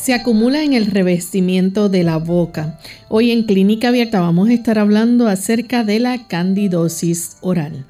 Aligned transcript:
Se 0.00 0.14
acumula 0.14 0.62
en 0.62 0.72
el 0.72 0.86
revestimiento 0.86 1.90
de 1.90 2.04
la 2.04 2.16
boca. 2.16 2.78
Hoy 3.10 3.32
en 3.32 3.42
Clínica 3.42 3.88
Abierta 3.88 4.20
vamos 4.20 4.48
a 4.48 4.54
estar 4.54 4.78
hablando 4.78 5.28
acerca 5.28 5.84
de 5.84 5.98
la 5.98 6.26
candidosis 6.26 7.36
oral. 7.42 7.84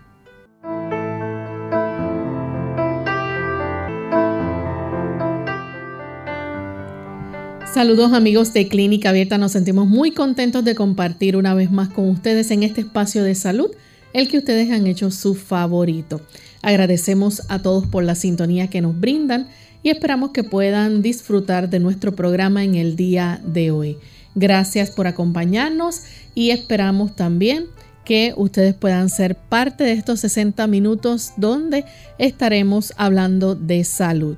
Saludos 7.72 8.12
amigos 8.12 8.52
de 8.52 8.66
Clínica 8.66 9.10
Abierta, 9.10 9.38
nos 9.38 9.52
sentimos 9.52 9.86
muy 9.86 10.10
contentos 10.10 10.64
de 10.64 10.74
compartir 10.74 11.36
una 11.36 11.54
vez 11.54 11.70
más 11.70 11.90
con 11.90 12.08
ustedes 12.08 12.50
en 12.50 12.64
este 12.64 12.80
espacio 12.80 13.22
de 13.22 13.36
salud, 13.36 13.70
el 14.12 14.28
que 14.28 14.38
ustedes 14.38 14.72
han 14.72 14.88
hecho 14.88 15.12
su 15.12 15.36
favorito. 15.36 16.20
Agradecemos 16.60 17.42
a 17.48 17.62
todos 17.62 17.86
por 17.86 18.02
la 18.02 18.16
sintonía 18.16 18.68
que 18.68 18.80
nos 18.80 18.98
brindan 18.98 19.46
y 19.82 19.90
esperamos 19.90 20.30
que 20.30 20.44
puedan 20.44 21.02
disfrutar 21.02 21.70
de 21.70 21.80
nuestro 21.80 22.14
programa 22.14 22.64
en 22.64 22.74
el 22.74 22.96
día 22.96 23.40
de 23.44 23.70
hoy. 23.70 23.96
Gracias 24.34 24.90
por 24.90 25.06
acompañarnos 25.06 26.02
y 26.34 26.50
esperamos 26.50 27.16
también 27.16 27.66
que 28.04 28.32
ustedes 28.36 28.74
puedan 28.74 29.08
ser 29.08 29.36
parte 29.36 29.84
de 29.84 29.92
estos 29.92 30.20
60 30.20 30.66
minutos 30.66 31.32
donde 31.36 31.84
estaremos 32.18 32.92
hablando 32.96 33.54
de 33.54 33.84
salud. 33.84 34.36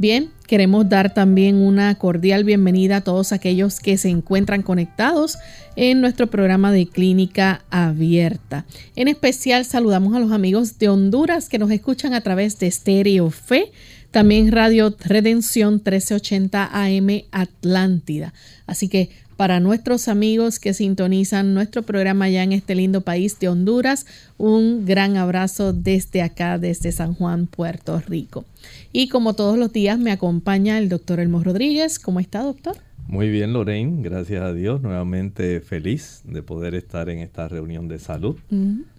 Bien, 0.00 0.30
queremos 0.46 0.88
dar 0.88 1.12
también 1.12 1.56
una 1.56 1.92
cordial 1.96 2.44
bienvenida 2.44 2.98
a 2.98 3.00
todos 3.00 3.32
aquellos 3.32 3.80
que 3.80 3.98
se 3.98 4.08
encuentran 4.08 4.62
conectados 4.62 5.38
en 5.74 6.00
nuestro 6.00 6.28
programa 6.28 6.70
de 6.70 6.86
clínica 6.86 7.64
abierta. 7.68 8.64
En 8.94 9.08
especial 9.08 9.64
saludamos 9.64 10.14
a 10.14 10.20
los 10.20 10.30
amigos 10.30 10.78
de 10.78 10.88
Honduras 10.88 11.48
que 11.48 11.58
nos 11.58 11.72
escuchan 11.72 12.14
a 12.14 12.20
través 12.20 12.60
de 12.60 12.70
Stereo 12.70 13.30
Fe 13.30 13.72
también 14.10 14.52
Radio 14.52 14.94
Redención 15.04 15.74
1380 15.74 16.70
AM 16.72 17.22
Atlántida. 17.30 18.32
Así 18.66 18.88
que 18.88 19.10
para 19.36 19.60
nuestros 19.60 20.08
amigos 20.08 20.58
que 20.58 20.74
sintonizan 20.74 21.54
nuestro 21.54 21.82
programa 21.84 22.28
ya 22.28 22.42
en 22.42 22.52
este 22.52 22.74
lindo 22.74 23.02
país 23.02 23.38
de 23.38 23.48
Honduras, 23.48 24.04
un 24.36 24.84
gran 24.84 25.16
abrazo 25.16 25.72
desde 25.72 26.22
acá, 26.22 26.58
desde 26.58 26.90
San 26.90 27.14
Juan, 27.14 27.46
Puerto 27.46 28.00
Rico. 28.00 28.44
Y 28.92 29.08
como 29.08 29.34
todos 29.34 29.56
los 29.56 29.72
días 29.72 29.96
me 29.98 30.10
acompaña 30.10 30.78
el 30.78 30.88
doctor 30.88 31.20
Elmo 31.20 31.44
Rodríguez. 31.44 32.00
¿Cómo 32.00 32.18
está, 32.18 32.42
doctor? 32.42 32.76
Muy 33.06 33.30
bien, 33.30 33.52
Lorraine, 33.52 34.02
gracias 34.02 34.42
a 34.42 34.52
Dios. 34.52 34.82
Nuevamente 34.82 35.60
feliz 35.60 36.22
de 36.24 36.42
poder 36.42 36.74
estar 36.74 37.08
en 37.08 37.20
esta 37.20 37.46
reunión 37.46 37.86
de 37.86 38.00
salud. 38.00 38.36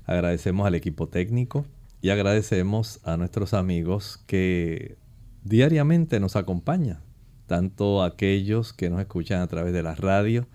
Agradecemos 0.06 0.66
al 0.66 0.74
equipo 0.74 1.08
técnico, 1.08 1.66
y 2.02 2.10
agradecemos 2.10 3.00
a 3.04 3.18
nuestros 3.18 3.54
amigos 3.54 4.20
que 4.26 4.98
diariamente 5.44 6.20
nos 6.20 6.36
acompañan, 6.36 7.00
tanto 7.48 8.04
aquellos 8.04 8.74
que 8.74 8.90
nos 8.90 9.00
escuchan 9.02 9.42
a 9.42 9.48
través 9.48 9.74
de 9.74 9.84
la 9.84 9.96
radio, 9.96 10.48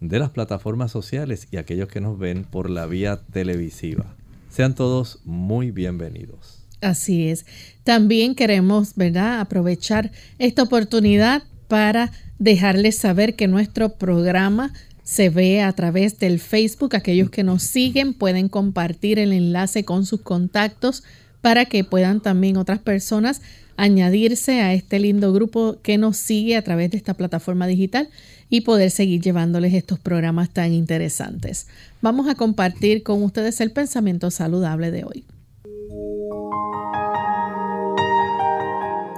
de 0.00 0.18
las 0.18 0.30
plataformas 0.30 0.92
sociales 0.92 1.48
y 1.50 1.56
aquellos 1.56 1.88
que 1.88 2.00
nos 2.00 2.18
ven 2.18 2.44
por 2.44 2.70
la 2.70 2.86
vía 2.86 3.22
televisiva. 3.32 4.14
Sean 4.50 4.74
todos 4.74 5.20
muy 5.24 5.70
bienvenidos. 5.70 6.64
Así 6.80 7.28
es. 7.28 7.46
También 7.82 8.34
queremos, 8.34 8.94
¿verdad?, 8.94 9.40
aprovechar 9.40 10.12
esta 10.38 10.62
oportunidad 10.62 11.42
para 11.66 12.12
dejarles 12.38 12.98
saber 12.98 13.36
que 13.36 13.48
nuestro 13.48 13.96
programa 13.96 14.72
se 15.04 15.28
ve 15.28 15.60
a 15.62 15.72
través 15.72 16.18
del 16.18 16.40
Facebook. 16.40 16.96
Aquellos 16.96 17.30
que 17.30 17.44
nos 17.44 17.62
siguen 17.62 18.14
pueden 18.14 18.48
compartir 18.48 19.18
el 19.18 19.32
enlace 19.32 19.84
con 19.84 20.04
sus 20.06 20.22
contactos 20.22 21.04
para 21.40 21.66
que 21.66 21.84
puedan 21.84 22.20
también 22.20 22.56
otras 22.56 22.78
personas 22.78 23.42
añadirse 23.76 24.62
a 24.62 24.72
este 24.72 24.98
lindo 24.98 25.32
grupo 25.32 25.76
que 25.82 25.98
nos 25.98 26.16
sigue 26.16 26.56
a 26.56 26.62
través 26.62 26.90
de 26.90 26.96
esta 26.96 27.14
plataforma 27.14 27.66
digital 27.66 28.08
y 28.48 28.62
poder 28.62 28.90
seguir 28.90 29.20
llevándoles 29.20 29.74
estos 29.74 29.98
programas 29.98 30.50
tan 30.50 30.72
interesantes. 30.72 31.66
Vamos 32.00 32.28
a 32.28 32.34
compartir 32.34 33.02
con 33.02 33.22
ustedes 33.22 33.60
el 33.60 33.72
pensamiento 33.72 34.30
saludable 34.30 34.90
de 34.90 35.04
hoy. 35.04 35.24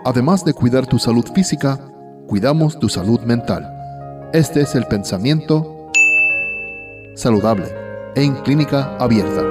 Además 0.04 0.44
de 0.44 0.52
cuidar 0.52 0.86
tu 0.86 0.98
salud 0.98 1.26
física, 1.34 1.78
cuidamos 2.26 2.78
tu 2.78 2.88
salud 2.88 3.20
mental. 3.20 3.69
Este 4.32 4.62
es 4.62 4.75
el 4.75 4.86
pensamiento 4.86 5.75
saludable 7.16 7.66
en 8.15 8.34
clínica 8.43 8.94
abierta. 8.99 9.43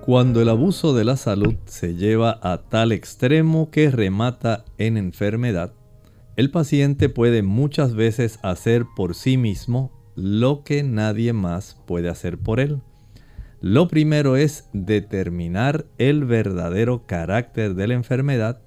Cuando 0.00 0.42
el 0.42 0.48
abuso 0.48 0.94
de 0.94 1.04
la 1.04 1.16
salud 1.16 1.54
se 1.66 1.94
lleva 1.94 2.40
a 2.42 2.62
tal 2.68 2.90
extremo 2.92 3.70
que 3.70 3.90
remata 3.90 4.64
en 4.76 4.96
enfermedad, 4.96 5.72
el 6.34 6.50
paciente 6.50 7.08
puede 7.08 7.42
muchas 7.42 7.94
veces 7.94 8.40
hacer 8.42 8.86
por 8.96 9.14
sí 9.14 9.36
mismo 9.36 9.92
lo 10.16 10.64
que 10.64 10.82
nadie 10.82 11.32
más 11.32 11.80
puede 11.86 12.08
hacer 12.08 12.38
por 12.38 12.58
él. 12.58 12.80
Lo 13.60 13.86
primero 13.86 14.36
es 14.36 14.68
determinar 14.72 15.86
el 15.98 16.24
verdadero 16.24 17.06
carácter 17.06 17.74
de 17.74 17.86
la 17.86 17.94
enfermedad 17.94 18.62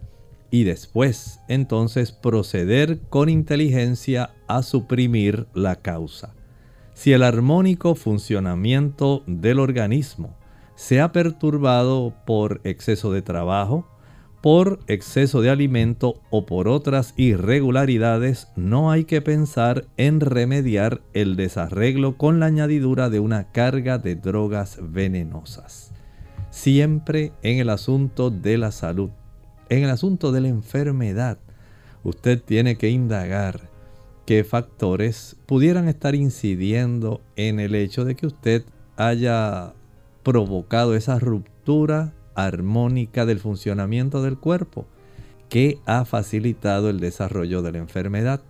y 0.51 0.65
después 0.65 1.39
entonces 1.47 2.11
proceder 2.11 2.99
con 3.09 3.29
inteligencia 3.29 4.31
a 4.47 4.61
suprimir 4.61 5.47
la 5.53 5.77
causa. 5.77 6.35
Si 6.93 7.13
el 7.13 7.23
armónico 7.23 7.95
funcionamiento 7.95 9.23
del 9.25 9.59
organismo 9.59 10.35
se 10.75 10.99
ha 10.99 11.13
perturbado 11.13 12.13
por 12.25 12.59
exceso 12.65 13.11
de 13.13 13.21
trabajo, 13.21 13.87
por 14.41 14.79
exceso 14.87 15.41
de 15.41 15.51
alimento 15.51 16.15
o 16.31 16.45
por 16.45 16.67
otras 16.67 17.13
irregularidades, 17.15 18.47
no 18.55 18.91
hay 18.91 19.05
que 19.05 19.21
pensar 19.21 19.85
en 19.97 20.19
remediar 20.19 21.01
el 21.13 21.35
desarreglo 21.35 22.17
con 22.17 22.39
la 22.39 22.47
añadidura 22.47 23.09
de 23.09 23.19
una 23.19 23.51
carga 23.51 23.99
de 23.99 24.15
drogas 24.15 24.79
venenosas. 24.81 25.93
Siempre 26.49 27.31
en 27.43 27.59
el 27.59 27.69
asunto 27.69 28.31
de 28.31 28.57
la 28.57 28.71
salud 28.71 29.11
en 29.71 29.85
el 29.85 29.89
asunto 29.89 30.33
de 30.33 30.41
la 30.41 30.49
enfermedad, 30.49 31.37
usted 32.03 32.41
tiene 32.43 32.75
que 32.75 32.89
indagar 32.89 33.69
qué 34.25 34.43
factores 34.43 35.37
pudieran 35.45 35.87
estar 35.87 36.13
incidiendo 36.13 37.21
en 37.37 37.61
el 37.61 37.73
hecho 37.75 38.03
de 38.03 38.15
que 38.15 38.27
usted 38.27 38.65
haya 38.97 39.73
provocado 40.23 40.93
esa 40.93 41.19
ruptura 41.19 42.13
armónica 42.35 43.25
del 43.25 43.39
funcionamiento 43.39 44.21
del 44.21 44.37
cuerpo 44.37 44.87
que 45.47 45.79
ha 45.85 46.03
facilitado 46.03 46.89
el 46.89 46.99
desarrollo 46.99 47.61
de 47.61 47.71
la 47.71 47.77
enfermedad. 47.77 48.41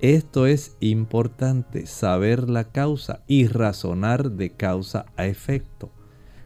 Esto 0.00 0.48
es 0.48 0.76
importante, 0.80 1.86
saber 1.86 2.50
la 2.50 2.64
causa 2.64 3.22
y 3.28 3.46
razonar 3.46 4.32
de 4.32 4.50
causa 4.50 5.06
a 5.16 5.26
efecto. 5.26 5.90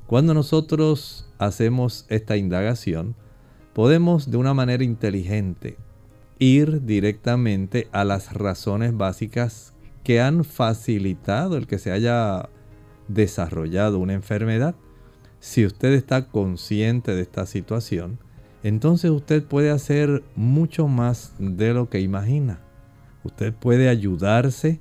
Cuando 0.07 0.35
nosotros 0.35 1.27
hacemos 1.39 2.05
esta 2.11 2.37
indagación, 2.37 3.17
podemos 3.81 4.31
de 4.31 4.37
una 4.37 4.53
manera 4.53 4.85
inteligente 4.85 5.79
ir 6.39 6.85
directamente 6.85 7.89
a 7.93 8.05
las 8.05 8.35
razones 8.35 8.95
básicas 8.95 9.73
que 10.05 10.21
han 10.21 10.45
facilitado 10.45 11.57
el 11.57 11.67
que 11.67 11.79
se 11.79 11.91
haya 11.91 12.51
desarrollado 13.09 13.99
una 13.99 14.13
enfermedad. 14.13 14.75
Si 15.39 15.65
usted 15.65 15.95
está 15.95 16.27
consciente 16.29 17.15
de 17.15 17.23
esta 17.23 17.47
situación, 17.47 18.19
entonces 18.63 19.11
usted 19.11 19.45
puede 19.45 19.71
hacer 19.71 20.25
mucho 20.37 20.87
más 20.87 21.33
de 21.39 21.73
lo 21.73 21.89
que 21.89 22.01
imagina. 22.01 22.61
Usted 23.25 23.55
puede 23.55 23.89
ayudarse 23.89 24.79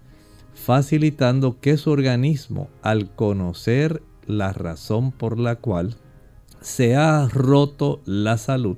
facilitando 0.54 1.62
que 1.62 1.78
su 1.78 1.90
organismo, 1.90 2.68
al 2.81 3.16
conocer 3.16 4.04
la 4.28 4.52
razón 4.52 5.13
por 5.13 5.40
la 5.40 5.56
cual 5.56 5.95
se 6.60 6.98
ha 6.98 7.30
roto 7.30 8.02
la 8.04 8.38
salud, 8.38 8.75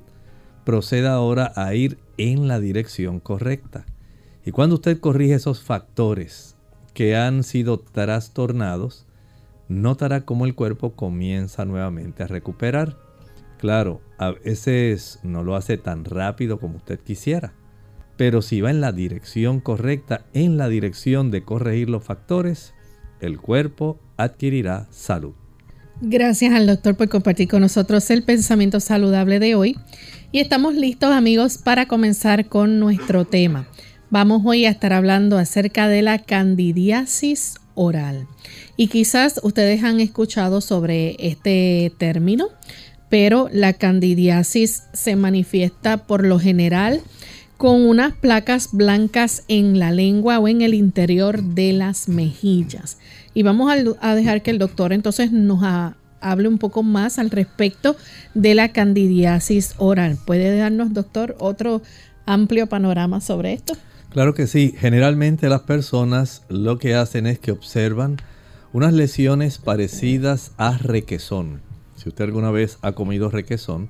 proceda 0.64 1.14
ahora 1.14 1.52
a 1.56 1.74
ir 1.74 1.98
en 2.16 2.48
la 2.48 2.60
dirección 2.60 3.20
correcta. 3.20 3.84
Y 4.44 4.50
cuando 4.50 4.76
usted 4.76 4.98
corrige 4.98 5.34
esos 5.34 5.62
factores 5.62 6.56
que 6.94 7.16
han 7.16 7.42
sido 7.42 7.78
trastornados, 7.80 9.06
notará 9.68 10.24
cómo 10.24 10.46
el 10.46 10.54
cuerpo 10.54 10.94
comienza 10.94 11.64
nuevamente 11.64 12.22
a 12.22 12.26
recuperar. 12.26 12.98
Claro, 13.58 14.00
a 14.18 14.32
veces 14.32 15.20
no 15.22 15.42
lo 15.44 15.54
hace 15.56 15.78
tan 15.78 16.04
rápido 16.04 16.58
como 16.58 16.76
usted 16.76 16.98
quisiera, 16.98 17.54
pero 18.16 18.42
si 18.42 18.60
va 18.60 18.70
en 18.70 18.80
la 18.80 18.92
dirección 18.92 19.60
correcta, 19.60 20.26
en 20.32 20.56
la 20.56 20.68
dirección 20.68 21.30
de 21.30 21.44
corregir 21.44 21.88
los 21.88 22.02
factores, 22.02 22.74
el 23.20 23.40
cuerpo 23.40 24.00
adquirirá 24.16 24.88
salud. 24.90 25.34
Gracias 26.04 26.52
al 26.52 26.66
doctor 26.66 26.96
por 26.96 27.08
compartir 27.08 27.46
con 27.46 27.60
nosotros 27.60 28.10
el 28.10 28.24
pensamiento 28.24 28.80
saludable 28.80 29.38
de 29.38 29.54
hoy. 29.54 29.78
Y 30.32 30.40
estamos 30.40 30.74
listos 30.74 31.12
amigos 31.12 31.58
para 31.58 31.86
comenzar 31.86 32.46
con 32.46 32.80
nuestro 32.80 33.24
tema. 33.24 33.68
Vamos 34.10 34.42
hoy 34.44 34.64
a 34.64 34.70
estar 34.70 34.92
hablando 34.92 35.38
acerca 35.38 35.86
de 35.86 36.02
la 36.02 36.18
candidiasis 36.18 37.54
oral. 37.76 38.26
Y 38.76 38.88
quizás 38.88 39.38
ustedes 39.44 39.84
han 39.84 40.00
escuchado 40.00 40.60
sobre 40.60 41.14
este 41.20 41.92
término, 41.98 42.48
pero 43.08 43.48
la 43.52 43.72
candidiasis 43.72 44.82
se 44.92 45.14
manifiesta 45.14 45.98
por 45.98 46.26
lo 46.26 46.40
general 46.40 47.00
con 47.58 47.86
unas 47.86 48.12
placas 48.14 48.70
blancas 48.72 49.44
en 49.46 49.78
la 49.78 49.92
lengua 49.92 50.40
o 50.40 50.48
en 50.48 50.62
el 50.62 50.74
interior 50.74 51.44
de 51.44 51.72
las 51.72 52.08
mejillas. 52.08 52.98
Y 53.34 53.42
vamos 53.42 53.72
a, 54.00 54.14
dejar 54.14 54.42
que 54.42 54.50
el 54.50 54.58
doctor 54.58 54.92
entonces 54.92 55.32
nos 55.32 55.62
hable 56.20 56.48
un 56.48 56.58
poco 56.58 56.82
más 56.82 57.18
al 57.18 57.30
respecto 57.30 57.96
de 58.34 58.54
la 58.54 58.72
candidiasis 58.72 59.74
oral. 59.78 60.18
¿Puede 60.24 60.56
darnos, 60.56 60.92
doctor, 60.92 61.36
otro 61.38 61.82
amplio 62.26 62.66
panorama 62.66 63.20
sobre 63.20 63.54
esto? 63.54 63.74
Claro 64.10 64.34
que 64.34 64.46
sí. 64.46 64.74
Generalmente 64.76 65.48
las 65.48 65.62
personas 65.62 66.42
lo 66.48 66.78
que 66.78 66.94
hacen 66.94 67.26
es 67.26 67.38
que 67.38 67.52
observan 67.52 68.18
unas 68.72 68.92
lesiones 68.92 69.58
parecidas 69.58 70.52
a 70.58 70.76
requesón. 70.76 71.62
Si 71.96 72.08
usted 72.08 72.24
alguna 72.24 72.50
vez 72.50 72.78
ha 72.82 72.92
comido 72.92 73.30
requesón, 73.30 73.88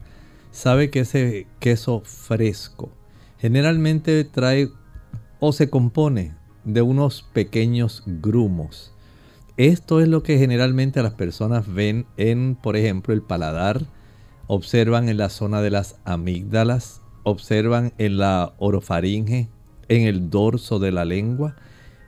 sabe 0.53 0.91
que 0.91 1.01
ese 1.01 1.47
queso 1.59 2.03
fresco 2.05 2.93
generalmente 3.39 4.23
trae 4.25 4.69
o 5.41 5.53
se 5.53 5.69
compone 5.69 6.35
de 6.65 6.83
unos 6.83 7.23
pequeños 7.33 8.05
grumos. 8.07 8.93
Esto 9.59 10.01
es 10.01 10.09
lo 10.09 10.23
que 10.23 10.39
generalmente 10.39 11.03
las 11.03 11.13
personas 11.13 11.73
ven 11.73 12.07
en, 12.17 12.57
por 12.61 12.75
ejemplo, 12.77 13.13
el 13.13 13.21
paladar, 13.23 13.87
observan 14.47 15.11
en 15.11 15.19
la 15.19 15.29
zona 15.29 15.61
de 15.61 15.71
las 15.71 15.97
amígdalas, 16.05 17.03
observan 17.23 17.93
en 17.99 18.17
la 18.17 18.55
orofaringe, 18.59 19.51
en 19.89 20.07
el 20.07 20.31
dorso 20.31 20.79
de 20.79 20.91
la 20.91 21.05
lengua. 21.05 21.57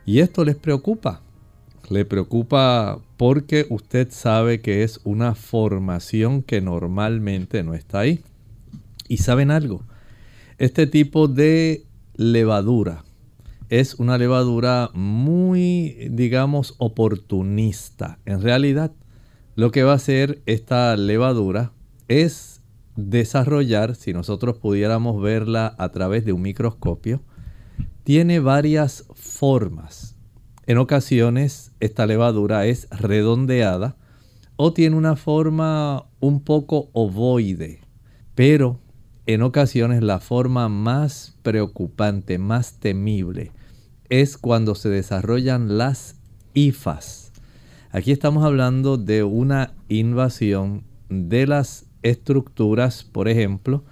Y 0.05 0.19
esto 0.19 0.43
les 0.43 0.55
preocupa. 0.55 1.21
Le 1.89 2.03
preocupa 2.03 2.99
porque 3.15 3.67
usted 3.69 4.07
sabe 4.09 4.59
que 4.59 4.83
es 4.83 4.99
una 5.03 5.35
formación 5.35 6.41
que 6.41 6.61
normalmente 6.61 7.63
no 7.63 7.75
está 7.75 7.99
ahí. 7.99 8.23
Y 9.07 9.17
saben 9.17 9.51
algo, 9.51 9.83
este 10.57 10.87
tipo 10.87 11.27
de 11.27 11.85
levadura 12.15 13.03
es 13.69 13.95
una 13.95 14.17
levadura 14.17 14.89
muy, 14.93 16.09
digamos, 16.11 16.75
oportunista. 16.77 18.19
En 18.25 18.41
realidad, 18.41 18.91
lo 19.55 19.71
que 19.71 19.83
va 19.83 19.93
a 19.93 19.95
hacer 19.95 20.41
esta 20.45 20.95
levadura 20.97 21.71
es 22.07 22.61
desarrollar, 22.95 23.95
si 23.95 24.13
nosotros 24.13 24.57
pudiéramos 24.57 25.21
verla 25.21 25.75
a 25.77 25.89
través 25.89 26.25
de 26.25 26.33
un 26.33 26.41
microscopio, 26.41 27.21
tiene 28.03 28.39
varias 28.39 29.05
formas. 29.13 30.15
En 30.67 30.77
ocasiones 30.77 31.73
esta 31.79 32.05
levadura 32.05 32.65
es 32.65 32.87
redondeada 32.89 33.97
o 34.55 34.73
tiene 34.73 34.95
una 34.95 35.15
forma 35.15 36.05
un 36.19 36.43
poco 36.43 36.89
ovoide, 36.93 37.81
pero 38.33 38.79
en 39.27 39.41
ocasiones 39.41 40.03
la 40.03 40.19
forma 40.19 40.69
más 40.69 41.35
preocupante, 41.41 42.37
más 42.37 42.79
temible, 42.79 43.51
es 44.09 44.37
cuando 44.37 44.75
se 44.75 44.89
desarrollan 44.89 45.77
las 45.77 46.15
hifas. 46.53 47.31
Aquí 47.91 48.11
estamos 48.11 48.43
hablando 48.43 48.97
de 48.97 49.23
una 49.23 49.73
invasión 49.89 50.83
de 51.09 51.47
las 51.47 51.85
estructuras, 52.03 53.03
por 53.03 53.27
ejemplo, 53.27 53.83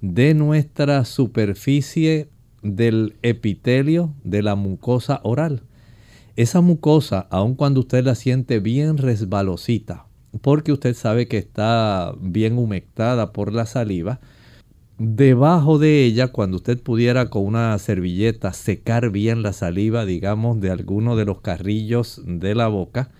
de 0.00 0.34
nuestra 0.34 1.04
superficie 1.04 2.28
del 2.62 3.16
epitelio 3.22 4.14
de 4.24 4.42
la 4.42 4.56
mucosa 4.56 5.20
oral. 5.22 5.62
Esa 6.36 6.60
mucosa, 6.60 7.26
aun 7.30 7.54
cuando 7.54 7.80
usted 7.80 8.04
la 8.04 8.14
siente 8.14 8.58
bien 8.58 8.98
resbalosita, 8.98 10.06
porque 10.40 10.72
usted 10.72 10.94
sabe 10.94 11.28
que 11.28 11.38
está 11.38 12.14
bien 12.20 12.58
humectada 12.58 13.32
por 13.32 13.52
la 13.52 13.66
saliva, 13.66 14.20
debajo 15.04 15.80
de 15.80 16.04
ella, 16.04 16.28
cuando 16.28 16.58
usted 16.58 16.80
pudiera 16.80 17.28
con 17.28 17.44
una 17.44 17.76
servilleta 17.78 18.52
secar 18.52 19.10
bien 19.10 19.42
la 19.42 19.52
saliva, 19.52 20.04
digamos, 20.04 20.60
de 20.60 20.70
alguno 20.70 21.16
de 21.16 21.24
los 21.24 21.40
carrillos 21.40 22.22
de 22.24 22.54
la 22.54 22.68
boca, 22.68 23.10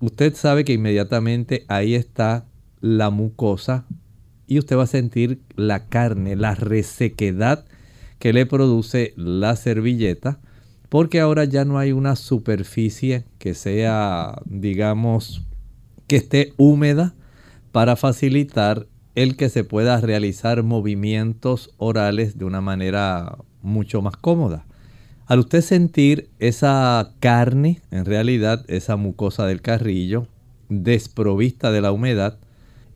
usted 0.00 0.34
sabe 0.34 0.64
que 0.64 0.72
inmediatamente 0.72 1.66
ahí 1.68 1.94
está 1.94 2.46
la 2.80 3.10
mucosa 3.10 3.84
y 4.46 4.58
usted 4.58 4.78
va 4.78 4.84
a 4.84 4.86
sentir 4.86 5.42
la 5.54 5.86
carne, 5.88 6.34
la 6.34 6.54
resequedad 6.54 7.66
que 8.18 8.32
le 8.32 8.46
produce 8.46 9.12
la 9.16 9.54
servilleta, 9.54 10.40
porque 10.88 11.20
ahora 11.20 11.44
ya 11.44 11.66
no 11.66 11.78
hay 11.78 11.92
una 11.92 12.16
superficie 12.16 13.26
que 13.38 13.52
sea, 13.52 14.40
digamos, 14.46 15.44
que 16.06 16.16
esté 16.16 16.54
húmeda 16.56 17.14
para 17.70 17.96
facilitar 17.96 18.86
el 19.18 19.34
que 19.34 19.48
se 19.48 19.64
pueda 19.64 20.00
realizar 20.00 20.62
movimientos 20.62 21.74
orales 21.76 22.38
de 22.38 22.44
una 22.44 22.60
manera 22.60 23.38
mucho 23.62 24.00
más 24.00 24.16
cómoda. 24.16 24.64
Al 25.26 25.40
usted 25.40 25.60
sentir 25.60 26.30
esa 26.38 27.14
carne, 27.18 27.80
en 27.90 28.04
realidad 28.04 28.64
esa 28.68 28.94
mucosa 28.94 29.44
del 29.44 29.60
carrillo, 29.60 30.28
desprovista 30.68 31.72
de 31.72 31.80
la 31.80 31.90
humedad, 31.90 32.38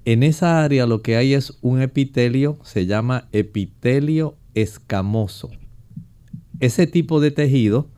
en 0.04 0.22
esa 0.22 0.62
área 0.62 0.86
lo 0.86 1.02
que 1.02 1.16
hay 1.16 1.34
es 1.34 1.58
un 1.60 1.82
epitelio, 1.82 2.56
se 2.62 2.86
llama 2.86 3.26
epitelio 3.32 4.36
escamoso. 4.54 5.50
Ese 6.60 6.86
tipo 6.86 7.18
de 7.18 7.32
tejido, 7.32 7.88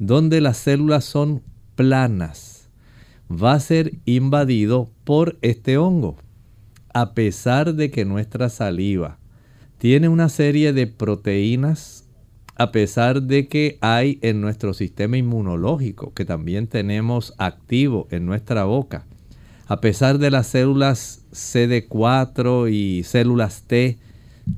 donde 0.00 0.40
las 0.40 0.56
células 0.56 1.04
son 1.04 1.42
planas, 1.76 2.70
va 3.30 3.52
a 3.52 3.60
ser 3.60 3.92
invadido 4.04 4.90
por 5.04 5.38
este 5.42 5.78
hongo. 5.78 6.16
A 6.94 7.12
pesar 7.14 7.74
de 7.74 7.90
que 7.90 8.04
nuestra 8.04 8.48
saliva 8.48 9.18
tiene 9.78 10.08
una 10.08 10.28
serie 10.28 10.72
de 10.72 10.86
proteínas, 10.86 12.04
a 12.56 12.72
pesar 12.72 13.22
de 13.22 13.46
que 13.46 13.78
hay 13.80 14.18
en 14.22 14.40
nuestro 14.40 14.74
sistema 14.74 15.16
inmunológico, 15.16 16.12
que 16.14 16.24
también 16.24 16.66
tenemos 16.66 17.34
activo 17.38 18.08
en 18.10 18.26
nuestra 18.26 18.64
boca, 18.64 19.06
a 19.66 19.80
pesar 19.80 20.18
de 20.18 20.30
las 20.30 20.46
células 20.46 21.24
CD4 21.32 22.72
y 22.72 23.04
células 23.04 23.64
T, 23.66 23.98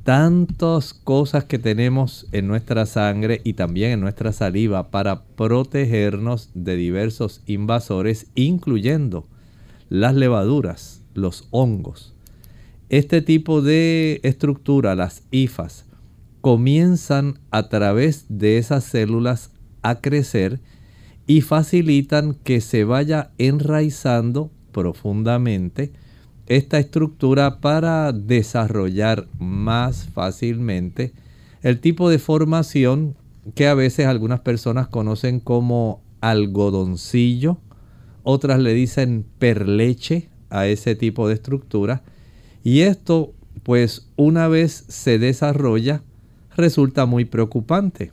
tantas 0.04 0.94
cosas 0.94 1.44
que 1.44 1.58
tenemos 1.58 2.26
en 2.32 2.46
nuestra 2.46 2.87
sangre 2.87 3.40
y 3.44 3.54
también 3.54 3.90
en 3.90 4.00
nuestra 4.00 4.32
saliva 4.32 4.90
para 4.90 5.25
protegernos 5.25 6.50
de 6.54 6.76
diversos 6.76 7.42
invasores, 7.46 8.28
incluyendo 8.34 9.26
las 9.88 10.14
levaduras, 10.14 11.02
los 11.14 11.49
hongos. 11.50 12.14
Este 12.90 13.23
tipo 13.23 13.62
de 13.62 14.18
estructura, 14.25 14.97
las 14.97 15.23
hifas, 15.30 15.85
comienzan 16.40 17.38
a 17.52 17.68
través 17.68 18.26
de 18.28 18.59
esas 18.59 18.82
células 18.82 19.52
a 19.82 20.00
crecer 20.00 20.59
y 21.28 21.42
facilitan 21.42 22.35
que 22.35 22.61
se 22.61 22.82
vaya 22.82 23.30
enraizando 23.38 24.50
profundamente 24.73 25.92
esta 26.47 26.80
estructura 26.80 27.61
para 27.61 28.11
desarrollar 28.11 29.28
más 29.38 30.09
fácilmente 30.12 31.12
el 31.62 31.78
tipo 31.78 32.11
de 32.11 32.18
formación 32.18 33.14
que 33.54 33.68
a 33.68 33.75
veces 33.75 34.06
algunas 34.06 34.40
personas 34.40 34.88
conocen 34.88 35.38
como 35.38 36.02
algodoncillo, 36.20 37.59
otras 38.25 38.59
le 38.59 38.75
dicen 38.75 39.25
perleche 39.38 40.28
a 40.49 40.66
ese 40.66 40.97
tipo 40.97 41.28
de 41.28 41.35
estructura. 41.35 42.02
Y 42.62 42.81
esto, 42.81 43.33
pues 43.62 44.09
una 44.17 44.49
vez 44.49 44.85
se 44.88 45.19
desarrolla, 45.19 46.02
resulta 46.57 47.07
muy 47.07 47.25
preocupante, 47.25 48.12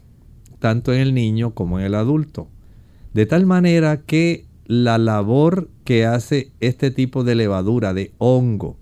tanto 0.60 0.94
en 0.94 1.02
el 1.02 1.14
niño 1.14 1.54
como 1.54 1.80
en 1.80 1.86
el 1.86 1.96
adulto. 1.96 2.48
De 3.14 3.26
tal 3.26 3.46
manera 3.46 4.02
que 4.02 4.46
la 4.66 4.98
labor 4.98 5.70
que 5.84 6.06
hace 6.06 6.52
este 6.60 6.92
tipo 6.92 7.24
de 7.24 7.36
levadura, 7.36 7.94
de 7.94 8.14
hongo, 8.18 8.78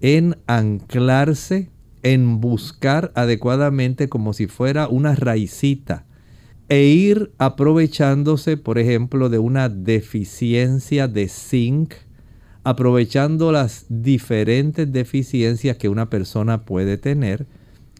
en 0.00 0.36
anclarse, 0.46 1.70
en 2.02 2.40
buscar 2.40 3.12
adecuadamente 3.14 4.08
como 4.08 4.32
si 4.32 4.46
fuera 4.46 4.88
una 4.88 5.14
raicita 5.14 6.06
e 6.70 6.84
ir 6.84 7.32
aprovechándose, 7.38 8.56
por 8.56 8.78
ejemplo, 8.78 9.28
de 9.28 9.38
una 9.38 9.68
deficiencia 9.68 11.08
de 11.08 11.28
zinc, 11.28 11.94
aprovechando 12.62 13.52
las 13.52 13.86
diferentes 13.88 14.90
deficiencias 14.92 15.76
que 15.76 15.88
una 15.88 16.10
persona 16.10 16.64
puede 16.64 16.98
tener. 16.98 17.46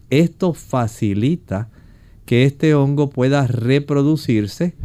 Esto 0.09 0.53
facilita 0.53 1.69
que 2.25 2.45
este 2.45 2.75
hongo 2.75 3.09
pueda 3.09 3.47
reproducirse 3.47 4.75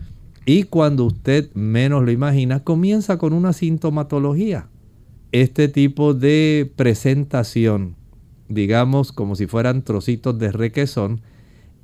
y 0.44 0.62
cuando 0.62 1.04
usted 1.04 1.52
menos 1.54 2.04
lo 2.04 2.12
imagina, 2.12 2.62
comienza 2.62 3.18
con 3.18 3.32
una 3.32 3.52
sintomatología. 3.52 4.68
Este 5.32 5.68
tipo 5.68 6.14
de 6.14 6.72
presentación, 6.76 7.96
digamos 8.48 9.12
como 9.12 9.34
si 9.34 9.46
fueran 9.46 9.82
trocitos 9.82 10.38
de 10.38 10.52
requesón, 10.52 11.20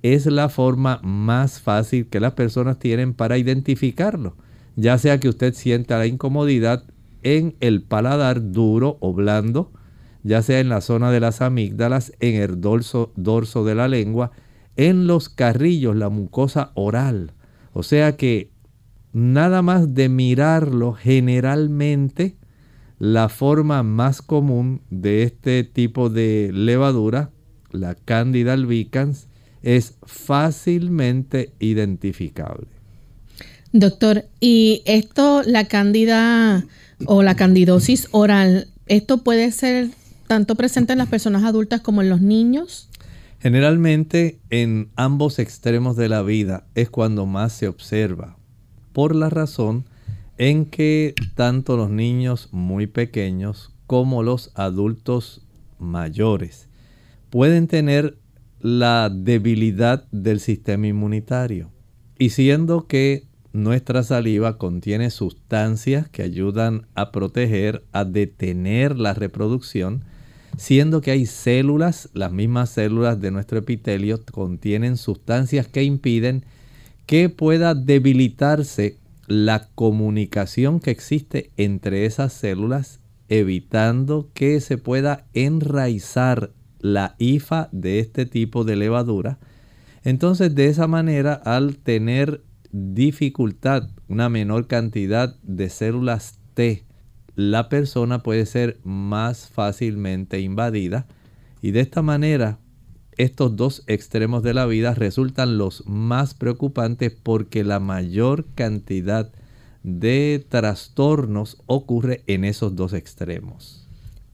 es 0.03 0.27
la 0.27 0.49
forma 0.49 1.01
más 1.03 1.61
fácil 1.61 2.07
que 2.07 2.21
las 2.21 2.33
personas 2.33 2.79
tienen 2.79 3.15
para 3.15 3.37
identificarlo. 3.37 4.37
Ya 4.77 4.97
sea 4.97 5.21
que 5.21 5.29
usted 5.29 5.55
sienta 5.55 5.99
la 5.99 6.07
incomodidad 6.07 6.85
en 7.23 7.57
el 7.61 7.83
paladar 7.83 8.52
duro 8.52 8.99
o 9.00 9.12
blando, 9.12 9.73
ya 10.23 10.43
sea 10.43 10.61
en 10.61 10.69
la 10.69 10.81
zona 10.81 11.11
de 11.11 11.21
las 11.21 11.41
amígdalas, 11.41 12.12
en 12.21 12.41
el 12.41 12.61
dorso, 12.61 13.12
dorso 13.17 13.64
de 13.64 13.75
la 13.75 13.88
lengua, 13.88 14.31
en 14.76 15.07
los 15.07 15.29
carrillos, 15.29 15.97
la 15.97 16.09
mucosa 16.09 16.73
oral. 16.75 17.33
O 17.73 17.83
sea 17.83 18.17
que 18.17 18.50
nada 19.12 19.62
más 19.62 19.95
de 19.95 20.09
mirarlo, 20.09 20.93
generalmente 20.93 22.37
la 22.99 23.29
forma 23.29 23.83
más 23.83 24.23
común 24.23 24.83
de 24.91 25.25
este 25.25 25.64
tipo 25.64 26.09
de 26.09 26.50
levadura, 26.52 27.31
la 27.73 27.95
Candida 27.95 28.52
albicans, 28.52 29.29
es 29.62 29.97
fácilmente 30.05 31.52
identificable. 31.59 32.69
Doctor, 33.73 34.26
¿y 34.38 34.83
esto, 34.85 35.43
la 35.45 35.67
cándida 35.67 36.64
o 37.07 37.23
la 37.23 37.37
candidosis 37.37 38.09
oral, 38.13 38.69
esto 38.87 39.19
puede 39.19 39.51
ser 39.53 39.91
tanto 40.27 40.55
presente 40.55 40.93
en 40.93 40.99
las 40.99 41.09
personas 41.09 41.45
adultas 41.45 41.81
como 41.81 42.03
en 42.03 42.09
los 42.09 42.21
niños? 42.21 42.89
Generalmente 43.41 44.39
en 44.51 44.89
ambos 44.97 45.39
extremos 45.39 45.97
de 45.97 46.09
la 46.09 46.23
vida 46.23 46.65
es 46.75 46.91
cuando 46.91 47.27
más 47.27 47.53
se 47.53 47.69
observa, 47.69 48.37
por 48.93 49.15
la 49.15 49.31
razón 49.31 49.85
en 50.39 50.65
que 50.65 51.15
tanto 51.35 51.77
los 51.77 51.91
niños 51.91 52.49
muy 52.53 52.87
pequeños 52.87 53.73
como 53.87 54.23
los 54.23 54.51
adultos 54.55 55.43
mayores 55.79 56.69
pueden 57.31 57.67
tener 57.67 58.17
la 58.61 59.11
debilidad 59.11 60.05
del 60.13 60.39
sistema 60.39 60.87
inmunitario. 60.87 61.71
Y 62.19 62.31
siendo 62.31 62.87
que 62.87 63.25
nuestra 63.53 64.03
saliva 64.03 64.57
contiene 64.57 65.11
sustancias 65.11 66.09
que 66.09 66.23
ayudan 66.23 66.87
a 66.95 67.13
proteger, 67.13 67.85
a 67.93 68.05
detener 68.05 68.97
la 68.99 69.15
reproducción, 69.15 70.05
siendo 70.57 71.01
que 71.01 71.11
hay 71.11 71.27
células, 71.27 72.09
las 72.15 72.33
mismas 72.33 72.71
células 72.71 73.21
de 73.21 73.31
nuestro 73.31 73.59
epitelio 73.59 74.21
contienen 74.31 74.97
sustancias 74.97 75.67
que 75.69 75.83
impiden 75.83 76.45
que 77.07 77.29
pueda 77.29 77.75
debilitarse 77.75 78.99
la 79.27 79.69
comunicación 79.75 80.81
que 80.81 80.91
existe 80.91 81.51
entre 81.57 82.07
esas 82.07 82.33
células, 82.33 83.01
evitando 83.29 84.31
que 84.35 84.61
se 84.61 84.79
pueda 84.79 85.27
enraizar 85.33 86.51
la 86.81 87.15
IFA 87.19 87.69
de 87.73 87.99
este 87.99 88.27
tipo 88.27 88.65
de 88.65 88.77
levadura. 88.77 89.39
Entonces 90.05 90.55
de 90.55 90.67
esa 90.67 90.87
manera 90.87 91.35
al 91.35 91.77
tener 91.77 92.43
dificultad, 92.73 93.91
una 94.09 94.29
menor 94.29 94.67
cantidad 94.67 95.37
de 95.43 95.69
células 95.69 96.38
T, 96.55 96.85
la 97.35 97.69
persona 97.69 98.23
puede 98.23 98.47
ser 98.47 98.81
más 98.83 99.49
fácilmente 99.49 100.41
invadida 100.41 101.07
y 101.61 101.71
de 101.71 101.81
esta 101.81 102.02
manera 102.02 102.59
estos 103.17 103.57
dos 103.57 103.85
extremos 103.87 104.43
de 104.43 104.55
la 104.55 104.67
vida 104.67 104.95
resultan 104.95 105.59
los 105.59 105.87
más 105.87 106.35
preocupantes 106.35 107.12
porque 107.12 107.62
la 107.62 107.79
mayor 107.79 108.47
cantidad 108.55 109.31
de 109.83 110.45
trastornos 110.49 111.62
ocurre 111.67 112.23
en 112.26 112.45
esos 112.45 112.75
dos 112.75 112.93
extremos. 112.93 113.82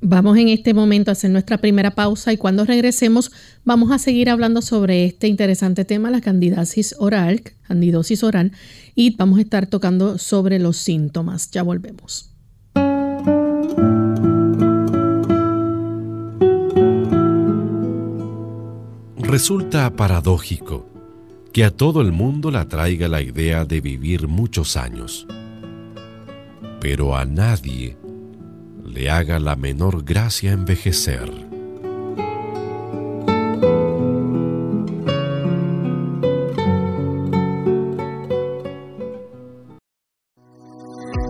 Vamos 0.01 0.39
en 0.39 0.49
este 0.49 0.75
momento 0.75 1.11
a 1.11 1.13
hacer 1.13 1.31
nuestra 1.31 1.59
primera 1.59 1.91
pausa 1.91 2.33
y 2.33 2.37
cuando 2.37 2.65
regresemos 2.65 3.33
vamos 3.65 3.91
a 3.91 3.99
seguir 3.99 4.31
hablando 4.31 4.63
sobre 4.63 5.05
este 5.05 5.27
interesante 5.27 5.85
tema, 5.85 6.09
la 6.11 6.21
candidosis 6.21 6.95
oral, 7.01 7.43
candidosis 7.67 8.23
oral, 8.23 8.53
y 8.95 9.17
vamos 9.17 9.39
a 9.39 9.43
estar 9.43 9.67
tocando 9.67 10.17
sobre 10.19 10.61
los 10.61 10.77
síntomas. 10.77 11.51
Ya 11.51 11.65
volvemos. 11.65 12.33
Resulta 19.17 19.91
paradójico 19.97 20.87
que 21.53 21.65
a 21.65 21.73
todo 21.73 22.03
el 22.03 22.13
mundo 22.13 22.53
le 22.53 22.59
atraiga 22.59 23.09
la 23.09 23.21
idea 23.21 23.65
de 23.65 23.81
vivir 23.81 24.29
muchos 24.29 24.77
años, 24.77 25.27
pero 26.81 27.17
a 27.17 27.25
nadie 27.25 27.97
le 28.89 29.11
haga 29.11 29.39
la 29.39 29.57
menor 29.57 30.05
gracia 30.05 30.53
envejecer. 30.53 31.49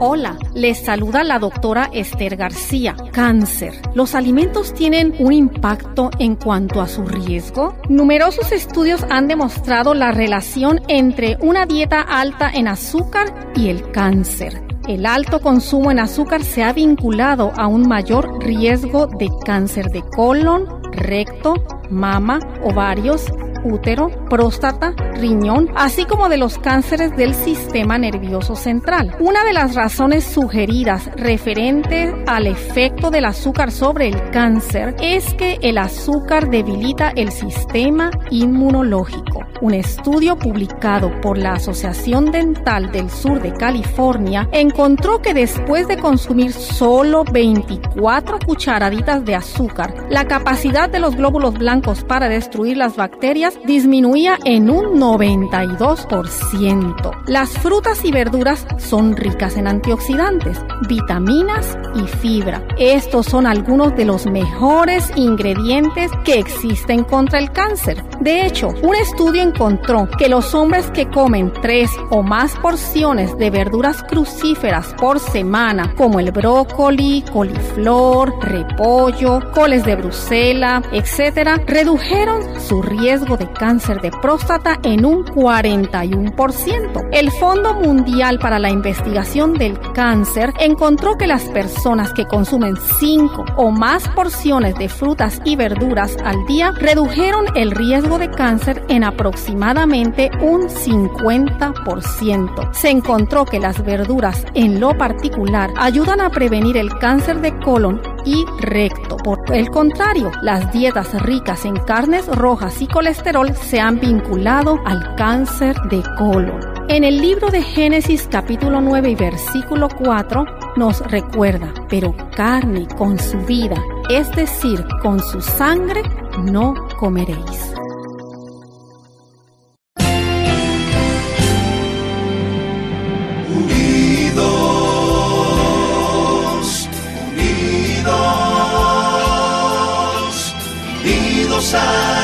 Hola, 0.00 0.38
les 0.54 0.78
saluda 0.78 1.24
la 1.24 1.40
doctora 1.40 1.90
Esther 1.92 2.36
García. 2.36 2.94
Cáncer. 3.12 3.74
¿Los 3.94 4.14
alimentos 4.14 4.72
tienen 4.72 5.12
un 5.18 5.32
impacto 5.32 6.10
en 6.20 6.36
cuanto 6.36 6.80
a 6.80 6.86
su 6.86 7.04
riesgo? 7.04 7.76
Numerosos 7.88 8.52
estudios 8.52 9.04
han 9.10 9.26
demostrado 9.26 9.94
la 9.94 10.12
relación 10.12 10.80
entre 10.86 11.36
una 11.40 11.66
dieta 11.66 12.00
alta 12.00 12.48
en 12.48 12.68
azúcar 12.68 13.50
y 13.56 13.70
el 13.70 13.90
cáncer. 13.90 14.62
El 14.88 15.04
alto 15.04 15.40
consumo 15.40 15.90
en 15.90 15.98
azúcar 15.98 16.42
se 16.42 16.64
ha 16.64 16.72
vinculado 16.72 17.52
a 17.58 17.66
un 17.66 17.86
mayor 17.86 18.42
riesgo 18.42 19.06
de 19.06 19.28
cáncer 19.44 19.90
de 19.90 20.00
colon, 20.00 20.64
recto, 20.92 21.52
mama, 21.90 22.38
ovarios, 22.64 23.26
útero, 23.64 24.10
próstata, 24.28 24.92
riñón, 25.14 25.70
así 25.74 26.04
como 26.04 26.28
de 26.28 26.36
los 26.36 26.58
cánceres 26.58 27.16
del 27.16 27.34
sistema 27.34 27.98
nervioso 27.98 28.56
central. 28.56 29.14
Una 29.20 29.44
de 29.44 29.52
las 29.52 29.74
razones 29.74 30.24
sugeridas 30.24 31.10
referente 31.16 32.14
al 32.26 32.46
efecto 32.46 33.10
del 33.10 33.24
azúcar 33.24 33.70
sobre 33.70 34.08
el 34.08 34.30
cáncer 34.30 34.94
es 35.00 35.34
que 35.34 35.58
el 35.62 35.78
azúcar 35.78 36.50
debilita 36.50 37.10
el 37.10 37.30
sistema 37.30 38.10
inmunológico. 38.30 39.40
Un 39.60 39.74
estudio 39.74 40.36
publicado 40.36 41.20
por 41.20 41.36
la 41.36 41.54
Asociación 41.54 42.30
Dental 42.30 42.92
del 42.92 43.10
Sur 43.10 43.42
de 43.42 43.52
California 43.52 44.48
encontró 44.52 45.20
que 45.20 45.34
después 45.34 45.88
de 45.88 45.98
consumir 45.98 46.52
solo 46.52 47.24
24 47.24 48.38
cucharaditas 48.46 49.24
de 49.24 49.34
azúcar, 49.34 50.06
la 50.10 50.28
capacidad 50.28 50.88
de 50.88 51.00
los 51.00 51.16
glóbulos 51.16 51.54
blancos 51.54 52.04
para 52.04 52.28
destruir 52.28 52.76
las 52.76 52.96
bacterias 52.96 53.47
disminuía 53.64 54.38
en 54.44 54.70
un 54.70 55.00
92%. 55.00 57.22
Las 57.26 57.50
frutas 57.58 58.04
y 58.04 58.10
verduras 58.10 58.66
son 58.78 59.16
ricas 59.16 59.56
en 59.56 59.66
antioxidantes, 59.66 60.58
vitaminas 60.88 61.78
y 61.94 62.02
fibra. 62.18 62.62
Estos 62.78 63.26
son 63.26 63.46
algunos 63.46 63.94
de 63.96 64.04
los 64.04 64.26
mejores 64.26 65.10
ingredientes 65.16 66.10
que 66.24 66.38
existen 66.38 67.04
contra 67.04 67.38
el 67.38 67.50
cáncer. 67.52 68.04
De 68.20 68.44
hecho, 68.44 68.74
un 68.82 68.94
estudio 68.96 69.42
encontró 69.42 70.08
que 70.18 70.28
los 70.28 70.54
hombres 70.54 70.90
que 70.90 71.08
comen 71.08 71.52
tres 71.62 71.90
o 72.10 72.22
más 72.22 72.54
porciones 72.56 73.38
de 73.38 73.50
verduras 73.50 74.02
crucíferas 74.02 74.94
por 74.98 75.20
semana, 75.20 75.94
como 75.96 76.20
el 76.20 76.32
brócoli, 76.32 77.24
coliflor, 77.32 78.34
repollo, 78.42 79.40
coles 79.52 79.84
de 79.84 79.96
Bruselas, 79.96 80.82
etc., 80.92 81.62
redujeron 81.66 82.60
su 82.60 82.82
riesgo 82.82 83.37
de 83.38 83.50
cáncer 83.52 84.00
de 84.00 84.10
próstata 84.10 84.78
en 84.82 85.04
un 85.04 85.24
41%. 85.24 87.08
El 87.12 87.30
Fondo 87.30 87.74
Mundial 87.74 88.38
para 88.38 88.58
la 88.58 88.70
Investigación 88.70 89.54
del 89.54 89.78
Cáncer 89.92 90.52
encontró 90.58 91.16
que 91.16 91.26
las 91.26 91.44
personas 91.44 92.12
que 92.12 92.26
consumen 92.26 92.76
5 92.98 93.44
o 93.56 93.70
más 93.70 94.08
porciones 94.08 94.74
de 94.76 94.88
frutas 94.88 95.40
y 95.44 95.56
verduras 95.56 96.16
al 96.24 96.46
día 96.46 96.72
redujeron 96.72 97.46
el 97.56 97.70
riesgo 97.70 98.18
de 98.18 98.30
cáncer 98.30 98.84
en 98.88 99.04
aproximadamente 99.04 100.30
un 100.40 100.68
50%. 100.68 102.72
Se 102.72 102.90
encontró 102.90 103.44
que 103.44 103.60
las 103.60 103.84
verduras 103.84 104.44
en 104.54 104.80
lo 104.80 104.96
particular 104.96 105.70
ayudan 105.76 106.20
a 106.20 106.30
prevenir 106.30 106.76
el 106.76 106.96
cáncer 106.98 107.40
de 107.40 107.58
colon 107.60 108.00
y 108.24 108.44
recto. 108.60 109.16
Por 109.16 109.40
el 109.52 109.70
contrario, 109.70 110.30
las 110.42 110.72
dietas 110.72 111.12
ricas 111.22 111.64
en 111.64 111.76
carnes 111.76 112.26
rojas 112.26 112.80
y 112.82 112.86
colesterol 112.86 113.27
se 113.62 113.78
han 113.78 114.00
vinculado 114.00 114.78
al 114.86 115.14
cáncer 115.16 115.76
de 115.90 116.02
colon. 116.16 116.60
En 116.88 117.04
el 117.04 117.20
libro 117.20 117.50
de 117.50 117.60
Génesis 117.60 118.26
capítulo 118.30 118.80
9 118.80 119.10
y 119.10 119.14
versículo 119.16 119.88
4 119.90 120.46
nos 120.76 121.00
recuerda, 121.10 121.74
pero 121.90 122.14
carne 122.34 122.88
con 122.96 123.18
su 123.18 123.36
vida, 123.40 123.76
es 124.08 124.30
decir, 124.34 124.82
con 125.02 125.20
su 125.22 125.42
sangre, 125.42 126.00
no 126.42 126.72
comeréis. 126.98 127.74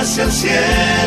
hacia 0.04 0.25
el 0.25 0.32
cielo 0.32 0.93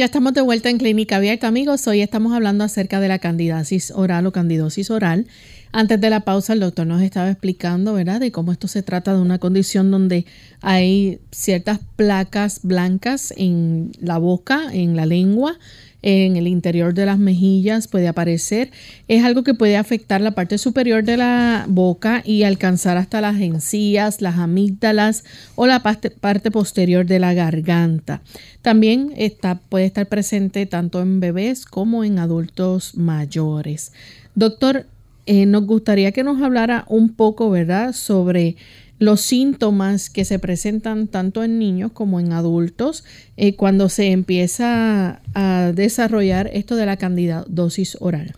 Ya 0.00 0.06
estamos 0.06 0.32
de 0.32 0.40
vuelta 0.40 0.70
en 0.70 0.78
Clínica 0.78 1.16
Abierta, 1.16 1.46
amigos. 1.46 1.86
Hoy 1.86 2.00
estamos 2.00 2.32
hablando 2.32 2.64
acerca 2.64 3.00
de 3.00 3.08
la 3.08 3.18
candidiasis 3.18 3.90
oral 3.90 4.26
o 4.26 4.32
candidosis 4.32 4.90
oral. 4.90 5.26
Antes 5.72 6.00
de 6.00 6.08
la 6.08 6.20
pausa, 6.20 6.54
el 6.54 6.60
doctor 6.60 6.86
nos 6.86 7.02
estaba 7.02 7.28
explicando, 7.28 7.92
¿verdad?, 7.92 8.18
de 8.18 8.32
cómo 8.32 8.50
esto 8.50 8.66
se 8.66 8.82
trata 8.82 9.12
de 9.12 9.20
una 9.20 9.38
condición 9.38 9.90
donde 9.90 10.24
hay 10.62 11.20
ciertas 11.32 11.80
placas 11.96 12.60
blancas 12.62 13.34
en 13.36 13.92
la 14.00 14.16
boca, 14.16 14.62
en 14.72 14.96
la 14.96 15.04
lengua, 15.04 15.58
en 16.02 16.36
el 16.36 16.46
interior 16.46 16.94
de 16.94 17.06
las 17.06 17.18
mejillas 17.18 17.88
puede 17.88 18.08
aparecer. 18.08 18.70
Es 19.08 19.24
algo 19.24 19.42
que 19.42 19.54
puede 19.54 19.76
afectar 19.76 20.20
la 20.20 20.32
parte 20.32 20.58
superior 20.58 21.04
de 21.04 21.16
la 21.16 21.66
boca 21.68 22.22
y 22.24 22.42
alcanzar 22.42 22.96
hasta 22.96 23.20
las 23.20 23.40
encías, 23.40 24.22
las 24.22 24.38
amígdalas 24.38 25.24
o 25.56 25.66
la 25.66 25.82
parte, 25.82 26.50
posterior 26.50 27.06
de 27.06 27.18
la 27.18 27.34
garganta. 27.34 28.22
También 28.62 29.12
está, 29.16 29.56
puede 29.56 29.86
estar 29.86 30.06
presente 30.06 30.66
tanto 30.66 31.00
en 31.00 31.20
bebés 31.20 31.64
como 31.64 32.04
en 32.04 32.18
adultos 32.18 32.96
mayores. 32.96 33.92
Doctor, 34.34 34.86
eh, 35.26 35.46
nos 35.46 35.66
gustaría 35.66 36.12
que 36.12 36.24
nos 36.24 36.40
hablara 36.42 36.84
un 36.88 37.10
poco, 37.10 37.50
¿verdad?, 37.50 37.92
sobre 37.92 38.56
los 39.00 39.22
síntomas 39.22 40.10
que 40.10 40.26
se 40.26 40.38
presentan 40.38 41.08
tanto 41.08 41.42
en 41.42 41.58
niños 41.58 41.90
como 41.90 42.20
en 42.20 42.32
adultos 42.32 43.02
eh, 43.38 43.56
cuando 43.56 43.88
se 43.88 44.12
empieza 44.12 45.22
a 45.34 45.72
desarrollar 45.74 46.50
esto 46.52 46.76
de 46.76 46.84
la 46.84 46.98
candidosis 46.98 47.96
oral. 48.00 48.34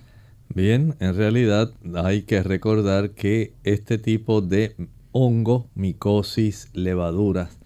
Bien, 0.54 0.94
en 1.00 1.16
realidad 1.16 1.72
hay 1.96 2.22
que 2.22 2.44
recordar 2.44 3.10
que 3.10 3.54
este 3.64 3.98
tipo 3.98 4.40
de 4.40 4.76
hongo, 5.10 5.68
micosis, 5.74 6.68
levaduras, 6.74 7.58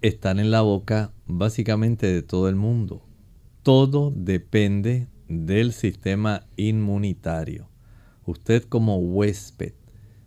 están 0.00 0.38
en 0.38 0.50
la 0.50 0.62
boca 0.62 1.12
básicamente 1.26 2.06
de 2.06 2.22
todo 2.22 2.48
el 2.48 2.56
mundo. 2.56 3.02
Todo 3.62 4.10
depende 4.16 5.06
del 5.28 5.72
sistema 5.72 6.46
inmunitario. 6.56 7.68
Usted 8.24 8.62
como 8.62 8.96
huésped, 8.96 9.74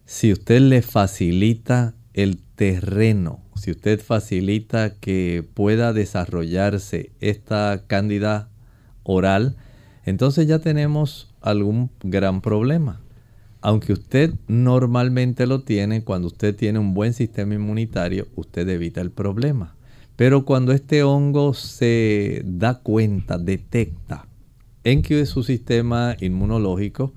si 0.06 0.32
usted 0.32 0.62
le 0.62 0.84
facilita 0.84 1.96
el 2.14 2.40
terreno, 2.56 3.40
si 3.56 3.72
usted 3.72 4.02
facilita 4.02 4.96
que 4.96 5.48
pueda 5.54 5.94
desarrollarse 5.94 7.12
esta 7.20 7.84
cándida 7.88 8.50
oral, 9.04 9.56
entonces 10.06 10.48
ya 10.48 10.60
tenemos 10.60 11.34
algún 11.42 11.90
gran 12.04 12.42
problema. 12.42 13.02
Aunque 13.62 13.94
usted 13.94 14.34
normalmente 14.48 15.46
lo 15.46 15.62
tiene, 15.62 16.04
cuando 16.04 16.28
usted 16.28 16.56
tiene 16.56 16.80
un 16.80 16.94
buen 16.94 17.14
sistema 17.14 17.54
inmunitario, 17.54 18.28
usted 18.36 18.68
evita 18.68 19.02
el 19.02 19.12
problema. 19.12 19.76
Pero 20.16 20.46
cuando 20.46 20.72
este 20.72 21.04
hongo 21.04 21.54
se 21.54 22.42
da 22.44 22.80
cuenta, 22.80 23.38
detecta 23.38 24.28
en 24.84 25.04
que 25.04 25.26
su 25.26 25.44
sistema 25.44 26.16
inmunológico 26.20 27.14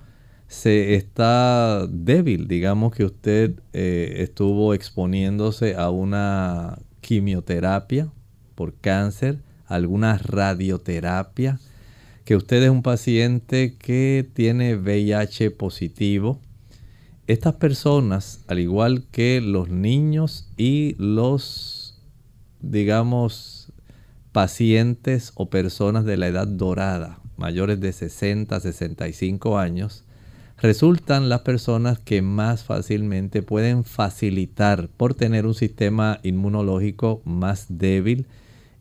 se 0.55 0.95
está 0.95 1.87
débil. 1.89 2.47
Digamos 2.47 2.95
que 2.95 3.05
usted 3.05 3.61
eh, 3.73 4.15
estuvo 4.19 4.73
exponiéndose 4.73 5.75
a 5.75 5.91
una 5.91 6.79
quimioterapia 7.01 8.09
por 8.55 8.73
cáncer, 8.75 9.41
alguna 9.67 10.17
radioterapia, 10.17 11.59
que 12.25 12.37
usted 12.37 12.63
es 12.63 12.71
un 12.71 12.83
paciente 12.83 13.77
que 13.77 14.27
tiene 14.33 14.77
VIH 14.77 15.51
positivo. 15.51 16.41
Estas 17.27 17.55
personas, 17.55 18.45
al 18.47 18.61
igual 18.61 19.07
que 19.11 19.41
los 19.41 19.69
niños 19.69 20.49
y 20.57 20.95
los, 20.99 22.01
digamos, 22.61 23.73
pacientes 24.31 25.33
o 25.35 25.51
personas 25.51 26.05
de 26.05 26.17
la 26.17 26.29
edad 26.29 26.47
dorada, 26.47 27.19
mayores 27.37 27.81
de 27.81 27.93
60, 27.93 28.61
65 28.61 29.59
años, 29.59 30.04
resultan 30.65 31.29
las 31.29 31.43
personas 31.43 31.99
que 31.99 32.23
más 32.23 32.65
fácilmente 32.65 33.43
pueden 33.43 33.85
facilitar 33.85 34.89
por 34.97 35.13
tener 35.13 35.45
un 35.45 35.53
sistema 35.53 36.21
inmunológico 36.23 37.21
más 37.27 37.67
débil 37.69 38.27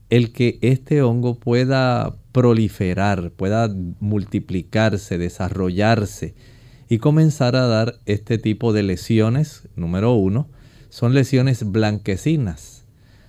el 0.10 0.32
que 0.32 0.60
este 0.62 1.02
hongo 1.02 1.36
pueda 1.36 2.16
proliferar, 2.32 3.32
pueda 3.32 3.70
multiplicarse, 4.00 5.18
desarrollarse 5.18 6.36
y 6.88 7.00
comenzar 7.00 7.58
a 7.58 7.68
dar 7.68 7.96
este 8.06 8.38
tipo 8.38 8.72
de 8.72 8.84
lesiones. 8.84 9.68
Número 9.76 10.14
uno, 10.14 10.48
son 10.88 11.14
lesiones 11.14 11.70
blanquecinas. 11.70 12.86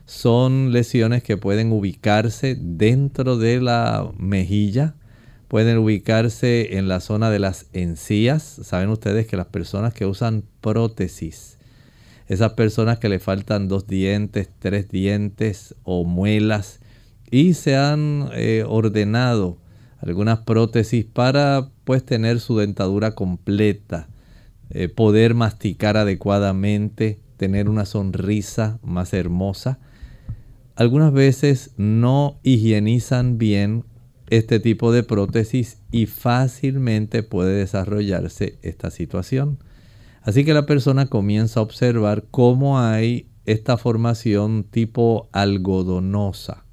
Son 0.07 0.73
lesiones 0.73 1.25
que 1.25 1.37
pueden 1.37 1.73
ubicarse 1.73 2.57
dentro 2.57 3.37
de 3.37 3.61
la 3.61 4.13
mejilla, 4.17 4.95
pueden 5.55 5.79
ubicarse 5.79 6.79
en 6.79 6.89
la 6.89 6.99
zona 6.99 7.31
de 7.31 7.39
las 7.39 7.67
encías. 7.73 8.43
Saben 8.43 8.89
ustedes 8.89 9.29
que 9.29 9.37
las 9.37 9.47
personas 9.47 9.95
que 9.95 10.05
usan 10.05 10.43
prótesis, 10.61 11.59
esas 12.27 12.55
personas 12.55 12.99
que 12.99 13.09
le 13.09 13.21
faltan 13.21 13.69
dos 13.69 13.87
dientes, 13.87 14.49
tres 14.59 14.89
dientes 14.89 15.77
o 15.85 16.05
muelas 16.05 16.81
y 17.31 17.55
se 17.55 17.77
han 17.77 18.31
eh, 18.33 18.65
ordenado 18.67 19.59
algunas 20.01 20.41
prótesis 20.41 21.05
para 21.05 21.71
pues 21.85 22.05
tener 22.05 22.41
su 22.41 22.59
dentadura 22.59 23.15
completa, 23.15 24.09
eh, 24.71 24.89
poder 24.89 25.35
masticar 25.35 25.97
adecuadamente, 25.97 27.21
tener 27.37 27.69
una 27.69 27.85
sonrisa 27.85 28.81
más 28.83 29.15
hermosa. 29.15 29.79
Algunas 30.75 31.13
veces 31.13 31.75
no 31.77 32.41
higienizan 32.43 33.39
bien 33.39 33.85
este 34.29 34.61
tipo 34.61 34.93
de 34.93 35.03
prótesis 35.03 35.79
y 35.91 36.07
fácilmente 36.07 37.23
puede 37.23 37.55
desarrollarse 37.55 38.59
esta 38.63 38.91
situación. 38.91 39.59
Así 40.23 40.45
que 40.45 40.55
la 40.55 40.67
persona 40.67 41.07
comienza 41.07 41.61
a 41.61 41.63
observar 41.63 42.25
cómo 42.31 42.81
hay 42.81 43.29
esta 43.45 43.77
formación 43.77 44.65
tipo 44.65 45.29
algodonosa. 45.33 46.65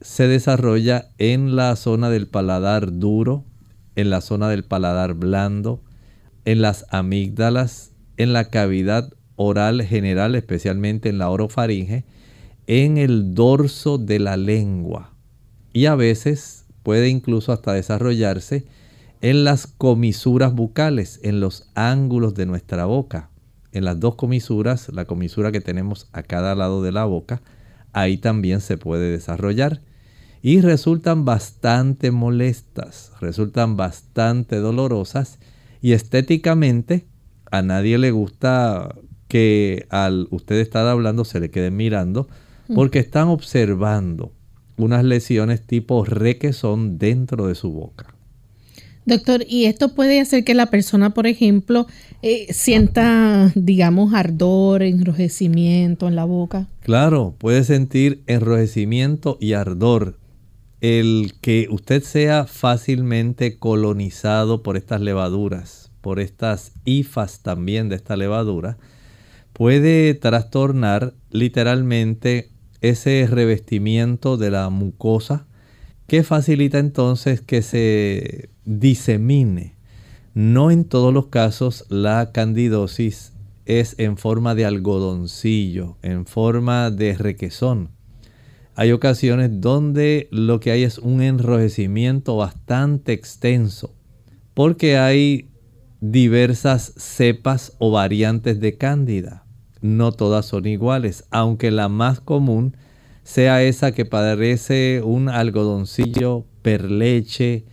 Se 0.00 0.28
desarrolla 0.28 1.10
en 1.18 1.56
la 1.56 1.76
zona 1.76 2.10
del 2.10 2.26
paladar 2.26 2.98
duro, 2.98 3.44
en 3.96 4.10
la 4.10 4.20
zona 4.20 4.48
del 4.48 4.64
paladar 4.64 5.14
blando, 5.14 5.82
en 6.44 6.62
las 6.62 6.86
amígdalas, 6.90 7.92
en 8.16 8.32
la 8.32 8.50
cavidad 8.50 9.12
oral 9.36 9.82
general, 9.82 10.34
especialmente 10.34 11.08
en 11.08 11.18
la 11.18 11.30
orofaringe, 11.30 12.04
en 12.66 12.98
el 12.98 13.34
dorso 13.34 13.98
de 13.98 14.18
la 14.18 14.36
lengua 14.36 15.10
y 15.72 15.86
a 15.86 15.94
veces 15.94 16.59
puede 16.90 17.08
incluso 17.08 17.52
hasta 17.52 17.72
desarrollarse 17.72 18.66
en 19.20 19.44
las 19.44 19.68
comisuras 19.68 20.52
bucales, 20.52 21.20
en 21.22 21.38
los 21.38 21.70
ángulos 21.76 22.34
de 22.34 22.46
nuestra 22.46 22.84
boca. 22.84 23.30
En 23.70 23.84
las 23.84 24.00
dos 24.00 24.16
comisuras, 24.16 24.88
la 24.88 25.04
comisura 25.04 25.52
que 25.52 25.60
tenemos 25.60 26.08
a 26.10 26.24
cada 26.24 26.56
lado 26.56 26.82
de 26.82 26.90
la 26.90 27.04
boca, 27.04 27.42
ahí 27.92 28.16
también 28.16 28.60
se 28.60 28.76
puede 28.76 29.08
desarrollar. 29.08 29.82
Y 30.42 30.62
resultan 30.62 31.24
bastante 31.24 32.10
molestas, 32.10 33.12
resultan 33.20 33.76
bastante 33.76 34.56
dolorosas 34.56 35.38
y 35.80 35.92
estéticamente 35.92 37.06
a 37.52 37.62
nadie 37.62 37.98
le 37.98 38.10
gusta 38.10 38.96
que 39.28 39.86
al 39.90 40.26
usted 40.32 40.56
estar 40.56 40.88
hablando 40.88 41.24
se 41.24 41.38
le 41.38 41.52
quede 41.52 41.70
mirando 41.70 42.26
mm. 42.66 42.74
porque 42.74 42.98
están 42.98 43.28
observando 43.28 44.32
unas 44.82 45.04
lesiones 45.04 45.66
tipo 45.66 46.04
requesón 46.04 46.98
dentro 46.98 47.46
de 47.46 47.54
su 47.54 47.70
boca. 47.70 48.14
Doctor, 49.06 49.44
¿y 49.48 49.64
esto 49.64 49.94
puede 49.94 50.20
hacer 50.20 50.44
que 50.44 50.54
la 50.54 50.66
persona, 50.66 51.14
por 51.14 51.26
ejemplo, 51.26 51.86
eh, 52.22 52.46
sienta, 52.52 53.50
digamos, 53.54 54.14
ardor, 54.14 54.82
enrojecimiento 54.82 56.06
en 56.06 56.16
la 56.16 56.24
boca? 56.24 56.68
Claro, 56.82 57.34
puede 57.38 57.64
sentir 57.64 58.22
enrojecimiento 58.26 59.38
y 59.40 59.54
ardor. 59.54 60.18
El 60.80 61.34
que 61.40 61.66
usted 61.70 62.02
sea 62.02 62.46
fácilmente 62.46 63.58
colonizado 63.58 64.62
por 64.62 64.76
estas 64.76 65.00
levaduras, 65.00 65.90
por 66.00 66.20
estas 66.20 66.72
hifas 66.84 67.40
también 67.40 67.88
de 67.88 67.96
esta 67.96 68.16
levadura, 68.16 68.78
puede 69.52 70.14
trastornar 70.14 71.14
literalmente 71.30 72.50
ese 72.80 73.26
revestimiento 73.28 74.36
de 74.36 74.50
la 74.50 74.68
mucosa 74.70 75.46
que 76.06 76.22
facilita 76.22 76.78
entonces 76.78 77.40
que 77.40 77.62
se 77.62 78.50
disemine. 78.64 79.76
No 80.34 80.70
en 80.70 80.84
todos 80.84 81.12
los 81.12 81.26
casos 81.26 81.84
la 81.88 82.30
candidosis 82.32 83.32
es 83.66 83.94
en 83.98 84.16
forma 84.16 84.54
de 84.54 84.64
algodoncillo, 84.64 85.96
en 86.02 86.26
forma 86.26 86.90
de 86.90 87.14
requesón. 87.14 87.90
Hay 88.74 88.92
ocasiones 88.92 89.60
donde 89.60 90.28
lo 90.30 90.58
que 90.58 90.70
hay 90.70 90.84
es 90.84 90.98
un 90.98 91.20
enrojecimiento 91.20 92.36
bastante 92.36 93.12
extenso, 93.12 93.94
porque 94.54 94.96
hay 94.96 95.50
diversas 96.00 96.94
cepas 96.96 97.74
o 97.78 97.90
variantes 97.90 98.58
de 98.58 98.76
cándida. 98.78 99.44
No 99.82 100.12
todas 100.12 100.46
son 100.46 100.66
iguales, 100.66 101.24
aunque 101.30 101.70
la 101.70 101.88
más 101.88 102.20
común 102.20 102.76
sea 103.22 103.62
esa 103.62 103.92
que 103.92 104.04
parece 104.04 105.02
un 105.04 105.28
algodoncillo 105.28 106.44
perleche, 106.62 107.64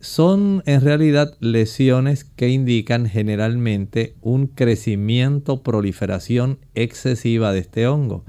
son 0.00 0.62
en 0.66 0.80
realidad 0.80 1.36
lesiones 1.40 2.24
que 2.24 2.48
indican 2.48 3.08
generalmente 3.08 4.16
un 4.20 4.48
crecimiento, 4.48 5.62
proliferación 5.62 6.58
excesiva 6.74 7.52
de 7.52 7.60
este 7.60 7.86
hongo. 7.86 8.24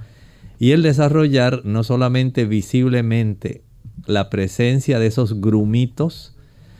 Y 0.59 0.71
el 0.71 0.83
desarrollar 0.83 1.65
no 1.65 1.83
solamente 1.83 2.45
visiblemente 2.45 3.63
la 4.05 4.29
presencia 4.29 4.99
de 4.99 5.07
esos 5.07 5.41
grumitos, 5.41 6.35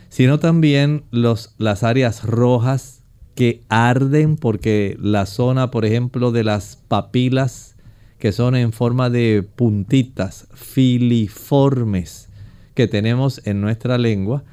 sino 0.10 0.40
también 0.40 1.06
los, 1.10 1.56
las 1.58 1.84
áreas 1.84 2.24
rojas 2.24 3.03
que 3.36 3.62
arden 3.70 4.38
porque 4.38 4.98
la 5.00 5.26
zona, 5.26 5.72
por 5.72 5.86
ejemplo, 5.86 6.32
de 6.32 6.44
las 6.44 6.76
papilas, 6.88 7.76
que 8.20 8.32
son 8.32 8.56
en 8.56 8.72
forma 8.72 9.10
de 9.10 9.44
puntitas 9.56 10.48
filiformes 10.54 12.30
que 12.74 12.88
tenemos 12.88 13.42
en 13.46 13.62
nuestra 13.62 13.98
lengua, 13.98 14.44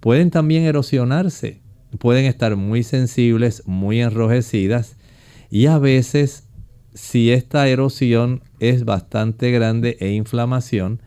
pueden 0.00 0.30
también 0.30 0.64
erosionarse, 0.64 1.60
pueden 1.98 2.24
estar 2.24 2.56
muy 2.56 2.82
sensibles, 2.82 3.62
muy 3.66 4.00
enrojecidas 4.00 4.96
y 5.50 5.66
a 5.66 5.78
veces 5.78 6.44
si 6.94 7.30
esta 7.30 7.68
erosión 7.68 8.42
es 8.58 8.84
bastante 8.84 9.50
grande 9.50 9.96
e 10.00 10.10
inflamación, 10.12 11.00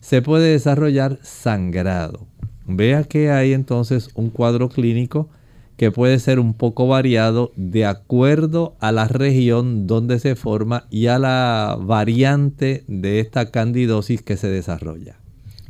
se 0.00 0.22
puede 0.22 0.52
desarrollar 0.52 1.18
sangrado. 1.22 2.26
Vea 2.66 3.04
que 3.04 3.30
hay 3.30 3.52
entonces 3.52 4.10
un 4.14 4.30
cuadro 4.30 4.68
clínico 4.68 5.28
que 5.76 5.90
puede 5.90 6.18
ser 6.18 6.38
un 6.38 6.54
poco 6.54 6.86
variado 6.86 7.52
de 7.56 7.84
acuerdo 7.84 8.76
a 8.80 8.92
la 8.92 9.08
región 9.08 9.86
donde 9.86 10.18
se 10.18 10.36
forma 10.36 10.86
y 10.90 11.06
a 11.06 11.18
la 11.18 11.76
variante 11.80 12.84
de 12.86 13.20
esta 13.20 13.50
candidosis 13.50 14.22
que 14.22 14.36
se 14.36 14.48
desarrolla. 14.48 15.16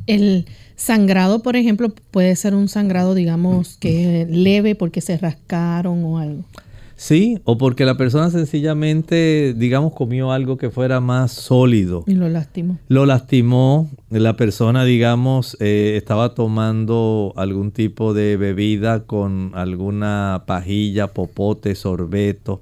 El 0.07 0.45
sangrado, 0.75 1.41
por 1.41 1.55
ejemplo, 1.55 1.93
puede 2.11 2.35
ser 2.35 2.53
un 2.53 2.67
sangrado, 2.67 3.15
digamos, 3.15 3.77
que 3.77 4.27
leve 4.29 4.75
porque 4.75 5.01
se 5.01 5.17
rascaron 5.17 6.03
o 6.03 6.19
algo. 6.19 6.43
Sí, 6.97 7.39
o 7.43 7.57
porque 7.57 7.85
la 7.85 7.97
persona 7.97 8.29
sencillamente, 8.29 9.53
digamos, 9.55 9.93
comió 9.93 10.31
algo 10.31 10.57
que 10.57 10.69
fuera 10.69 11.01
más 11.01 11.33
sólido. 11.33 12.03
Y 12.07 12.13
lo 12.13 12.29
lastimó. 12.29 12.77
Lo 12.87 13.05
lastimó. 13.05 13.89
La 14.09 14.37
persona, 14.37 14.85
digamos, 14.85 15.57
eh, 15.59 15.95
estaba 15.97 16.33
tomando 16.33 17.33
algún 17.35 17.71
tipo 17.71 18.13
de 18.13 18.37
bebida 18.37 19.03
con 19.03 19.51
alguna 19.55 20.43
pajilla, 20.47 21.07
popote, 21.07 21.75
sorbeto. 21.75 22.61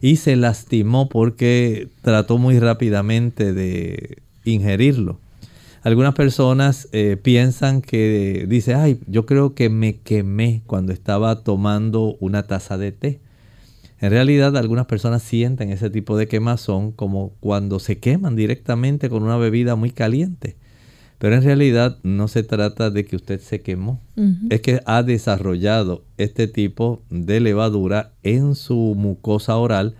Y 0.00 0.16
se 0.16 0.34
lastimó 0.34 1.08
porque 1.08 1.88
trató 2.02 2.38
muy 2.38 2.58
rápidamente 2.58 3.52
de 3.52 4.18
ingerirlo. 4.44 5.20
Algunas 5.82 6.14
personas 6.14 6.88
eh, 6.92 7.16
piensan 7.20 7.80
que 7.80 8.46
dice, 8.48 8.74
ay, 8.74 8.98
yo 9.06 9.24
creo 9.24 9.54
que 9.54 9.70
me 9.70 9.98
quemé 9.98 10.62
cuando 10.66 10.92
estaba 10.92 11.44
tomando 11.44 12.16
una 12.18 12.42
taza 12.46 12.76
de 12.76 12.92
té. 12.92 13.20
En 14.00 14.10
realidad 14.10 14.56
algunas 14.56 14.86
personas 14.86 15.22
sienten 15.22 15.70
ese 15.70 15.90
tipo 15.90 16.16
de 16.16 16.28
quemazón 16.28 16.92
como 16.92 17.32
cuando 17.40 17.78
se 17.80 17.98
queman 17.98 18.36
directamente 18.36 19.08
con 19.08 19.22
una 19.22 19.36
bebida 19.36 19.74
muy 19.74 19.90
caliente. 19.90 20.56
Pero 21.18 21.34
en 21.34 21.42
realidad 21.42 21.98
no 22.04 22.28
se 22.28 22.44
trata 22.44 22.90
de 22.90 23.04
que 23.04 23.16
usted 23.16 23.40
se 23.40 23.60
quemó. 23.60 24.00
Es 24.50 24.60
que 24.60 24.80
ha 24.86 25.02
desarrollado 25.02 26.04
este 26.16 26.46
tipo 26.46 27.02
de 27.10 27.40
levadura 27.40 28.12
en 28.22 28.54
su 28.54 28.94
mucosa 28.96 29.56
oral 29.56 29.96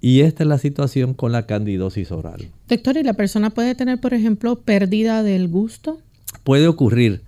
y 0.00 0.20
esta 0.20 0.44
es 0.44 0.48
la 0.48 0.58
situación 0.58 1.14
con 1.14 1.32
la 1.32 1.46
candidosis 1.46 2.12
oral. 2.12 2.48
Doctor, 2.68 2.98
¿y 2.98 3.02
la 3.02 3.14
persona 3.14 3.50
puede 3.50 3.74
tener, 3.74 3.98
por 3.98 4.12
ejemplo, 4.12 4.60
pérdida 4.60 5.22
del 5.22 5.48
gusto? 5.48 6.00
Puede 6.44 6.68
ocurrir. 6.68 7.22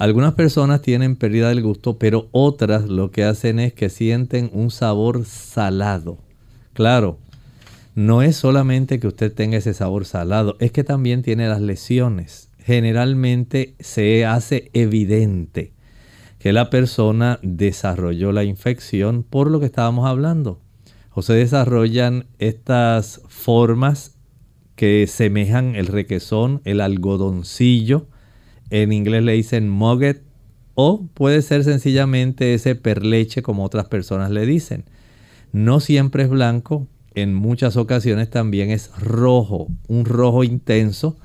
Algunas 0.00 0.32
personas 0.32 0.80
tienen 0.80 1.14
pérdida 1.14 1.50
del 1.50 1.60
gusto, 1.60 1.98
pero 1.98 2.30
otras 2.32 2.88
lo 2.88 3.10
que 3.10 3.22
hacen 3.24 3.58
es 3.58 3.74
que 3.74 3.90
sienten 3.90 4.48
un 4.54 4.70
sabor 4.70 5.26
salado. 5.26 6.16
Claro, 6.72 7.18
no 7.94 8.22
es 8.22 8.34
solamente 8.34 8.98
que 8.98 9.08
usted 9.08 9.30
tenga 9.30 9.58
ese 9.58 9.74
sabor 9.74 10.06
salado, 10.06 10.56
es 10.58 10.72
que 10.72 10.84
también 10.84 11.20
tiene 11.20 11.48
las 11.48 11.60
lesiones. 11.60 12.48
Generalmente 12.60 13.74
se 13.78 14.24
hace 14.24 14.70
evidente 14.72 15.74
que 16.38 16.54
la 16.54 16.70
persona 16.70 17.38
desarrolló 17.42 18.32
la 18.32 18.44
infección 18.44 19.22
por 19.22 19.50
lo 19.50 19.60
que 19.60 19.66
estábamos 19.66 20.08
hablando. 20.08 20.62
O 21.12 21.20
se 21.20 21.34
desarrollan 21.34 22.24
estas 22.38 23.20
formas 23.28 24.16
que 24.76 25.06
semejan 25.06 25.76
el 25.76 25.88
requesón, 25.88 26.62
el 26.64 26.80
algodoncillo, 26.80 28.06
en 28.70 28.92
inglés 28.92 29.22
le 29.22 29.32
dicen 29.32 29.68
mugget 29.68 30.22
o 30.74 31.06
puede 31.14 31.42
ser 31.42 31.64
sencillamente 31.64 32.54
ese 32.54 32.74
perleche 32.74 33.42
como 33.42 33.64
otras 33.64 33.86
personas 33.86 34.30
le 34.30 34.46
dicen. 34.46 34.84
No 35.52 35.80
siempre 35.80 36.22
es 36.22 36.30
blanco, 36.30 36.86
en 37.14 37.34
muchas 37.34 37.76
ocasiones 37.76 38.30
también 38.30 38.70
es 38.70 38.90
rojo, 38.98 39.68
un 39.88 40.04
rojo 40.04 40.44
intenso 40.44 41.16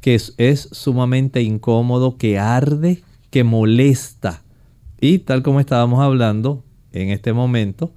que 0.00 0.14
es, 0.14 0.34
es 0.36 0.68
sumamente 0.72 1.42
incómodo, 1.42 2.16
que 2.18 2.38
arde, 2.38 3.02
que 3.30 3.44
molesta. 3.44 4.42
Y 5.00 5.20
tal 5.20 5.42
como 5.42 5.60
estábamos 5.60 6.00
hablando 6.00 6.64
en 6.92 7.10
este 7.10 7.32
momento, 7.32 7.92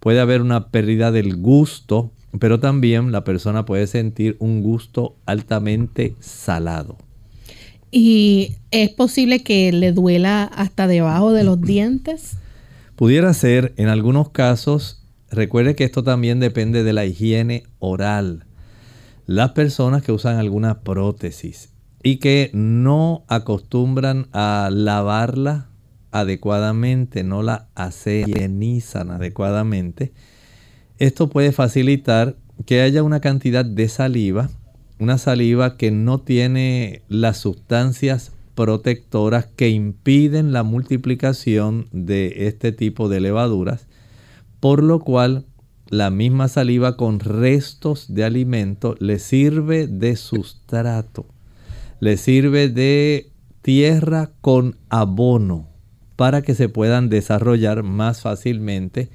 puede 0.00 0.20
haber 0.20 0.42
una 0.42 0.68
pérdida 0.68 1.12
del 1.12 1.36
gusto, 1.36 2.10
pero 2.38 2.60
también 2.60 3.12
la 3.12 3.24
persona 3.24 3.64
puede 3.64 3.86
sentir 3.86 4.36
un 4.38 4.62
gusto 4.62 5.16
altamente 5.26 6.14
salado. 6.20 6.98
¿Y 7.90 8.56
es 8.70 8.90
posible 8.90 9.42
que 9.42 9.72
le 9.72 9.92
duela 9.92 10.44
hasta 10.44 10.86
debajo 10.86 11.32
de 11.32 11.44
los 11.44 11.60
dientes? 11.60 12.36
Pudiera 12.96 13.32
ser, 13.34 13.74
en 13.76 13.88
algunos 13.88 14.30
casos, 14.30 15.02
recuerde 15.30 15.74
que 15.74 15.84
esto 15.84 16.02
también 16.02 16.40
depende 16.40 16.82
de 16.82 16.92
la 16.92 17.04
higiene 17.04 17.64
oral. 17.78 18.44
Las 19.26 19.52
personas 19.52 20.02
que 20.02 20.12
usan 20.12 20.36
alguna 20.36 20.80
prótesis 20.80 21.70
y 22.02 22.16
que 22.16 22.50
no 22.54 23.24
acostumbran 23.28 24.28
a 24.32 24.70
lavarla 24.72 25.68
adecuadamente, 26.12 27.22
no 27.24 27.42
la 27.42 27.68
higienizan 28.06 29.10
adecuadamente, 29.10 30.12
esto 30.98 31.28
puede 31.28 31.52
facilitar 31.52 32.36
que 32.64 32.80
haya 32.80 33.02
una 33.02 33.20
cantidad 33.20 33.64
de 33.64 33.88
saliva 33.88 34.48
una 34.98 35.18
saliva 35.18 35.76
que 35.76 35.90
no 35.90 36.20
tiene 36.20 37.02
las 37.08 37.38
sustancias 37.38 38.32
protectoras 38.54 39.46
que 39.46 39.68
impiden 39.68 40.52
la 40.52 40.62
multiplicación 40.62 41.88
de 41.92 42.46
este 42.48 42.72
tipo 42.72 43.08
de 43.08 43.20
levaduras, 43.20 43.86
por 44.60 44.82
lo 44.82 45.00
cual 45.00 45.44
la 45.88 46.10
misma 46.10 46.48
saliva 46.48 46.96
con 46.96 47.20
restos 47.20 48.12
de 48.12 48.24
alimento 48.24 48.96
le 48.98 49.18
sirve 49.18 49.86
de 49.86 50.16
sustrato, 50.16 51.26
le 52.00 52.16
sirve 52.16 52.68
de 52.68 53.30
tierra 53.62 54.32
con 54.40 54.76
abono 54.88 55.68
para 56.16 56.40
que 56.40 56.54
se 56.54 56.68
puedan 56.68 57.08
desarrollar 57.08 57.82
más 57.82 58.22
fácilmente 58.22 59.10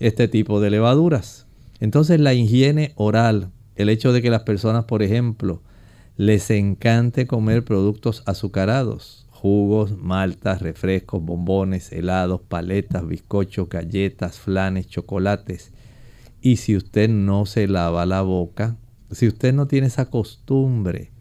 este 0.00 0.26
tipo 0.26 0.60
de 0.60 0.70
levaduras. 0.70 1.46
Entonces 1.80 2.18
la 2.18 2.32
higiene 2.32 2.92
oral, 2.96 3.50
el 3.76 3.88
hecho 3.88 4.12
de 4.12 4.22
que 4.22 4.30
las 4.30 4.42
personas, 4.42 4.84
por 4.84 5.02
ejemplo, 5.02 5.62
les 6.16 6.50
encante 6.50 7.26
comer 7.26 7.64
productos 7.64 8.22
azucarados, 8.26 9.26
jugos, 9.30 9.96
maltas, 9.96 10.62
refrescos, 10.62 11.22
bombones, 11.22 11.92
helados, 11.92 12.40
paletas, 12.40 13.06
bizcochos, 13.06 13.68
galletas, 13.68 14.38
flanes, 14.38 14.88
chocolates. 14.88 15.72
Y 16.40 16.56
si 16.56 16.76
usted 16.76 17.08
no 17.10 17.44
se 17.44 17.68
lava 17.68 18.06
la 18.06 18.22
boca, 18.22 18.76
si 19.10 19.28
usted 19.28 19.52
no 19.52 19.66
tiene 19.66 19.88
esa 19.88 20.10
costumbre 20.10 21.12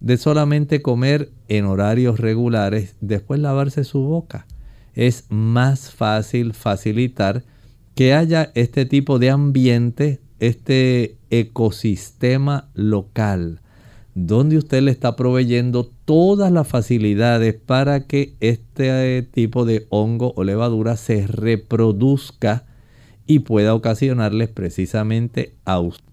de 0.00 0.16
solamente 0.16 0.80
comer 0.80 1.30
en 1.48 1.64
horarios 1.64 2.20
regulares, 2.20 2.96
después 3.00 3.40
lavarse 3.40 3.84
su 3.84 4.00
boca, 4.00 4.46
es 4.94 5.24
más 5.28 5.90
fácil 5.90 6.54
facilitar 6.54 7.44
que 7.94 8.14
haya 8.14 8.52
este 8.54 8.86
tipo 8.86 9.18
de 9.18 9.30
ambiente, 9.30 10.20
este 10.38 11.15
ecosistema 11.30 12.68
local 12.74 13.60
donde 14.16 14.56
usted 14.56 14.80
le 14.80 14.90
está 14.92 15.14
proveyendo 15.14 15.92
todas 16.06 16.50
las 16.50 16.66
facilidades 16.66 17.54
para 17.54 18.06
que 18.06 18.34
este 18.40 19.22
tipo 19.30 19.66
de 19.66 19.86
hongo 19.90 20.32
o 20.36 20.42
levadura 20.42 20.96
se 20.96 21.26
reproduzca 21.26 22.64
y 23.26 23.40
pueda 23.40 23.74
ocasionarles 23.74 24.48
precisamente 24.48 25.54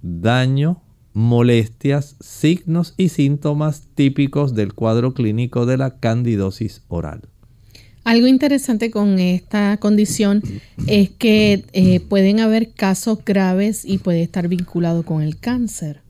daño, 0.02 0.82
molestias, 1.14 2.18
signos 2.20 2.94
y 2.98 3.08
síntomas 3.08 3.88
típicos 3.96 4.54
del 4.54 4.74
cuadro 4.74 5.14
clínico 5.14 5.66
de 5.66 5.78
la 5.78 5.98
candidosis 6.02 6.84
oral. 6.90 7.22
Algo 8.04 8.28
interesante 8.28 8.92
con 8.92 9.20
esta 9.20 9.78
condición 9.78 10.42
es 10.88 11.10
que 11.10 11.64
eh, 11.74 12.00
pueden 12.02 12.40
haber 12.40 12.74
casos 12.74 13.20
graves 13.26 13.86
y 13.86 13.98
puede 13.98 14.24
estar 14.24 14.48
vinculado 14.48 15.04
con 15.04 15.22
el 15.22 15.38
cáncer 15.40 16.04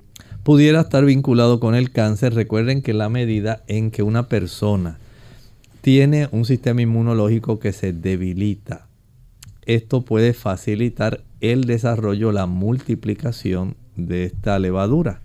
pudiera 0.44 0.82
estar 0.82 1.06
vinculado 1.06 1.60
con 1.60 1.74
el 1.74 1.92
cáncer. 1.92 2.34
Recuerden 2.34 2.82
que 2.82 2.94
la 2.94 3.10
medida 3.10 3.64
en 3.68 3.92
que 3.92 4.04
una 4.04 4.28
persona 4.28 5.00
tiene 5.82 6.28
un 6.32 6.46
sistema 6.46 6.82
inmunológico 6.82 7.60
que 7.60 7.74
se 7.74 7.94
debilita, 7.94 8.88
esto 9.66 10.04
puede 10.04 10.34
facilitar 10.34 11.24
el 11.40 11.64
desarrollo, 11.64 12.32
la 12.32 12.46
multiplicación 12.46 13.76
de 13.96 14.26
esta 14.26 14.60
levadura. 14.60 15.22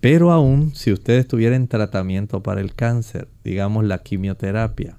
Pero 0.00 0.32
aún 0.32 0.74
si 0.74 0.92
usted 0.92 1.18
estuviera 1.18 1.56
en 1.56 1.68
tratamiento 1.68 2.42
para 2.42 2.60
el 2.60 2.74
cáncer, 2.74 3.28
digamos 3.44 3.84
la 3.84 3.98
quimioterapia, 3.98 4.96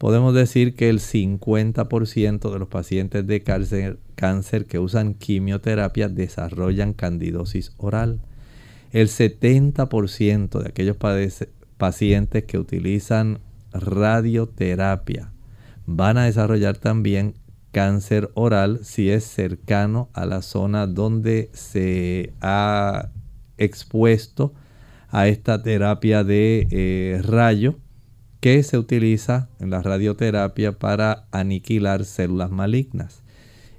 podemos 0.00 0.32
decir 0.32 0.76
que 0.76 0.88
el 0.88 0.98
50% 0.98 2.50
de 2.50 2.58
los 2.58 2.68
pacientes 2.68 3.26
de 3.26 3.42
cáncer, 3.42 4.64
que 4.64 4.78
usan 4.78 5.12
quimioterapia 5.12 6.08
desarrollan 6.08 6.94
candidosis 6.94 7.74
oral. 7.76 8.22
El 8.92 9.08
70% 9.08 10.62
de 10.62 10.68
aquellos 10.70 10.96
pacientes 11.76 12.44
que 12.44 12.58
utilizan 12.58 13.40
radioterapia 13.74 15.34
van 15.84 16.16
a 16.16 16.24
desarrollar 16.24 16.78
también 16.78 17.34
cáncer 17.70 18.30
oral 18.32 18.80
si 18.82 19.10
es 19.10 19.24
cercano 19.24 20.08
a 20.14 20.24
la 20.24 20.40
zona 20.40 20.86
donde 20.86 21.50
se 21.52 22.32
ha 22.40 23.10
expuesto 23.58 24.54
a 25.08 25.28
esta 25.28 25.62
terapia 25.62 26.24
de 26.24 26.68
eh, 26.70 27.20
rayo 27.22 27.76
que 28.40 28.62
se 28.62 28.78
utiliza 28.78 29.48
en 29.58 29.70
la 29.70 29.82
radioterapia 29.82 30.78
para 30.78 31.28
aniquilar 31.30 32.04
células 32.04 32.50
malignas. 32.50 33.22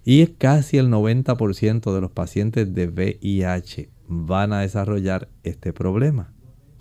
Y 0.04 0.26
casi 0.28 0.78
el 0.78 0.90
90% 0.90 1.94
de 1.94 2.02
los 2.02 2.12
pacientes 2.12 2.74
de 2.74 2.88
VIH 2.88 3.90
van 4.08 4.54
a 4.54 4.62
desarrollar 4.62 5.30
este 5.44 5.74
problema. 5.74 6.34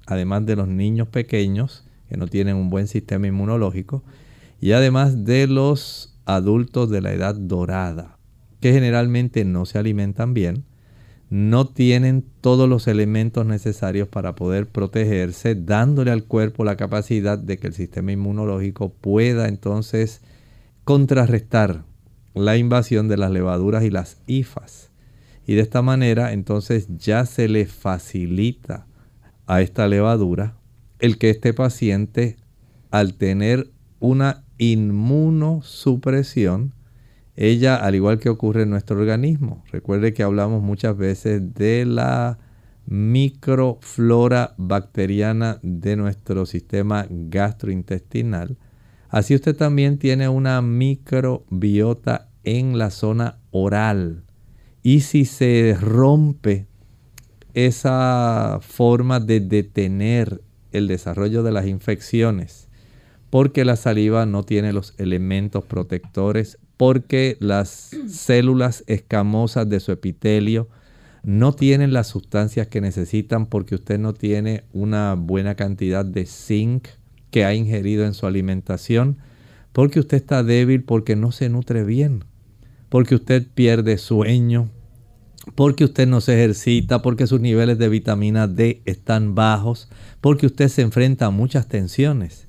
Además 0.07 0.47
de 0.47 0.57
los 0.57 0.69
niños 0.69 1.09
pequeños 1.09 1.87
que 2.09 2.17
no 2.17 2.27
tienen 2.27 2.57
un 2.57 2.71
buen 2.71 2.87
sistema 2.87 3.27
inmunológico 3.27 4.03
y 4.61 4.73
además 4.73 5.25
de 5.25 5.47
los 5.47 6.19
adultos 6.25 6.91
de 6.91 7.01
la 7.01 7.13
edad 7.13 7.35
dorada 7.35 8.19
que 8.61 8.73
generalmente 8.73 9.45
no 9.45 9.65
se 9.65 9.79
alimentan 9.79 10.35
bien, 10.35 10.65
no 11.31 11.67
tienen 11.69 12.25
todos 12.41 12.69
los 12.69 12.89
elementos 12.89 13.47
necesarios 13.47 14.09
para 14.09 14.35
poder 14.35 14.67
protegerse, 14.67 15.55
dándole 15.55 16.11
al 16.11 16.25
cuerpo 16.25 16.65
la 16.65 16.77
capacidad 16.77 17.39
de 17.39 17.57
que 17.57 17.69
el 17.69 17.73
sistema 17.73 18.11
inmunológico 18.11 18.91
pueda 18.91 19.47
entonces 19.47 20.23
contrarrestar 20.85 21.85
la 22.35 22.57
invasión 22.57 23.07
de 23.07 23.17
las 23.17 23.31
levaduras 23.31 23.85
y 23.85 23.91
las 23.91 24.19
hifas. 24.27 24.91
Y 25.47 25.55
de 25.55 25.63
esta 25.63 25.83
manera 25.83 26.33
entonces 26.33 26.89
ya 26.99 27.25
se 27.27 27.47
le 27.49 27.67
facilita 27.67 28.89
a 29.47 29.63
esta 29.63 29.87
levadura 29.87 30.57
el 30.99 31.17
que 31.17 31.31
este 31.31 31.55
paciente 31.55 32.39
al 32.91 33.15
tener 33.15 33.71
una 34.01 34.43
inmunosupresión, 34.59 36.73
ella 37.37 37.77
al 37.77 37.95
igual 37.95 38.19
que 38.19 38.29
ocurre 38.29 38.63
en 38.63 38.71
nuestro 38.71 38.99
organismo, 39.01 39.65
recuerde 39.71 40.13
que 40.13 40.23
hablamos 40.23 40.63
muchas 40.63 40.97
veces 40.97 41.55
de 41.55 41.85
la 41.87 42.39
microflora 42.87 44.55
bacteriana 44.57 45.59
de 45.63 45.97
nuestro 45.97 46.45
sistema 46.47 47.07
gastrointestinal, 47.09 48.59
así 49.09 49.35
usted 49.35 49.57
también 49.57 49.99
tiene 49.99 50.29
una 50.29 50.61
microbiota 50.61 52.29
en 52.45 52.79
la 52.79 52.91
zona 52.91 53.39
oral. 53.51 54.25
Y 54.83 55.01
si 55.01 55.25
se 55.25 55.77
rompe 55.81 56.67
esa 57.55 58.59
forma 58.63 59.21
de 59.21 59.41
detener 59.41 60.43
el 60.73 60.89
desarrollo 60.89 61.43
de 61.43 61.53
las 61.53 61.67
infecciones, 61.67 62.69
porque 63.29 63.65
la 63.65 63.77
saliva 63.77 64.27
no 64.27 64.45
tiene 64.45 64.73
los 64.73 64.95
elementos 64.99 65.65
protectores, 65.65 66.59
porque 66.81 67.37
las 67.41 67.91
células 68.09 68.85
escamosas 68.87 69.69
de 69.69 69.81
su 69.81 69.93
epitelio 69.93 70.67
no 71.23 71.53
tienen 71.53 71.93
las 71.93 72.07
sustancias 72.07 72.69
que 72.69 72.81
necesitan 72.81 73.45
porque 73.45 73.75
usted 73.75 73.99
no 73.99 74.15
tiene 74.15 74.65
una 74.73 75.15
buena 75.15 75.57
cantidad 75.57 76.07
de 76.07 76.25
zinc 76.25 76.89
que 77.31 77.45
ha 77.45 77.55
ingerido 77.55 78.07
en 78.07 78.15
su 78.15 78.27
alimentación, 78.27 79.19
porque 79.73 80.01
usted 80.01 80.17
está 80.17 80.43
débil, 80.43 80.83
porque 80.83 81.17
no 81.17 81.33
se 81.33 81.51
nutre 81.51 81.85
bien 81.85 82.25
porque 82.91 83.15
usted 83.15 83.47
pierde 83.55 83.97
sueño, 83.97 84.69
porque 85.55 85.85
usted 85.85 86.07
no 86.07 86.21
se 86.21 86.35
ejercita, 86.35 87.01
porque 87.01 87.27
sus 87.27 87.41
niveles 87.41 87.79
de 87.79 87.89
vitamina 87.89 88.47
D 88.47 88.83
están 88.85 89.35
bajos, 89.35 89.89
porque 90.21 90.47
usted 90.47 90.69
se 90.69 90.83
enfrenta 90.83 91.27
a 91.27 91.31
muchas 91.31 91.69
tensiones. 91.69 92.49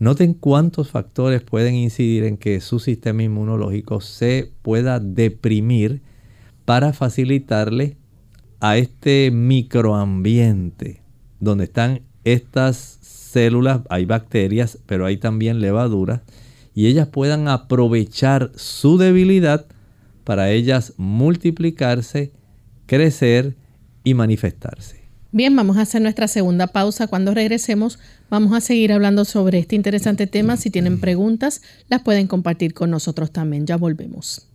Noten 0.00 0.32
cuántos 0.32 0.88
factores 0.88 1.42
pueden 1.42 1.74
incidir 1.74 2.24
en 2.24 2.38
que 2.38 2.62
su 2.62 2.78
sistema 2.78 3.22
inmunológico 3.22 4.00
se 4.00 4.50
pueda 4.62 4.98
deprimir 4.98 6.00
para 6.64 6.94
facilitarle 6.94 7.98
a 8.60 8.78
este 8.78 9.30
microambiente 9.30 11.02
donde 11.38 11.64
están 11.64 12.00
estas 12.24 12.76
células, 13.02 13.82
hay 13.90 14.06
bacterias, 14.06 14.78
pero 14.86 15.04
hay 15.04 15.18
también 15.18 15.60
levaduras, 15.60 16.22
y 16.74 16.86
ellas 16.86 17.08
puedan 17.08 17.46
aprovechar 17.48 18.52
su 18.54 18.96
debilidad 18.96 19.66
para 20.24 20.50
ellas 20.50 20.94
multiplicarse, 20.96 22.32
crecer 22.86 23.54
y 24.02 24.14
manifestarse. 24.14 24.99
Bien, 25.32 25.54
vamos 25.54 25.76
a 25.76 25.82
hacer 25.82 26.02
nuestra 26.02 26.26
segunda 26.26 26.66
pausa. 26.66 27.06
Cuando 27.06 27.34
regresemos 27.34 28.00
vamos 28.30 28.52
a 28.52 28.60
seguir 28.60 28.92
hablando 28.92 29.24
sobre 29.24 29.58
este 29.58 29.76
interesante 29.76 30.26
tema. 30.26 30.56
Si 30.56 30.70
tienen 30.70 31.00
preguntas, 31.00 31.62
las 31.88 32.02
pueden 32.02 32.26
compartir 32.26 32.74
con 32.74 32.90
nosotros 32.90 33.30
también. 33.30 33.66
Ya 33.66 33.76
volvemos. 33.76 34.48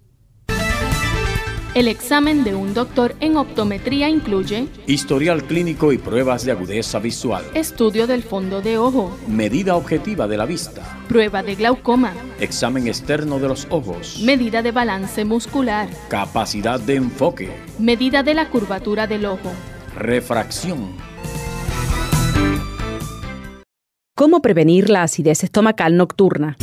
El 1.75 1.89
examen 1.89 2.45
de 2.45 2.55
un 2.55 2.73
doctor 2.73 3.15
en 3.19 3.35
optometría 3.35 4.07
incluye 4.07 4.67
historial 4.87 5.43
clínico 5.43 5.91
y 5.91 5.97
pruebas 5.97 6.45
de 6.45 6.53
agudeza 6.53 6.99
visual, 6.99 7.43
estudio 7.53 8.07
del 8.07 8.23
fondo 8.23 8.61
de 8.61 8.77
ojo, 8.77 9.13
medida 9.27 9.75
objetiva 9.75 10.25
de 10.25 10.37
la 10.37 10.45
vista, 10.45 10.97
prueba 11.09 11.43
de 11.43 11.55
glaucoma, 11.55 12.13
examen 12.39 12.87
externo 12.87 13.39
de 13.39 13.49
los 13.49 13.67
ojos, 13.71 14.21
medida 14.23 14.61
de 14.61 14.71
balance 14.71 15.25
muscular, 15.25 15.89
capacidad 16.07 16.79
de 16.79 16.95
enfoque, 16.95 17.49
medida 17.77 18.23
de 18.23 18.35
la 18.35 18.49
curvatura 18.49 19.05
del 19.05 19.25
ojo, 19.25 19.51
refracción. 19.95 20.93
¿Cómo 24.15 24.41
prevenir 24.41 24.89
la 24.89 25.03
acidez 25.03 25.43
estomacal 25.43 25.97
nocturna? 25.97 26.57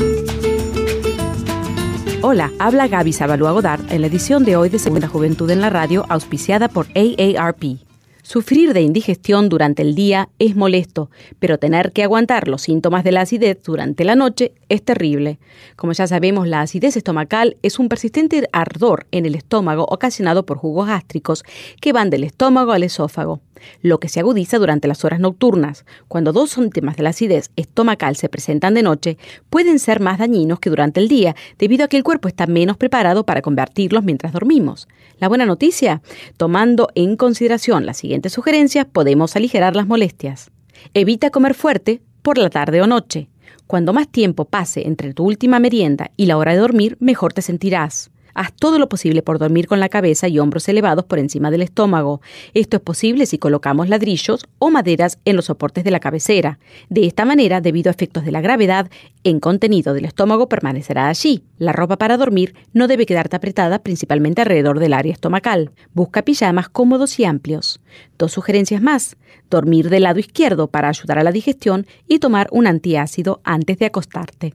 Hola, 2.23 2.51
habla 2.59 2.89
Gaby 2.89 3.13
Sabalua 3.13 3.53
Godard 3.53 3.91
en 3.91 4.03
la 4.03 4.07
edición 4.07 4.45
de 4.45 4.57
hoy 4.57 4.69
de 4.69 4.79
Segunda 4.79 5.09
Juventud 5.09 5.51
en 5.51 5.61
la 5.61 5.71
Radio, 5.71 6.07
auspiciada 6.09 6.69
por 6.69 6.87
AARP. 6.95 7.92
Sufrir 8.33 8.73
de 8.73 8.81
indigestión 8.81 9.51
durante 9.51 9.83
el 9.83 9.95
día 9.95 10.31
es 10.39 10.57
molesto, 10.57 11.11
pero 11.39 11.59
tener 11.59 11.93
que 11.93 12.03
aguantar 12.03 12.49
los 12.49 12.63
síntomas 12.63 13.05
de 13.05 13.13
la 13.13 13.21
acidez 13.21 13.63
durante 13.63 14.07
la 14.07 14.15
noche 14.15 14.55
es 14.71 14.83
terrible. 14.83 15.39
Como 15.77 15.93
ya 15.93 16.07
sabemos, 16.07 16.49
la 16.49 16.63
acidez 16.63 16.97
estomacal 16.97 17.59
es 17.61 17.79
un 17.79 17.91
persistente 17.91 18.49
ardor 18.55 19.07
en 19.11 19.27
el 19.27 19.35
estómago 19.35 19.85
ocasionado 19.87 20.47
por 20.47 20.57
jugos 20.57 20.87
gástricos 20.87 21.45
que 21.79 21.93
van 21.93 22.09
del 22.09 22.25
estómago 22.25 22.73
al 22.73 22.85
esófago 22.85 23.43
lo 23.81 23.99
que 24.01 24.09
se 24.09 24.21
agudiza 24.21 24.59
durante 24.59 24.89
las 24.89 25.05
horas 25.05 25.21
nocturnas. 25.21 25.85
Cuando 26.09 26.33
dos 26.33 26.51
síntomas 26.51 26.97
de 26.97 27.03
la 27.03 27.11
acidez 27.11 27.51
estomacal 27.57 28.17
se 28.17 28.29
presentan 28.29 28.75
de 28.75 28.83
noche, 28.83 29.19
pueden 29.51 29.79
ser 29.79 30.01
más 30.01 30.19
dañinos 30.19 30.61
que 30.61 30.71
durante 30.71 31.01
el 31.01 31.09
día, 31.09 31.35
debido 31.59 31.85
a 31.85 31.89
que 31.89 31.97
el 31.97 32.05
cuerpo 32.05 32.29
está 32.29 32.47
menos 32.47 32.77
preparado 32.77 33.25
para 33.25 33.43
convertirlos 33.43 34.05
mientras 34.05 34.33
dormimos. 34.33 34.89
La 35.19 35.29
buena 35.29 35.47
noticia, 35.47 36.03
tomando 36.37 36.89
en 36.95 37.17
consideración 37.17 37.87
las 37.87 37.97
siguientes 37.97 38.33
sugerencias, 38.33 38.87
podemos 38.87 39.37
aligerar 39.37 39.77
las 39.77 39.87
molestias. 39.87 40.51
Evita 40.95 41.31
comer 41.31 41.55
fuerte 41.55 42.03
por 42.23 42.39
la 42.39 42.51
tarde 42.51 42.81
o 42.81 42.87
noche. 42.87 43.29
Cuando 43.67 43.93
más 43.93 44.09
tiempo 44.09 44.45
pase 44.45 44.87
entre 44.87 45.15
tu 45.15 45.25
última 45.25 45.59
merienda 45.59 46.11
y 46.17 46.27
la 46.27 46.37
hora 46.37 46.53
de 46.53 46.59
dormir, 46.59 46.97
mejor 47.01 47.33
te 47.33 47.43
sentirás. 47.43 48.12
Haz 48.35 48.53
todo 48.53 48.79
lo 48.79 48.89
posible 48.89 49.23
por 49.23 49.39
dormir 49.39 49.67
con 49.67 49.81
la 49.81 49.89
cabeza 49.89 50.29
y 50.29 50.39
hombros 50.39 50.69
elevados 50.69 51.05
por 51.05 51.19
encima 51.19 51.51
del 51.51 51.63
estómago. 51.63 52.21
Esto 52.55 52.79
es 52.79 52.83
posible 52.83 53.27
si 53.27 53.39
colocamos 53.39 53.89
ladrillos 53.89 54.47
o 54.59 54.71
maderas 54.71 55.19
en 55.25 55.37
los 55.37 55.47
soportes 55.47 55.85
de 55.85 55.91
la 55.91 56.01
cabecera. 56.01 56.59
De 56.89 57.07
esta 57.07 57.25
manera, 57.25 57.61
debido 57.61 57.91
a 57.91 57.93
efectos 57.93 58.25
de 58.25 58.33
la 58.33 58.41
gravedad, 58.41 58.91
el 59.25 59.41
contenido 59.41 59.95
del 59.95 60.05
estómago 60.05 60.49
permanecerá 60.49 61.09
allí. 61.09 61.45
La 61.59 61.73
ropa 61.73 61.97
para 61.97 62.17
dormir 62.17 62.55
no 62.73 62.89
debe 62.89 63.07
quedarte 63.07 63.37
apretada 63.37 63.83
principalmente 63.83 64.43
alrededor 64.43 64.79
del 64.79 64.95
área 64.95 65.13
estomacal. 65.13 65.71
Busca 65.93 66.23
pijamas 66.23 66.69
cómodos 66.69 67.19
y 67.19 67.25
amplios. 67.25 67.81
Dos 68.19 68.33
sugerencias 68.33 68.83
más. 68.83 69.17
Dormir 69.51 69.91
del 69.91 70.05
lado 70.05 70.19
izquierdo 70.19 70.69
para 70.69 70.89
ayudar 70.89 71.19
a 71.19 71.25
la 71.25 71.33
digestión 71.33 71.87
y 72.09 72.19
tomar 72.19 72.49
un 72.51 72.67
antiácido 72.67 73.41
antes 73.45 73.79
de 73.79 73.87
acostarte. 73.87 74.55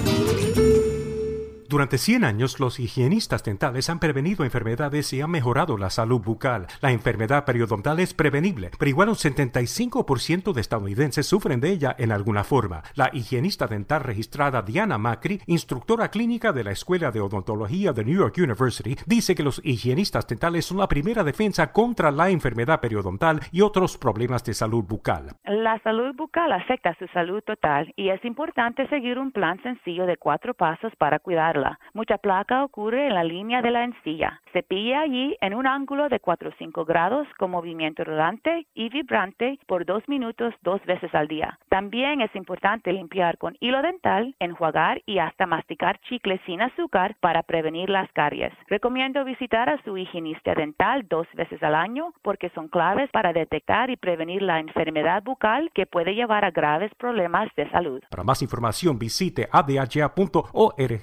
Durante 1.71 1.97
100 1.97 2.25
años, 2.25 2.59
los 2.59 2.81
higienistas 2.81 3.45
dentales 3.45 3.89
han 3.89 3.99
prevenido 3.99 4.43
enfermedades 4.43 5.13
y 5.13 5.21
han 5.21 5.31
mejorado 5.31 5.77
la 5.77 5.89
salud 5.89 6.19
bucal. 6.21 6.67
La 6.81 6.91
enfermedad 6.91 7.45
periodontal 7.45 8.01
es 8.01 8.13
prevenible, 8.13 8.71
pero 8.77 8.89
igual 8.89 9.07
un 9.07 9.15
75% 9.15 10.51
de 10.51 10.59
estadounidenses 10.59 11.25
sufren 11.25 11.61
de 11.61 11.69
ella 11.69 11.95
en 11.97 12.11
alguna 12.11 12.43
forma. 12.43 12.83
La 12.95 13.09
higienista 13.13 13.67
dental 13.67 14.03
registrada 14.03 14.63
Diana 14.63 14.97
Macri, 14.97 15.39
instructora 15.45 16.11
clínica 16.11 16.51
de 16.51 16.65
la 16.65 16.71
Escuela 16.71 17.09
de 17.09 17.21
Odontología 17.21 17.93
de 17.93 18.03
New 18.03 18.19
York 18.19 18.35
University, 18.39 18.97
dice 19.05 19.33
que 19.33 19.43
los 19.43 19.61
higienistas 19.63 20.27
dentales 20.27 20.65
son 20.65 20.77
la 20.77 20.89
primera 20.89 21.23
defensa 21.23 21.71
contra 21.71 22.11
la 22.11 22.31
enfermedad 22.31 22.81
periodontal 22.81 23.39
y 23.49 23.61
otros 23.61 23.97
problemas 23.97 24.43
de 24.43 24.55
salud 24.55 24.83
bucal. 24.83 25.37
La 25.45 25.79
salud 25.83 26.13
bucal 26.17 26.51
afecta 26.51 26.93
su 26.99 27.07
salud 27.13 27.41
total 27.43 27.93
y 27.95 28.09
es 28.09 28.25
importante 28.25 28.89
seguir 28.89 29.17
un 29.17 29.31
plan 29.31 29.63
sencillo 29.63 30.05
de 30.05 30.17
cuatro 30.17 30.53
pasos 30.53 30.91
para 30.97 31.19
cuidarla 31.19 31.60
Mucha 31.93 32.17
placa 32.17 32.63
ocurre 32.63 33.07
en 33.07 33.13
la 33.13 33.23
línea 33.23 33.61
de 33.61 33.71
la 33.71 33.83
encilla. 33.83 34.41
Cepilla 34.53 35.01
allí 35.01 35.35
en 35.41 35.53
un 35.53 35.67
ángulo 35.67 36.09
de 36.09 36.19
4 36.19 36.49
o 36.49 36.53
5 36.57 36.85
grados 36.85 37.27
con 37.37 37.51
movimiento 37.51 38.03
rodante 38.03 38.67
y 38.73 38.89
vibrante 38.89 39.59
por 39.67 39.85
dos 39.85 40.07
minutos 40.07 40.53
dos 40.61 40.83
veces 40.85 41.13
al 41.13 41.27
día. 41.27 41.57
También 41.69 42.21
es 42.21 42.33
importante 42.35 42.91
limpiar 42.91 43.37
con 43.37 43.55
hilo 43.59 43.81
dental, 43.81 44.35
enjuagar 44.39 45.01
y 45.05 45.19
hasta 45.19 45.45
masticar 45.45 45.99
chicles 46.01 46.41
sin 46.45 46.61
azúcar 46.61 47.15
para 47.19 47.43
prevenir 47.43 47.89
las 47.89 48.11
caries. 48.11 48.53
Recomiendo 48.67 49.23
visitar 49.23 49.69
a 49.69 49.81
su 49.83 49.97
higienista 49.97 50.53
dental 50.53 51.05
dos 51.07 51.27
veces 51.33 51.61
al 51.63 51.75
año 51.75 52.13
porque 52.21 52.49
son 52.49 52.67
claves 52.67 53.09
para 53.11 53.33
detectar 53.33 53.89
y 53.89 53.97
prevenir 53.97 54.41
la 54.41 54.59
enfermedad 54.59 55.23
bucal 55.23 55.71
que 55.73 55.85
puede 55.85 56.15
llevar 56.15 56.45
a 56.45 56.51
graves 56.51 56.91
problemas 56.95 57.49
de 57.55 57.69
salud. 57.69 58.01
Para 58.09 58.23
más 58.23 58.41
información 58.41 58.97
visite 58.97 59.47
adha.org 59.51 61.01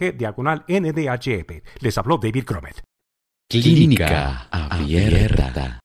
NDHP. 0.56 1.62
Les 1.80 1.98
habló 1.98 2.18
David 2.18 2.44
Cromet. 2.44 2.82
Clínica 3.48 4.48
Abierta. 4.50 5.80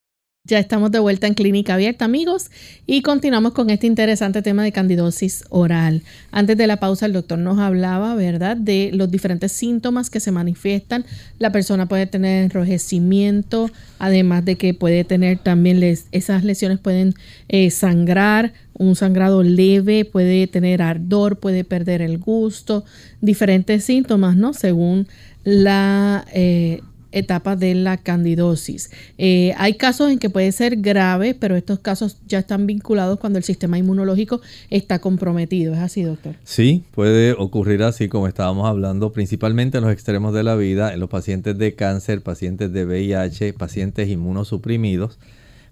Ya 0.46 0.60
estamos 0.60 0.92
de 0.92 1.00
vuelta 1.00 1.26
en 1.26 1.36
Clínica 1.36 1.76
Abierta, 1.76 2.04
amigos, 2.04 2.52
y 2.86 3.02
continuamos 3.02 3.54
con 3.54 3.70
este 3.70 3.88
interesante 3.88 4.42
tema 4.42 4.62
de 4.62 4.74
candidosis 4.74 5.46
oral. 5.50 6.02
Antes 6.34 6.58
de 6.58 6.68
la 6.68 6.82
pausa, 6.82 7.06
el 7.06 7.14
doctor 7.14 7.40
nos 7.40 7.60
hablaba, 7.60 8.14
¿verdad?, 8.16 8.58
de 8.58 8.92
los 8.94 9.10
diferentes 9.10 9.54
síntomas 9.54 10.10
que 10.10 10.20
se 10.20 10.34
manifiestan. 10.34 11.06
La 11.40 11.54
persona 11.54 11.88
puede 11.88 12.08
tener 12.08 12.44
enrojecimiento, 12.44 13.72
además 14.00 14.44
de 14.44 14.58
que 14.58 14.74
puede 14.74 15.06
tener 15.06 15.38
también 15.38 15.82
esas 16.12 16.44
lesiones 16.44 16.78
pueden 16.78 17.14
eh, 17.48 17.72
sangrar, 17.72 18.52
un 18.74 18.98
sangrado 18.98 19.44
leve, 19.44 20.04
puede 20.04 20.48
tener 20.48 20.82
ardor, 20.82 21.40
puede 21.40 21.64
perder 21.64 22.02
el 22.02 22.18
gusto, 22.18 22.84
diferentes 23.22 23.86
síntomas, 23.86 24.36
¿no? 24.36 24.52
Según 24.52 25.08
la 25.46 26.26
eh, 26.34 26.82
etapa 27.14 27.56
de 27.56 27.76
la 27.76 27.98
candidosis. 27.98 28.92
Eh, 29.18 29.54
hay 29.58 29.76
casos 29.76 30.12
en 30.12 30.20
que 30.20 30.30
puede 30.30 30.52
ser 30.52 30.78
grave, 30.78 31.36
pero 31.36 31.56
estos 31.56 31.80
casos 31.80 32.18
ya 32.28 32.40
están 32.40 32.68
vinculados 32.68 33.20
cuando 33.20 33.38
el 33.38 33.44
sistema 33.44 33.78
inmunológico 33.78 34.42
está 34.70 35.00
comprometido. 35.00 35.74
¿Es 35.74 35.80
así, 35.80 36.04
doctor? 36.04 36.36
Sí, 36.44 36.84
puede 36.92 37.34
ocurrir 37.34 37.84
así 37.84 38.10
como 38.10 38.28
estábamos 38.28 38.68
hablando, 38.68 39.14
principalmente 39.14 39.78
en 39.78 39.84
los 39.84 39.94
extremos 39.94 40.34
de 40.34 40.44
la 40.44 40.56
vida, 40.56 40.94
en 40.94 41.00
los 41.00 41.10
pacientes 41.10 41.58
de 41.58 41.76
cáncer, 41.76 42.22
pacientes 42.22 42.74
de 42.74 42.86
VIH, 42.86 43.54
pacientes 43.54 44.10
inmunosuprimidos. 44.10 45.20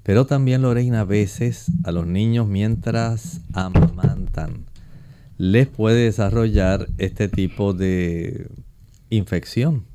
Pero 0.04 0.26
también, 0.26 0.64
Lorena, 0.64 1.02
a 1.02 1.06
veces 1.06 1.68
a 1.84 1.92
los 1.92 2.08
niños 2.08 2.48
mientras 2.48 3.42
amamantan 3.54 4.72
les 5.42 5.68
puede 5.68 6.04
desarrollar 6.04 6.88
este 7.00 7.28
tipo 7.28 7.74
de 7.74 8.48
infección. 9.10 9.86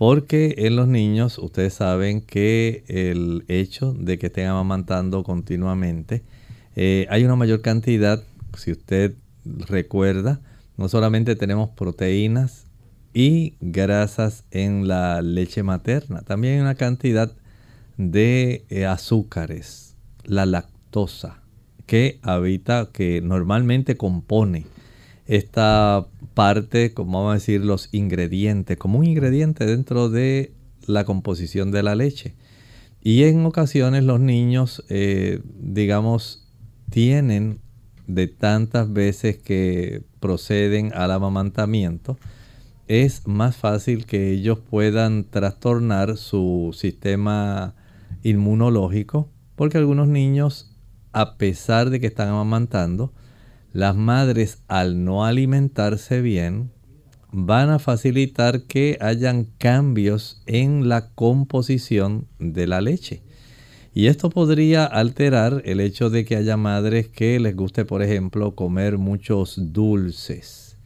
Porque 0.00 0.54
en 0.56 0.76
los 0.76 0.88
niños 0.88 1.36
ustedes 1.36 1.74
saben 1.74 2.22
que 2.22 2.84
el 2.88 3.44
hecho 3.48 3.92
de 3.92 4.18
que 4.18 4.28
estén 4.28 4.46
amamantando 4.46 5.22
continuamente, 5.24 6.22
eh, 6.74 7.06
hay 7.10 7.22
una 7.26 7.36
mayor 7.36 7.60
cantidad, 7.60 8.24
si 8.56 8.72
usted 8.72 9.12
recuerda, 9.44 10.40
no 10.78 10.88
solamente 10.88 11.36
tenemos 11.36 11.68
proteínas 11.68 12.64
y 13.12 13.56
grasas 13.60 14.44
en 14.50 14.88
la 14.88 15.20
leche 15.20 15.62
materna, 15.62 16.22
también 16.22 16.54
hay 16.54 16.60
una 16.60 16.76
cantidad 16.76 17.30
de 17.98 18.64
eh, 18.70 18.86
azúcares, 18.86 19.96
la 20.24 20.46
lactosa, 20.46 21.42
que 21.84 22.20
habita, 22.22 22.88
que 22.90 23.20
normalmente 23.20 23.98
compone 23.98 24.64
esta 25.26 26.06
parte, 26.34 26.94
como 26.94 27.18
vamos 27.18 27.32
a 27.32 27.34
decir, 27.34 27.64
los 27.64 27.88
ingredientes, 27.92 28.76
como 28.76 28.98
un 28.98 29.06
ingrediente 29.06 29.66
dentro 29.66 30.08
de 30.08 30.54
la 30.86 31.04
composición 31.04 31.70
de 31.70 31.82
la 31.82 31.94
leche. 31.94 32.34
Y 33.02 33.24
en 33.24 33.44
ocasiones 33.46 34.04
los 34.04 34.20
niños, 34.20 34.84
eh, 34.88 35.40
digamos, 35.58 36.46
tienen 36.90 37.60
de 38.06 38.26
tantas 38.26 38.92
veces 38.92 39.38
que 39.38 40.02
proceden 40.18 40.92
al 40.94 41.12
amamantamiento, 41.12 42.18
es 42.88 43.26
más 43.28 43.56
fácil 43.56 44.04
que 44.04 44.32
ellos 44.32 44.58
puedan 44.58 45.24
trastornar 45.24 46.16
su 46.16 46.74
sistema 46.76 47.74
inmunológico, 48.24 49.28
porque 49.54 49.78
algunos 49.78 50.08
niños, 50.08 50.76
a 51.12 51.36
pesar 51.36 51.90
de 51.90 52.00
que 52.00 52.08
están 52.08 52.28
amamantando, 52.28 53.12
las 53.72 53.94
madres 53.94 54.62
al 54.68 55.04
no 55.04 55.24
alimentarse 55.24 56.20
bien 56.20 56.70
van 57.32 57.70
a 57.70 57.78
facilitar 57.78 58.62
que 58.62 58.98
hayan 59.00 59.44
cambios 59.58 60.42
en 60.46 60.88
la 60.88 61.10
composición 61.10 62.26
de 62.38 62.66
la 62.66 62.80
leche. 62.80 63.22
Y 63.94 64.06
esto 64.06 64.30
podría 64.30 64.84
alterar 64.84 65.62
el 65.64 65.80
hecho 65.80 66.10
de 66.10 66.24
que 66.24 66.36
haya 66.36 66.56
madres 66.56 67.08
que 67.08 67.38
les 67.38 67.54
guste, 67.54 67.84
por 67.84 68.02
ejemplo, 68.02 68.54
comer 68.54 68.98
muchos 68.98 69.72
dulces, 69.72 70.76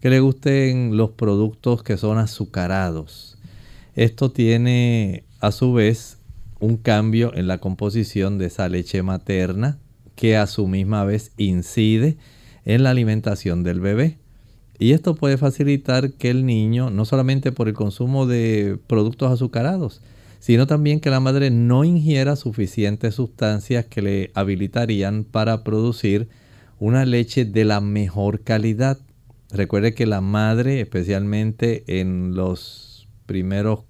que 0.00 0.10
les 0.10 0.20
gusten 0.20 0.96
los 0.96 1.10
productos 1.10 1.82
que 1.82 1.96
son 1.96 2.18
azucarados. 2.18 3.38
Esto 3.94 4.30
tiene 4.30 5.24
a 5.40 5.52
su 5.52 5.72
vez 5.72 6.18
un 6.60 6.76
cambio 6.76 7.34
en 7.34 7.46
la 7.46 7.58
composición 7.58 8.38
de 8.38 8.46
esa 8.46 8.68
leche 8.68 9.02
materna 9.02 9.78
que 10.22 10.36
a 10.36 10.46
su 10.46 10.68
misma 10.68 11.02
vez 11.02 11.32
incide 11.36 12.16
en 12.64 12.84
la 12.84 12.90
alimentación 12.90 13.64
del 13.64 13.80
bebé. 13.80 14.18
Y 14.78 14.92
esto 14.92 15.16
puede 15.16 15.36
facilitar 15.36 16.12
que 16.12 16.30
el 16.30 16.46
niño, 16.46 16.90
no 16.90 17.04
solamente 17.04 17.50
por 17.50 17.66
el 17.66 17.74
consumo 17.74 18.24
de 18.24 18.78
productos 18.86 19.32
azucarados, 19.32 20.00
sino 20.38 20.68
también 20.68 21.00
que 21.00 21.10
la 21.10 21.18
madre 21.18 21.50
no 21.50 21.82
ingiera 21.82 22.36
suficientes 22.36 23.16
sustancias 23.16 23.86
que 23.86 24.00
le 24.00 24.30
habilitarían 24.34 25.24
para 25.24 25.64
producir 25.64 26.28
una 26.78 27.04
leche 27.04 27.44
de 27.44 27.64
la 27.64 27.80
mejor 27.80 28.42
calidad. 28.44 29.00
Recuerde 29.50 29.92
que 29.92 30.06
la 30.06 30.20
madre, 30.20 30.80
especialmente 30.80 31.82
en 32.00 32.36
los 32.36 33.08
primeros 33.26 33.80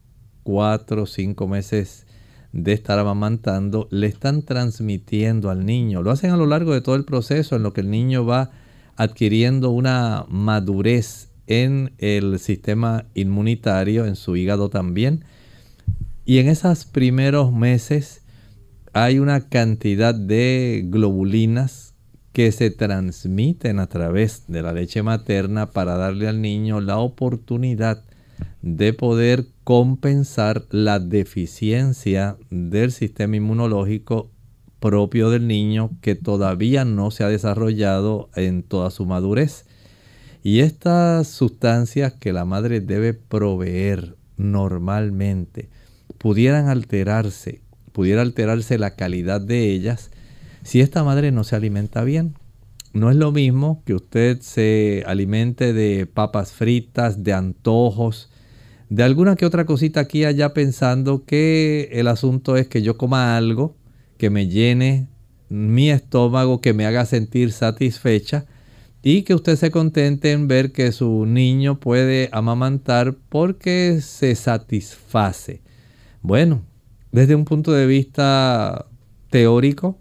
cuatro 0.45 1.03
o 1.03 1.07
cinco 1.07 1.47
meses 1.47 2.07
de 2.53 2.72
estar 2.72 2.98
amamantando, 2.98 3.88
le 3.90 4.07
están 4.07 4.42
transmitiendo 4.42 5.50
al 5.50 5.64
niño. 5.64 6.03
Lo 6.03 6.11
hacen 6.11 6.30
a 6.30 6.36
lo 6.36 6.46
largo 6.46 6.72
de 6.72 6.80
todo 6.80 6.96
el 6.96 7.05
proceso 7.05 7.57
en 7.57 7.62
lo 7.62 7.72
que 7.72 7.80
el 7.80 7.90
niño 7.90 8.26
va 8.26 8.50
adquiriendo 8.96 9.70
una 9.70 10.26
madurez 10.28 11.30
en 11.46 11.92
el 11.98 12.38
sistema 12.38 13.07
inmunitario, 13.14 14.07
en 14.07 14.16
su 14.16 14.36
hígado 14.36 14.68
también. 14.68 15.24
Y 16.24 16.38
en 16.38 16.48
esos 16.48 16.84
primeros 16.84 17.53
meses 17.53 18.22
hay 18.92 19.18
una 19.18 19.48
cantidad 19.48 20.14
de 20.14 20.84
globulinas 20.86 21.94
que 22.32 22.53
se 22.53 22.70
transmiten 22.70 23.78
a 23.78 23.88
través 23.88 24.44
de 24.48 24.62
la 24.62 24.72
leche 24.72 25.03
materna 25.03 25.70
para 25.70 25.96
darle 25.96 26.28
al 26.28 26.40
niño 26.40 26.80
la 26.80 26.98
oportunidad 26.98 28.05
de 28.62 28.92
poder 28.92 29.46
compensar 29.64 30.64
la 30.70 31.00
deficiencia 31.00 32.36
del 32.50 32.92
sistema 32.92 33.36
inmunológico 33.36 34.30
propio 34.80 35.30
del 35.30 35.46
niño 35.46 35.90
que 36.00 36.14
todavía 36.14 36.84
no 36.84 37.10
se 37.10 37.24
ha 37.24 37.28
desarrollado 37.28 38.30
en 38.34 38.62
toda 38.62 38.90
su 38.90 39.06
madurez. 39.06 39.66
Y 40.42 40.60
estas 40.60 41.28
sustancias 41.28 42.14
que 42.14 42.32
la 42.32 42.44
madre 42.44 42.80
debe 42.80 43.14
proveer 43.14 44.16
normalmente 44.36 45.68
pudieran 46.18 46.68
alterarse, 46.68 47.60
pudiera 47.92 48.22
alterarse 48.22 48.78
la 48.78 48.96
calidad 48.96 49.40
de 49.40 49.70
ellas 49.70 50.10
si 50.62 50.80
esta 50.80 51.04
madre 51.04 51.30
no 51.30 51.44
se 51.44 51.56
alimenta 51.56 52.02
bien. 52.02 52.34
No 52.92 53.10
es 53.10 53.16
lo 53.16 53.32
mismo 53.32 53.82
que 53.86 53.94
usted 53.94 54.40
se 54.40 55.04
alimente 55.06 55.72
de 55.72 56.06
papas 56.06 56.52
fritas, 56.52 57.22
de 57.24 57.32
antojos, 57.32 58.32
de 58.93 59.03
alguna 59.05 59.36
que 59.36 59.47
otra 59.47 59.64
cosita 59.64 60.01
aquí 60.01 60.26
allá 60.26 60.53
pensando 60.53 61.24
que 61.24 61.88
el 61.93 62.09
asunto 62.09 62.59
es 62.59 62.68
que 62.68 62.82
yo 62.82 62.99
coma 62.99 63.38
algo 63.38 63.74
que 64.18 64.28
me 64.28 64.49
llene 64.49 65.09
mi 65.49 65.90
estómago, 65.90 66.61
que 66.61 66.74
me 66.74 66.84
haga 66.84 67.07
sentir 67.07 67.53
satisfecha 67.53 68.45
y 69.03 69.22
que 69.22 69.34
usted 69.34 69.57
se 69.57 69.70
contente 69.70 70.32
en 70.32 70.47
ver 70.47 70.72
que 70.72 70.93
su 70.93 71.24
niño 71.24 71.80
puede 71.80 72.28
amamantar 72.32 73.16
porque 73.30 74.01
se 74.03 74.34
satisface. 74.34 75.62
Bueno, 76.20 76.62
desde 77.12 77.34
un 77.34 77.47
punto 77.47 77.72
de 77.72 77.86
vista 77.86 78.88
teórico, 79.30 79.99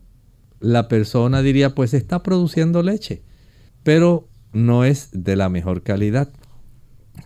la 0.60 0.90
persona 0.90 1.42
diría 1.42 1.74
pues 1.74 1.94
está 1.94 2.24
produciendo 2.24 2.84
leche, 2.84 3.22
pero 3.84 4.28
no 4.52 4.84
es 4.84 5.12
de 5.14 5.38
la 5.38 5.48
mejor 5.48 5.82
calidad 5.82 6.34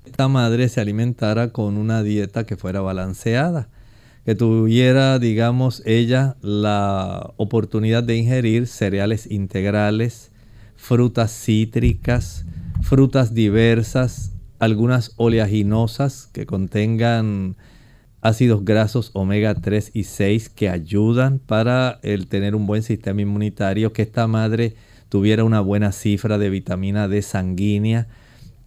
esta 0.06 0.28
madre 0.28 0.70
se 0.70 0.82
alimentara 0.82 1.52
con 1.52 1.78
una 1.78 2.04
dieta 2.04 2.46
que 2.46 2.58
fuera 2.58 2.82
balanceada, 2.82 3.70
que 4.26 4.36
tuviera, 4.36 5.20
digamos, 5.20 5.84
ella 5.86 6.36
la 6.42 7.34
oportunidad 7.38 8.04
de 8.04 8.16
ingerir 8.16 8.68
cereales 8.68 9.30
integrales, 9.30 10.32
frutas 10.76 11.32
cítricas, 11.32 12.46
frutas 12.82 13.34
diversas, 13.34 14.32
algunas 14.60 15.12
oleaginosas 15.18 16.30
que 16.32 16.46
contengan 16.46 17.56
ácidos 18.22 18.66
grasos 18.66 19.12
omega 19.14 19.54
3 19.54 19.92
y 19.94 20.04
6 20.04 20.50
que 20.50 20.70
ayudan 20.70 21.40
para 21.40 22.00
el 22.02 22.28
tener 22.28 22.56
un 22.56 22.66
buen 22.66 22.82
sistema 22.82 23.22
inmunitario, 23.22 23.94
que 23.94 24.02
esta 24.02 24.28
madre 24.28 24.76
tuviera 25.10 25.44
una 25.44 25.62
buena 25.62 25.92
cifra 25.92 26.38
de 26.38 26.50
vitamina 26.50 27.08
D 27.08 27.22
sanguínea, 27.22 28.08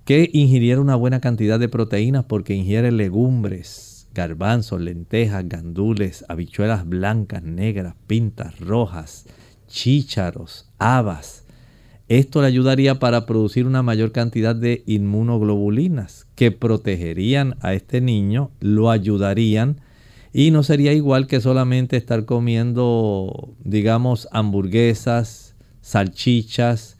que 0.09 0.31
ingiriera 0.33 0.81
una 0.81 0.97
buena 0.97 1.21
cantidad 1.21 1.61
de 1.61 1.69
proteínas 1.69 2.25
porque 2.25 2.55
ingiere 2.55 2.91
legumbres, 2.91 4.09
garbanzos, 4.15 4.81
lentejas, 4.81 5.47
gandules, 5.47 6.25
habichuelas 6.31 6.89
blancas, 6.89 7.43
negras, 7.43 7.95
pintas, 8.07 8.59
rojas, 8.59 9.27
chícharos, 9.67 10.71
habas. 10.79 11.45
Esto 12.09 12.41
le 12.41 12.47
ayudaría 12.47 12.99
para 12.99 13.27
producir 13.27 13.67
una 13.67 13.83
mayor 13.83 14.13
cantidad 14.13 14.57
de 14.57 14.83
inmunoglobulinas 14.87 16.27
que 16.37 16.53
protegerían 16.53 17.57
a 17.61 17.75
este 17.75 18.01
niño, 18.01 18.51
lo 18.61 18.91
ayudarían 18.91 19.83
y 20.33 20.53
no 20.53 20.63
sería 20.63 20.95
igual 20.95 21.27
que 21.27 21.43
solamente 21.43 21.99
estar 21.99 22.25
comiendo, 22.25 23.55
digamos, 23.63 24.27
hamburguesas, 24.33 25.55
salchichas, 25.83 26.97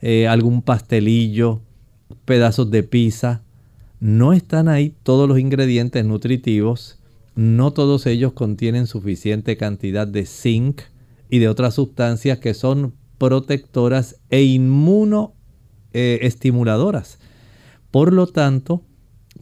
eh, 0.00 0.28
algún 0.28 0.62
pastelillo, 0.62 1.60
pedazos 2.24 2.70
de 2.70 2.82
pizza. 2.82 3.42
No 4.00 4.32
están 4.32 4.68
ahí 4.68 4.94
todos 5.02 5.28
los 5.28 5.38
ingredientes 5.38 6.02
nutritivos. 6.04 6.98
No 7.34 7.72
todos 7.72 8.06
ellos 8.06 8.32
contienen 8.32 8.86
suficiente 8.86 9.56
cantidad 9.56 10.06
de 10.06 10.26
zinc 10.26 10.82
y 11.30 11.38
de 11.38 11.48
otras 11.48 11.74
sustancias 11.74 12.38
que 12.38 12.54
son 12.54 12.94
protectoras 13.18 14.20
e 14.28 14.42
inmunoestimuladoras. 14.42 17.18
Por 17.90 18.12
lo 18.12 18.26
tanto, 18.26 18.82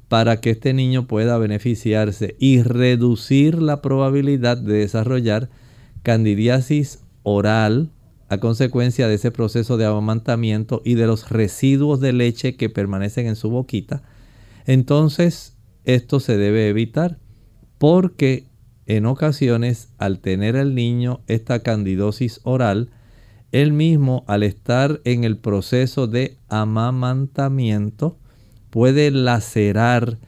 para 0.08 0.40
que 0.40 0.50
este 0.50 0.74
niño 0.74 1.06
pueda 1.06 1.38
beneficiarse 1.38 2.36
y 2.38 2.62
reducir 2.62 3.62
la 3.62 3.80
probabilidad 3.80 4.56
de 4.56 4.74
desarrollar 4.74 5.50
candidiasis 6.02 7.00
oral, 7.22 7.90
a 8.30 8.38
consecuencia 8.38 9.08
de 9.08 9.14
ese 9.16 9.32
proceso 9.32 9.76
de 9.76 9.84
amamantamiento 9.84 10.80
y 10.84 10.94
de 10.94 11.06
los 11.06 11.28
residuos 11.28 12.00
de 12.00 12.12
leche 12.12 12.56
que 12.56 12.70
permanecen 12.70 13.26
en 13.26 13.36
su 13.36 13.50
boquita, 13.50 14.02
entonces 14.66 15.56
esto 15.84 16.20
se 16.20 16.36
debe 16.36 16.68
evitar 16.68 17.18
porque 17.78 18.46
en 18.86 19.06
ocasiones 19.06 19.88
al 19.98 20.20
tener 20.20 20.54
el 20.54 20.74
niño 20.74 21.20
esta 21.26 21.60
candidosis 21.60 22.40
oral, 22.44 22.90
él 23.50 23.72
mismo 23.72 24.24
al 24.28 24.44
estar 24.44 25.00
en 25.04 25.24
el 25.24 25.36
proceso 25.36 26.06
de 26.06 26.36
amamantamiento 26.48 28.16
puede 28.70 29.10
lacerar 29.10 30.18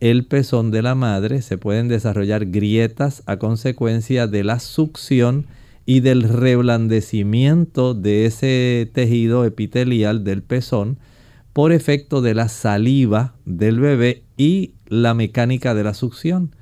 el 0.00 0.24
pezón 0.24 0.70
de 0.70 0.80
la 0.80 0.94
madre, 0.94 1.42
se 1.42 1.58
pueden 1.58 1.88
desarrollar 1.88 2.46
grietas 2.46 3.22
a 3.26 3.36
consecuencia 3.36 4.26
de 4.26 4.44
la 4.44 4.60
succión 4.60 5.46
y 5.90 5.98
del 5.98 6.22
reblandecimiento 6.22 7.94
de 7.94 8.24
ese 8.24 8.88
tejido 8.94 9.44
epitelial 9.44 10.22
del 10.22 10.40
pezón 10.40 11.00
por 11.52 11.72
efecto 11.72 12.22
de 12.22 12.32
la 12.32 12.48
saliva 12.48 13.34
del 13.44 13.80
bebé 13.80 14.22
y 14.36 14.74
la 14.86 15.14
mecánica 15.14 15.74
de 15.74 15.82
la 15.82 15.94
succión. 15.94 16.54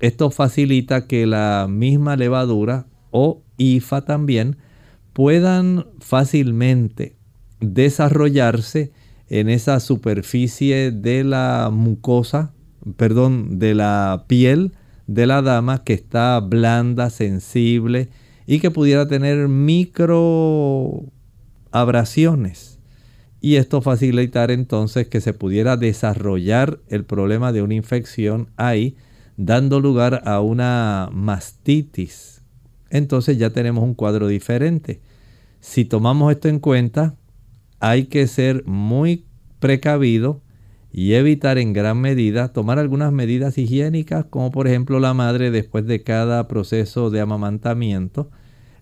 Esto 0.00 0.30
facilita 0.30 1.06
que 1.06 1.26
la 1.26 1.66
misma 1.68 2.16
levadura 2.16 2.86
o 3.10 3.42
IFA 3.58 4.06
también 4.06 4.56
puedan 5.12 5.88
fácilmente 5.98 7.16
desarrollarse 7.60 8.90
en 9.28 9.50
esa 9.50 9.80
superficie 9.80 10.92
de 10.92 11.24
la 11.24 11.68
mucosa, 11.70 12.54
perdón, 12.96 13.58
de 13.58 13.74
la 13.74 14.24
piel 14.28 14.72
de 15.06 15.26
la 15.26 15.42
dama 15.42 15.84
que 15.84 15.92
está 15.92 16.40
blanda, 16.40 17.10
sensible 17.10 18.08
y 18.46 18.60
que 18.60 18.70
pudiera 18.70 19.06
tener 19.06 19.48
micro 19.48 21.04
abrasiones. 21.70 22.78
Y 23.40 23.56
esto 23.56 23.82
facilitar 23.82 24.50
entonces 24.50 25.08
que 25.08 25.20
se 25.20 25.34
pudiera 25.34 25.76
desarrollar 25.76 26.78
el 26.88 27.04
problema 27.04 27.52
de 27.52 27.62
una 27.62 27.74
infección 27.74 28.50
ahí, 28.56 28.96
dando 29.36 29.80
lugar 29.80 30.22
a 30.26 30.40
una 30.40 31.08
mastitis. 31.12 32.42
Entonces 32.90 33.38
ya 33.38 33.50
tenemos 33.50 33.82
un 33.82 33.94
cuadro 33.94 34.28
diferente. 34.28 35.00
Si 35.60 35.84
tomamos 35.84 36.30
esto 36.30 36.48
en 36.48 36.60
cuenta, 36.60 37.16
hay 37.80 38.04
que 38.04 38.28
ser 38.28 38.64
muy 38.64 39.24
precavido 39.58 40.40
y 40.92 41.14
evitar 41.14 41.56
en 41.56 41.72
gran 41.72 42.00
medida 42.00 42.52
tomar 42.52 42.78
algunas 42.78 43.12
medidas 43.12 43.56
higiénicas, 43.56 44.26
como 44.26 44.50
por 44.50 44.68
ejemplo 44.68 45.00
la 45.00 45.14
madre 45.14 45.50
después 45.50 45.86
de 45.86 46.02
cada 46.02 46.46
proceso 46.48 47.08
de 47.08 47.20
amamantamiento, 47.20 48.30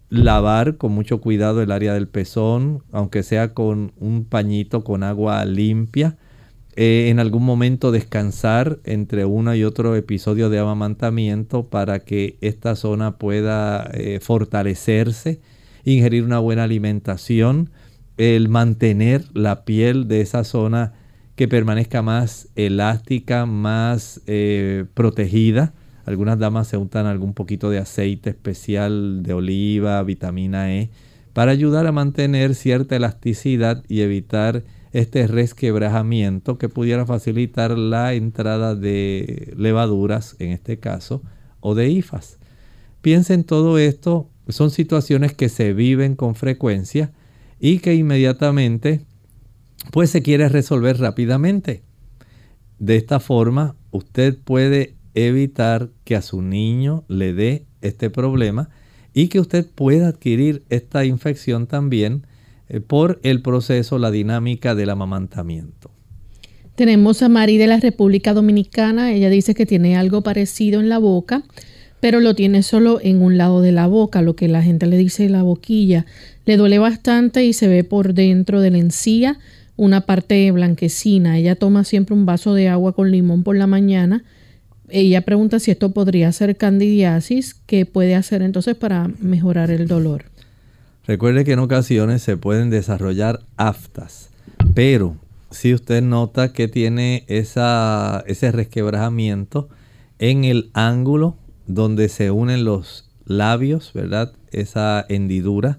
lavar 0.08 0.76
con 0.76 0.90
mucho 0.90 1.20
cuidado 1.20 1.62
el 1.62 1.70
área 1.70 1.94
del 1.94 2.08
pezón, 2.08 2.82
aunque 2.90 3.22
sea 3.22 3.54
con 3.54 3.92
un 3.96 4.24
pañito 4.24 4.82
con 4.82 5.04
agua 5.04 5.44
limpia, 5.44 6.18
eh, 6.74 7.11
en 7.11 7.20
algún 7.20 7.44
momento 7.44 7.92
descansar 7.92 8.80
entre 8.84 9.24
uno 9.24 9.54
y 9.54 9.62
otro 9.62 9.94
episodio 9.94 10.50
de 10.50 10.58
amamantamiento 10.58 11.68
para 11.68 12.00
que 12.00 12.38
esta 12.40 12.74
zona 12.74 13.18
pueda 13.18 13.88
eh, 13.94 14.18
fortalecerse, 14.20 15.40
ingerir 15.84 16.24
una 16.24 16.40
buena 16.40 16.64
alimentación, 16.64 17.70
el 18.16 18.48
mantener 18.48 19.24
la 19.32 19.64
piel 19.64 20.08
de 20.08 20.22
esa 20.22 20.42
zona 20.42 20.94
que 21.41 21.49
permanezca 21.49 22.03
más 22.03 22.51
elástica, 22.55 23.47
más 23.47 24.20
eh, 24.26 24.84
protegida 24.93 25.72
Algunas 26.05 26.38
damas 26.38 26.68
se 26.68 26.76
untan 26.76 27.07
algún 27.07 27.32
poquito 27.32 27.70
de 27.70 27.78
aceite 27.78 28.28
especial 28.28 29.22
de 29.22 29.32
oliva, 29.32 30.03
vitamina 30.03 30.70
E, 30.70 30.91
para 31.32 31.53
ayudar 31.53 31.86
a 31.86 31.93
mantener 31.93 32.55
cierta 32.55 32.95
elasticidad 32.95 33.82
y 33.88 34.03
evitar 34.03 34.64
este 34.93 35.26
resquebrajamiento 35.26 36.59
que 36.59 36.68
pudiera 36.68 37.07
facilitar 37.07 37.70
la 37.78 38.12
entrada 38.12 38.74
de 38.74 39.55
levaduras, 39.57 40.36
en 40.41 40.51
este 40.51 40.78
caso, 40.78 41.22
o 41.61 41.74
de 41.74 41.88
hifas. 41.88 42.38
Piensen 43.01 43.45
todo 43.45 43.78
esto, 43.78 44.28
son 44.51 44.70
situaciones 44.70 45.32
que 45.32 45.49
se 45.49 45.72
viven 45.72 46.16
con 46.16 46.34
frecuencia 46.34 47.12
y 47.59 47.78
que 47.78 47.95
inmediatamente 47.95 49.07
pues 49.91 50.11
se 50.11 50.22
quiere 50.22 50.49
resolver 50.49 50.99
rápidamente. 50.99 51.82
De 52.78 52.97
esta 52.97 53.20
forma, 53.20 53.76
usted 53.91 54.38
puede 54.38 54.95
evitar 55.14 55.91
que 56.05 56.16
a 56.16 56.22
su 56.22 56.43
niño 56.43 57.05
le 57.09 57.34
dé 57.34 57.64
este 57.82 58.11
problema 58.11 58.70
y 59.12 59.28
que 59.28 59.41
usted 59.41 59.66
pueda 59.66 60.09
adquirir 60.09 60.62
esta 60.70 61.05
infección 61.05 61.66
también 61.66 62.26
eh, 62.68 62.80
por 62.80 63.20
el 63.22 63.43
proceso, 63.43 63.99
la 63.99 64.11
dinámica 64.11 64.74
del 64.74 64.91
amamantamiento. 64.91 65.91
Tenemos 66.76 67.22
a 67.22 67.28
Mari 67.28 67.59
de 67.59 67.66
la 67.66 67.78
República 67.78 68.32
Dominicana. 68.32 69.12
Ella 69.12 69.28
dice 69.28 69.55
que 69.55 69.66
tiene 69.66 69.97
algo 69.97 70.22
parecido 70.22 70.80
en 70.80 70.88
la 70.88 70.99
boca, 70.99 71.43
pero 72.01 72.20
lo 72.20 72.34
tiene 72.34 72.62
solo 72.62 73.01
en 73.03 73.20
un 73.20 73.36
lado 73.36 73.61
de 73.61 73.72
la 73.72 73.86
boca, 73.86 74.22
lo 74.22 74.36
que 74.36 74.49
la 74.49 74.62
gente 74.62 74.86
le 74.86 74.97
dice 74.97 75.28
la 75.28 75.43
boquilla. 75.43 76.07
Le 76.47 76.57
duele 76.57 76.78
bastante 76.78 77.45
y 77.45 77.53
se 77.53 77.68
ve 77.68 77.84
por 77.84 78.14
dentro 78.14 78.61
de 78.61 78.70
la 78.70 78.78
encía 78.78 79.38
una 79.81 80.03
parte 80.03 80.51
blanquecina. 80.53 81.39
Ella 81.39 81.57
toma 81.57 81.85
siempre 81.85 82.14
un 82.14 82.26
vaso 82.26 82.53
de 82.53 82.68
agua 82.68 82.93
con 82.93 83.11
limón 83.11 83.43
por 83.45 83.57
la 83.57 83.66
mañana. 83.66 84.24
Ella 84.91 85.22
pregunta 85.22 85.59
si 85.59 85.70
esto 85.70 85.93
podría 85.93 86.31
ser 86.33 86.59
candidiasis, 86.59 87.55
¿qué 87.64 87.87
puede 87.87 88.14
hacer 88.14 88.43
entonces 88.43 88.76
para 88.76 89.09
mejorar 89.20 89.70
el 89.70 89.89
dolor? 89.89 90.24
Recuerde 91.07 91.47
que 91.47 91.53
en 91.53 91.61
ocasiones 91.61 92.20
se 92.20 92.37
pueden 92.37 92.68
desarrollar 92.68 93.41
aftas, 93.57 94.28
pero 94.74 95.16
si 95.51 95.72
usted 95.72 96.03
nota 96.03 96.53
que 96.53 96.68
tiene 96.68 97.24
esa, 97.26 98.22
ese 98.26 98.53
resquebrajamiento 98.53 99.70
en 100.18 100.45
el 100.45 100.68
ángulo 100.74 101.39
donde 101.66 102.11
se 102.11 102.31
unen 102.31 102.64
los 102.64 103.09
labios, 103.24 103.93
¿verdad? 103.95 104.35
Esa 104.53 105.07
hendidura, 105.09 105.78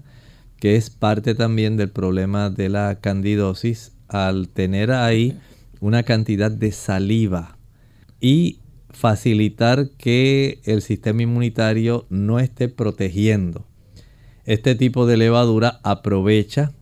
que 0.58 0.76
es 0.76 0.90
parte 0.90 1.36
también 1.36 1.76
del 1.76 1.90
problema 1.90 2.50
de 2.50 2.68
la 2.68 2.98
candidosis, 3.00 3.91
al 4.12 4.48
tener 4.48 4.92
ahí 4.92 5.38
una 5.80 6.02
cantidad 6.04 6.50
de 6.50 6.72
saliva 6.72 7.58
y 8.20 8.60
facilitar 8.90 9.90
que 9.98 10.60
el 10.64 10.82
sistema 10.82 11.22
inmunitario 11.22 12.06
no 12.10 12.38
esté 12.38 12.68
protegiendo 12.68 13.66
este 14.44 14.74
tipo 14.74 15.06
de 15.06 15.16
levadura 15.16 15.78
aprovecha 15.84 16.72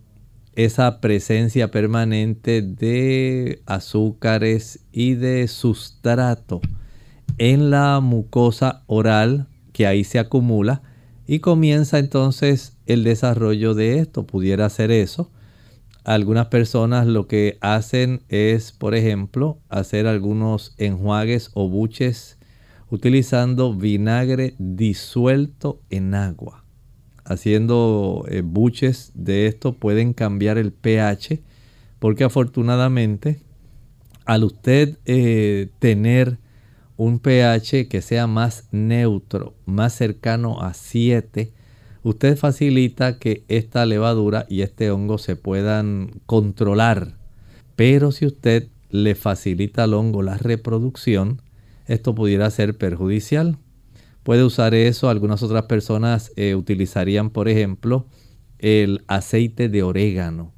esa 0.54 1.00
presencia 1.00 1.70
permanente 1.70 2.62
de 2.62 3.60
azúcares 3.66 4.80
y 4.92 5.12
de 5.14 5.46
sustrato 5.46 6.62
en 7.36 7.70
la 7.70 8.00
mucosa 8.00 8.82
oral 8.86 9.46
que 9.74 9.86
ahí 9.86 10.04
se 10.04 10.18
acumula 10.18 10.80
y 11.26 11.40
comienza 11.40 11.98
entonces 11.98 12.78
el 12.86 13.04
desarrollo 13.04 13.74
de 13.74 13.98
esto. 13.98 14.26
Pudiera 14.26 14.68
ser 14.70 14.90
eso. 14.90 15.30
Algunas 16.04 16.46
personas 16.46 17.06
lo 17.06 17.26
que 17.26 17.58
hacen 17.60 18.22
es, 18.28 18.72
por 18.72 18.94
ejemplo, 18.94 19.58
hacer 19.68 20.06
algunos 20.06 20.74
enjuagues 20.78 21.50
o 21.54 21.68
buches 21.68 22.38
utilizando 22.90 23.74
vinagre 23.74 24.54
disuelto 24.58 25.80
en 25.90 26.14
agua. 26.14 26.64
Haciendo 27.24 28.24
eh, 28.28 28.40
buches 28.40 29.12
de 29.14 29.46
esto 29.46 29.74
pueden 29.74 30.14
cambiar 30.14 30.58
el 30.58 30.72
pH 30.72 31.42
porque 31.98 32.24
afortunadamente 32.24 33.40
al 34.24 34.44
usted 34.44 34.98
eh, 35.04 35.68
tener 35.78 36.38
un 36.96 37.18
pH 37.18 37.88
que 37.88 38.02
sea 38.02 38.26
más 38.26 38.68
neutro, 38.72 39.54
más 39.64 39.94
cercano 39.94 40.60
a 40.60 40.74
7, 40.74 41.52
usted 42.02 42.36
facilita 42.36 43.18
que 43.18 43.44
esta 43.48 43.86
levadura 43.86 44.46
y 44.48 44.62
este 44.62 44.90
hongo 44.90 45.18
se 45.18 45.36
puedan 45.36 46.20
controlar. 46.26 47.16
Pero 47.76 48.12
si 48.12 48.26
usted 48.26 48.68
le 48.90 49.14
facilita 49.14 49.84
al 49.84 49.94
hongo 49.94 50.22
la 50.22 50.36
reproducción, 50.36 51.42
esto 51.86 52.14
pudiera 52.14 52.50
ser 52.50 52.76
perjudicial 52.76 53.58
puede 54.22 54.44
usar 54.44 54.74
eso. 54.74 55.08
Algunas 55.08 55.42
otras 55.42 55.64
personas 55.64 56.32
eh, 56.36 56.54
utilizarían, 56.54 57.30
por 57.30 57.48
ejemplo, 57.48 58.06
el 58.58 59.02
aceite 59.06 59.68
de 59.68 59.82
orégano. 59.82 60.52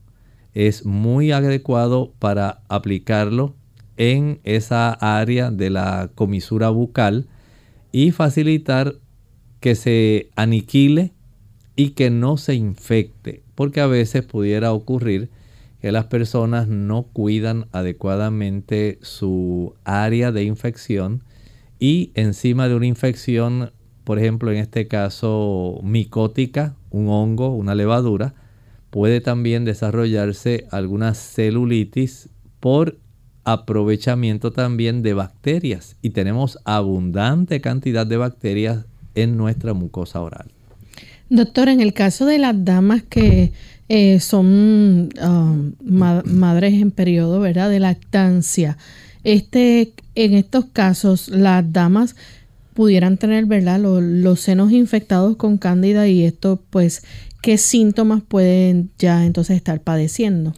Es 0.54 0.84
muy 0.84 1.32
adecuado 1.32 2.12
para 2.18 2.62
aplicarlo 2.68 3.54
en 3.96 4.40
esa 4.44 4.92
área 4.92 5.50
de 5.50 5.70
la 5.70 6.10
comisura 6.14 6.68
bucal 6.70 7.28
y 7.92 8.10
facilitar 8.10 8.96
que 9.60 9.74
se 9.74 10.30
aniquile 10.34 11.12
y 11.76 11.90
que 11.90 12.10
no 12.10 12.36
se 12.36 12.54
infecte, 12.54 13.42
porque 13.54 13.80
a 13.80 13.86
veces 13.86 14.24
pudiera 14.24 14.72
ocurrir 14.72 15.30
que 15.80 15.92
las 15.92 16.06
personas 16.06 16.68
no 16.68 17.04
cuidan 17.12 17.66
adecuadamente 17.72 18.98
su 19.02 19.74
área 19.84 20.30
de 20.30 20.44
infección 20.44 21.24
y 21.78 22.12
encima 22.14 22.68
de 22.68 22.76
una 22.76 22.86
infección, 22.86 23.72
por 24.04 24.18
ejemplo 24.18 24.52
en 24.52 24.58
este 24.58 24.86
caso 24.86 25.80
micótica, 25.82 26.76
un 26.90 27.08
hongo, 27.08 27.48
una 27.50 27.74
levadura, 27.74 28.34
puede 28.90 29.20
también 29.20 29.64
desarrollarse 29.64 30.66
alguna 30.70 31.14
celulitis 31.14 32.28
por 32.60 32.98
aprovechamiento 33.42 34.52
también 34.52 35.02
de 35.02 35.14
bacterias 35.14 35.96
y 36.00 36.10
tenemos 36.10 36.60
abundante 36.64 37.60
cantidad 37.60 38.06
de 38.06 38.18
bacterias 38.18 38.86
en 39.16 39.36
nuestra 39.36 39.74
mucosa 39.74 40.20
oral. 40.20 40.52
Doctor, 41.34 41.70
en 41.70 41.80
el 41.80 41.94
caso 41.94 42.26
de 42.26 42.36
las 42.36 42.62
damas 42.62 43.02
que 43.08 43.52
eh, 43.88 44.20
son 44.20 45.08
um, 45.18 45.72
madres 45.80 46.74
en 46.74 46.90
periodo 46.90 47.40
¿verdad? 47.40 47.70
de 47.70 47.80
lactancia, 47.80 48.76
este, 49.24 49.94
en 50.14 50.34
estos 50.34 50.66
casos, 50.74 51.28
las 51.28 51.72
damas 51.72 52.16
pudieran 52.74 53.16
tener, 53.16 53.46
¿verdad?, 53.46 53.80
los, 53.80 54.40
senos 54.40 54.72
infectados 54.72 55.36
con 55.36 55.56
cándida 55.56 56.06
y 56.06 56.22
esto, 56.22 56.60
pues, 56.68 57.02
¿qué 57.40 57.56
síntomas 57.56 58.22
pueden 58.22 58.90
ya 58.98 59.24
entonces 59.24 59.56
estar 59.56 59.80
padeciendo? 59.80 60.52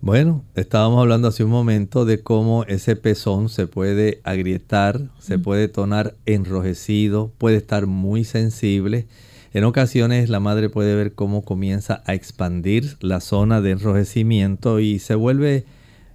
Bueno, 0.00 0.44
estábamos 0.54 1.00
hablando 1.00 1.26
hace 1.26 1.42
un 1.42 1.50
momento 1.50 2.04
de 2.04 2.22
cómo 2.22 2.62
ese 2.68 2.94
pezón 2.94 3.48
se 3.48 3.66
puede 3.66 4.20
agrietar, 4.22 5.10
se 5.18 5.40
puede 5.40 5.66
tonar 5.66 6.14
enrojecido, 6.24 7.32
puede 7.36 7.56
estar 7.56 7.88
muy 7.88 8.22
sensible. 8.22 9.08
En 9.54 9.62
ocasiones 9.62 10.30
la 10.30 10.40
madre 10.40 10.68
puede 10.68 10.96
ver 10.96 11.14
cómo 11.14 11.44
comienza 11.44 12.02
a 12.06 12.14
expandir 12.14 12.96
la 12.98 13.20
zona 13.20 13.60
de 13.60 13.70
enrojecimiento 13.70 14.80
y 14.80 14.98
se 14.98 15.14
vuelve 15.14 15.64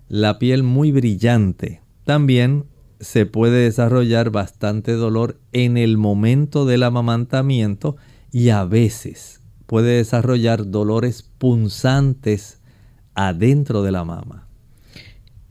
la 0.10 0.40
piel 0.40 0.64
muy 0.64 0.92
brillante. 0.92 1.80
También 2.04 2.66
se 3.00 3.26
puede 3.26 3.64
desarrollar 3.64 4.30
bastante 4.30 4.92
dolor 4.92 5.40
en 5.54 5.78
el 5.78 5.98
momento 5.98 6.66
del 6.66 6.84
amamantamiento 6.84 7.96
y 8.30 8.50
a 8.50 8.66
veces 8.66 9.40
puede 9.68 9.96
desarrollar 9.96 10.70
dolores 10.70 11.24
punzantes 11.38 12.60
adentro 13.14 13.84
de 13.84 13.92
la 13.92 14.04
mama. 14.04 14.48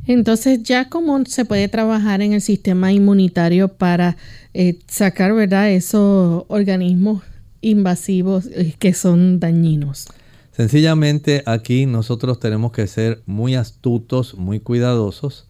Entonces, 0.07 0.63
ya 0.63 0.91
cómo 0.91 1.25
se 1.25 1.47
puede 1.47 1.69
trabajar 1.69 2.21
en 2.21 2.35
el 2.35 2.43
sistema 2.43 2.93
inmunitario 2.93 3.69
para 3.69 4.19
eh, 4.53 4.79
sacar, 4.89 5.33
¿verdad?, 5.33 5.71
esos 5.71 6.45
organismos 6.49 7.23
invasivos 7.61 8.49
que 8.79 8.95
son 8.95 9.41
dañinos. 9.41 10.07
Sencillamente 10.53 11.43
aquí 11.47 11.87
nosotros 11.87 12.41
tenemos 12.41 12.73
que 12.73 12.87
ser 12.89 13.23
muy 13.27 13.55
astutos, 13.55 14.35
muy 14.35 14.59
cuidadosos. 14.59 15.47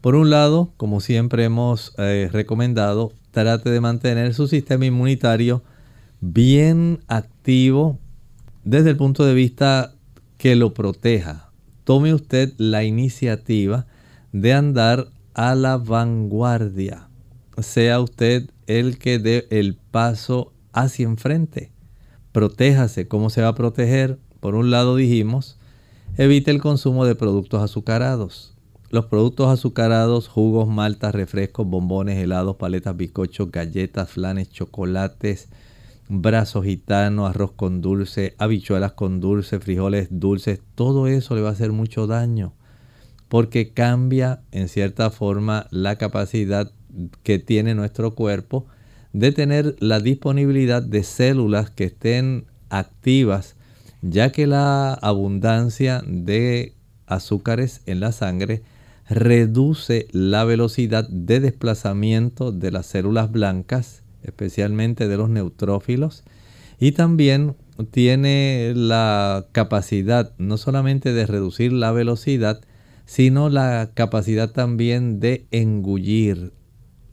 Por 0.00 0.14
un 0.14 0.30
lado, 0.30 0.72
como 0.76 1.00
siempre 1.00 1.44
hemos 1.44 1.94
eh, 1.98 2.28
recomendado, 2.32 3.12
trate 3.32 3.70
de 3.70 3.80
mantener 3.80 4.34
su 4.34 4.46
sistema 4.46 4.86
inmunitario 4.86 5.62
bien 6.20 7.00
activo 7.08 7.98
desde 8.64 8.90
el 8.90 8.96
punto 8.96 9.24
de 9.24 9.34
vista 9.34 9.94
que 10.38 10.54
lo 10.54 10.74
proteja. 10.74 11.50
Tome 11.84 12.14
usted 12.14 12.52
la 12.58 12.84
iniciativa 12.84 13.86
de 14.32 14.52
andar 14.52 15.08
a 15.34 15.54
la 15.54 15.76
vanguardia. 15.76 17.08
Sea 17.58 18.00
usted 18.00 18.48
el 18.66 18.98
que 18.98 19.18
dé 19.18 19.46
el 19.50 19.74
paso 19.74 20.52
hacia 20.72 21.04
enfrente. 21.04 21.72
Protéjase. 22.32 23.08
¿Cómo 23.08 23.30
se 23.30 23.42
va 23.42 23.48
a 23.48 23.54
proteger? 23.54 24.18
Por 24.40 24.54
un 24.54 24.70
lado 24.70 24.96
dijimos, 24.96 25.58
evite 26.16 26.50
el 26.50 26.60
consumo 26.60 27.04
de 27.04 27.14
productos 27.14 27.62
azucarados. 27.62 28.54
los 28.90 29.06
productos 29.06 29.48
azucarados, 29.48 30.28
jugos, 30.28 30.68
maltas, 30.68 31.14
refrescos, 31.14 31.66
bombones, 31.66 32.18
helados, 32.18 32.56
paletas, 32.56 32.94
bizcochos, 32.94 33.50
galletas, 33.50 34.10
flanes, 34.10 34.50
chocolates, 34.50 35.48
brazos 36.10 36.66
gitanos, 36.66 37.30
arroz 37.30 37.52
con 37.52 37.80
dulce, 37.80 38.34
habichuelas 38.36 38.92
con 38.92 39.18
dulce, 39.20 39.60
frijoles 39.60 40.08
dulces, 40.10 40.60
todo 40.74 41.06
eso 41.06 41.34
le 41.34 41.40
va 41.40 41.48
a 41.48 41.52
hacer 41.52 41.72
mucho 41.72 42.06
daño 42.06 42.52
porque 43.32 43.72
cambia 43.72 44.42
en 44.50 44.68
cierta 44.68 45.08
forma 45.08 45.66
la 45.70 45.96
capacidad 45.96 46.70
que 47.22 47.38
tiene 47.38 47.74
nuestro 47.74 48.14
cuerpo 48.14 48.66
de 49.12 49.32
tener 49.32 49.76
la 49.78 50.00
disponibilidad 50.00 50.82
de 50.82 51.02
células 51.02 51.70
que 51.70 51.84
estén 51.84 52.46
activas, 52.70 53.56
ya 54.00 54.32
que 54.32 54.46
la 54.46 54.94
abundancia 54.94 56.02
de 56.06 56.74
azúcares 57.06 57.82
en 57.86 58.00
la 58.00 58.12
sangre 58.12 58.62
reduce 59.08 60.08
la 60.12 60.44
velocidad 60.44 61.08
de 61.08 61.40
desplazamiento 61.40 62.52
de 62.52 62.70
las 62.70 62.86
células 62.86 63.30
blancas, 63.30 64.02
especialmente 64.22 65.08
de 65.08 65.16
los 65.16 65.28
neutrófilos, 65.28 66.24
y 66.80 66.92
también 66.92 67.54
tiene 67.90 68.72
la 68.74 69.46
capacidad 69.52 70.32
no 70.38 70.56
solamente 70.56 71.12
de 71.12 71.26
reducir 71.26 71.72
la 71.72 71.92
velocidad, 71.92 72.60
sino 73.04 73.50
la 73.50 73.90
capacidad 73.94 74.50
también 74.50 75.20
de 75.20 75.46
engullir 75.50 76.52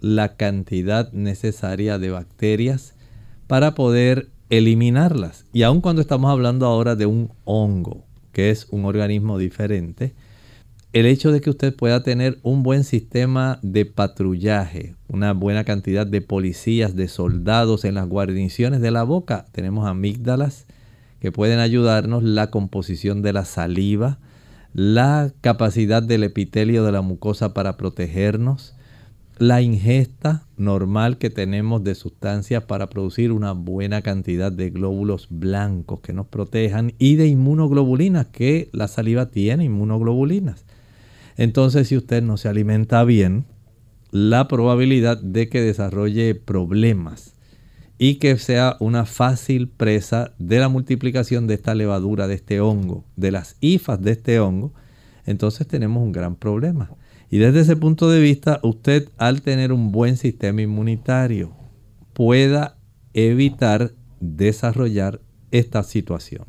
la 0.02 0.36
cantidad 0.36 1.12
necesaria 1.12 1.98
de 1.98 2.12
bacterias 2.12 2.96
para 3.48 3.76
poder 3.76 4.30
eliminarlas. 4.50 5.46
Y 5.54 5.64
aun 5.64 5.82
cuando 5.82 6.02
estamos 6.02 6.32
hablando 6.32 6.66
ahora 6.66 6.96
de 6.96 7.06
un 7.06 7.32
hongo, 7.46 8.06
que 8.32 8.50
es 8.50 8.68
un 8.72 8.86
organismo 8.86 9.38
diferente, 9.38 10.14
el 10.92 11.06
hecho 11.06 11.32
de 11.32 11.40
que 11.40 11.52
usted 11.52 11.76
pueda 11.76 12.02
tener 12.02 12.40
un 12.42 12.64
buen 12.64 12.84
sistema 12.84 13.60
de 13.62 13.86
patrullaje, 13.86 14.96
una 15.08 15.34
buena 15.34 15.64
cantidad 15.64 16.08
de 16.08 16.22
policías, 16.22 16.96
de 16.96 17.08
soldados 17.08 17.86
en 17.86 17.96
las 17.96 18.08
guarniciones 18.08 18.82
de 18.82 18.90
la 18.90 19.04
boca, 19.04 19.46
tenemos 19.52 19.88
amígdalas 19.88 20.66
que 21.20 21.32
pueden 21.32 21.60
ayudarnos, 21.60 22.24
la 22.24 22.50
composición 22.50 23.22
de 23.22 23.34
la 23.34 23.46
saliva, 23.46 24.18
la 24.74 25.32
capacidad 25.42 26.02
del 26.02 26.24
epitelio 26.24 26.84
de 26.84 26.92
la 26.92 27.02
mucosa 27.02 27.54
para 27.54 27.78
protegernos, 27.78 28.76
la 29.40 29.62
ingesta 29.62 30.46
normal 30.58 31.18
que 31.18 31.30
tenemos 31.30 31.82
de 31.86 31.96
sustancias 31.96 32.66
para 32.66 32.90
producir 32.90 33.32
una 33.32 33.54
buena 33.54 34.02
cantidad 34.02 34.52
de 34.52 34.70
glóbulos 34.70 35.28
blancos 35.30 36.02
que 36.02 36.12
nos 36.12 36.28
protejan 36.28 36.94
y 37.00 37.16
de 37.16 37.28
inmunoglobulinas, 37.28 38.28
que 38.28 38.70
la 38.74 38.90
saliva 38.90 39.28
tiene 39.28 39.64
inmunoglobulinas. 39.64 40.66
Entonces, 41.38 41.88
si 41.88 41.96
usted 41.96 42.22
no 42.22 42.36
se 42.36 42.50
alimenta 42.50 43.02
bien, 43.06 43.46
la 44.12 44.50
probabilidad 44.50 45.22
de 45.22 45.48
que 45.48 45.62
desarrolle 45.62 46.36
problemas 46.36 47.34
y 47.98 48.16
que 48.16 48.38
sea 48.38 48.76
una 48.82 49.06
fácil 49.06 49.70
presa 49.70 50.34
de 50.38 50.60
la 50.60 50.68
multiplicación 50.68 51.48
de 51.48 51.54
esta 51.54 51.76
levadura, 51.76 52.28
de 52.28 52.36
este 52.36 52.60
hongo, 52.60 53.06
de 53.16 53.32
las 53.32 53.56
hifas 53.62 54.02
de 54.02 54.12
este 54.12 54.42
hongo, 54.42 54.74
entonces 55.26 55.66
tenemos 55.66 56.04
un 56.04 56.12
gran 56.12 56.36
problema. 56.36 56.90
Y 57.30 57.38
desde 57.38 57.62
ese 57.62 57.76
punto 57.76 58.10
de 58.10 58.20
vista, 58.20 58.60
usted 58.64 59.10
al 59.18 59.42
tener 59.42 59.72
un 59.72 59.92
buen 59.92 60.18
sistema 60.18 60.62
inmunitario 60.62 61.54
pueda 62.14 62.78
evitar 63.14 63.94
desarrollar 64.20 65.22
esta 65.52 65.84
situación. 65.84 66.46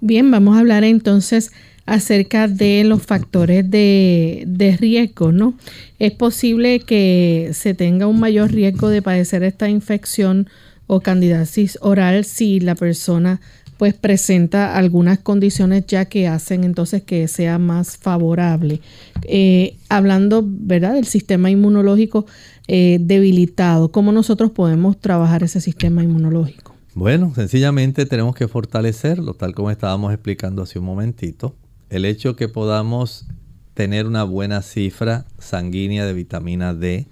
Bien, 0.00 0.30
vamos 0.30 0.56
a 0.56 0.60
hablar 0.60 0.82
entonces 0.84 1.52
acerca 1.86 2.48
de 2.48 2.84
los 2.84 3.02
factores 3.02 3.68
de, 3.70 4.76
riesgo, 4.80 5.32
¿no? 5.32 5.54
Es 5.98 6.12
posible 6.12 6.80
que 6.80 7.50
se 7.52 7.74
tenga 7.74 8.06
un 8.06 8.18
mayor 8.20 8.52
riesgo 8.52 8.88
de 8.88 9.02
padecer 9.02 9.42
esta 9.42 9.68
infección 9.68 10.48
o 10.86 11.00
candidiasis 11.00 11.78
oral 11.80 12.24
si 12.24 12.60
la 12.60 12.74
persona 12.74 13.40
pues 13.82 13.94
presenta 13.94 14.76
algunas 14.76 15.18
condiciones 15.18 15.84
ya 15.88 16.04
que 16.04 16.28
hacen 16.28 16.62
entonces 16.62 17.02
que 17.02 17.26
sea 17.26 17.58
más 17.58 17.96
favorable. 17.96 18.80
Eh, 19.24 19.76
hablando, 19.88 20.44
¿verdad?, 20.46 20.94
del 20.94 21.04
sistema 21.04 21.50
inmunológico 21.50 22.24
eh, 22.68 22.98
debilitado, 23.00 23.90
¿cómo 23.90 24.12
nosotros 24.12 24.52
podemos 24.52 25.00
trabajar 25.00 25.42
ese 25.42 25.60
sistema 25.60 26.04
inmunológico? 26.04 26.76
Bueno, 26.94 27.32
sencillamente 27.34 28.06
tenemos 28.06 28.36
que 28.36 28.46
fortalecerlo, 28.46 29.34
tal 29.34 29.52
como 29.52 29.72
estábamos 29.72 30.12
explicando 30.12 30.62
hace 30.62 30.78
un 30.78 30.84
momentito 30.84 31.56
el 31.90 32.04
hecho 32.04 32.36
que 32.36 32.48
podamos 32.48 33.26
tener 33.74 34.06
una 34.06 34.22
buena 34.22 34.62
cifra 34.62 35.24
sanguínea 35.40 36.06
de 36.06 36.12
vitamina 36.12 36.72
D, 36.72 37.08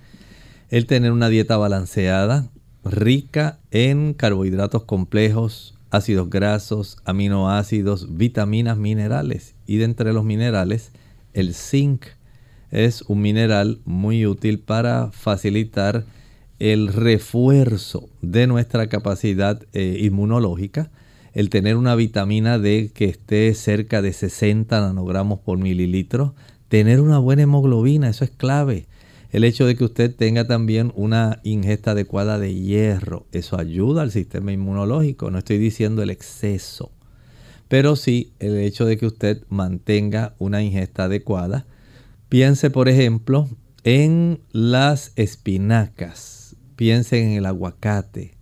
el 0.68 0.86
tener 0.86 1.10
una 1.10 1.30
dieta 1.30 1.56
balanceada, 1.56 2.48
rica 2.84 3.58
en 3.72 4.14
carbohidratos 4.14 4.84
complejos, 4.84 5.74
ácidos 5.90 6.30
grasos, 6.30 6.98
aminoácidos, 7.04 8.16
vitaminas, 8.16 8.76
minerales. 8.76 9.54
Y 9.66 9.76
de 9.76 9.84
entre 9.84 10.12
los 10.12 10.24
minerales, 10.24 10.92
el 11.34 11.54
zinc 11.54 12.04
es 12.70 13.02
un 13.02 13.20
mineral 13.20 13.80
muy 13.84 14.26
útil 14.26 14.60
para 14.60 15.10
facilitar 15.12 16.04
el 16.58 16.88
refuerzo 16.88 18.08
de 18.22 18.46
nuestra 18.46 18.88
capacidad 18.88 19.62
eh, 19.72 19.98
inmunológica 20.00 20.90
el 21.32 21.48
tener 21.50 21.76
una 21.76 21.94
vitamina 21.94 22.58
D 22.58 22.90
que 22.92 23.04
esté 23.06 23.54
cerca 23.54 24.02
de 24.02 24.12
60 24.12 24.80
nanogramos 24.80 25.40
por 25.40 25.58
mililitro, 25.58 26.34
tener 26.68 27.00
una 27.00 27.18
buena 27.18 27.42
hemoglobina, 27.42 28.08
eso 28.08 28.24
es 28.24 28.30
clave. 28.30 28.86
El 29.30 29.44
hecho 29.44 29.64
de 29.64 29.76
que 29.76 29.84
usted 29.84 30.14
tenga 30.14 30.46
también 30.46 30.92
una 30.96 31.40
ingesta 31.44 31.92
adecuada 31.92 32.38
de 32.38 32.52
hierro, 32.52 33.26
eso 33.30 33.58
ayuda 33.58 34.02
al 34.02 34.10
sistema 34.10 34.50
inmunológico, 34.50 35.30
no 35.30 35.38
estoy 35.38 35.58
diciendo 35.58 36.02
el 36.02 36.10
exceso, 36.10 36.90
pero 37.68 37.94
sí 37.94 38.32
el 38.40 38.58
hecho 38.58 38.86
de 38.86 38.96
que 38.96 39.06
usted 39.06 39.44
mantenga 39.48 40.34
una 40.38 40.62
ingesta 40.62 41.04
adecuada. 41.04 41.66
Piense, 42.28 42.70
por 42.70 42.88
ejemplo, 42.88 43.48
en 43.84 44.40
las 44.50 45.12
espinacas, 45.14 46.56
piense 46.74 47.22
en 47.22 47.30
el 47.30 47.46
aguacate, 47.46 48.36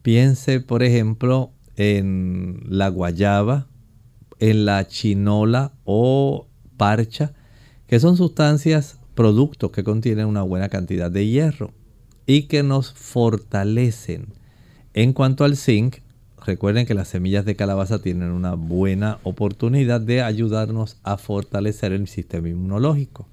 piense, 0.00 0.60
por 0.60 0.82
ejemplo, 0.82 1.52
en 1.76 2.62
la 2.66 2.88
guayaba, 2.88 3.68
en 4.38 4.64
la 4.64 4.86
chinola 4.86 5.74
o 5.84 6.48
parcha, 6.78 7.34
que 7.86 8.00
son 8.00 8.16
sustancias, 8.16 8.99
productos 9.20 9.70
que 9.70 9.84
contienen 9.84 10.24
una 10.24 10.40
buena 10.40 10.70
cantidad 10.70 11.10
de 11.10 11.26
hierro 11.26 11.72
y 12.24 12.44
que 12.44 12.62
nos 12.62 12.94
fortalecen. 12.94 14.28
En 14.94 15.12
cuanto 15.12 15.44
al 15.44 15.58
zinc, 15.58 15.96
recuerden 16.46 16.86
que 16.86 16.94
las 16.94 17.08
semillas 17.08 17.44
de 17.44 17.54
calabaza 17.54 18.00
tienen 18.00 18.30
una 18.30 18.54
buena 18.54 19.18
oportunidad 19.22 20.00
de 20.00 20.22
ayudarnos 20.22 20.96
a 21.02 21.18
fortalecer 21.18 21.92
el 21.92 22.08
sistema 22.08 22.48
inmunológico. 22.48 23.28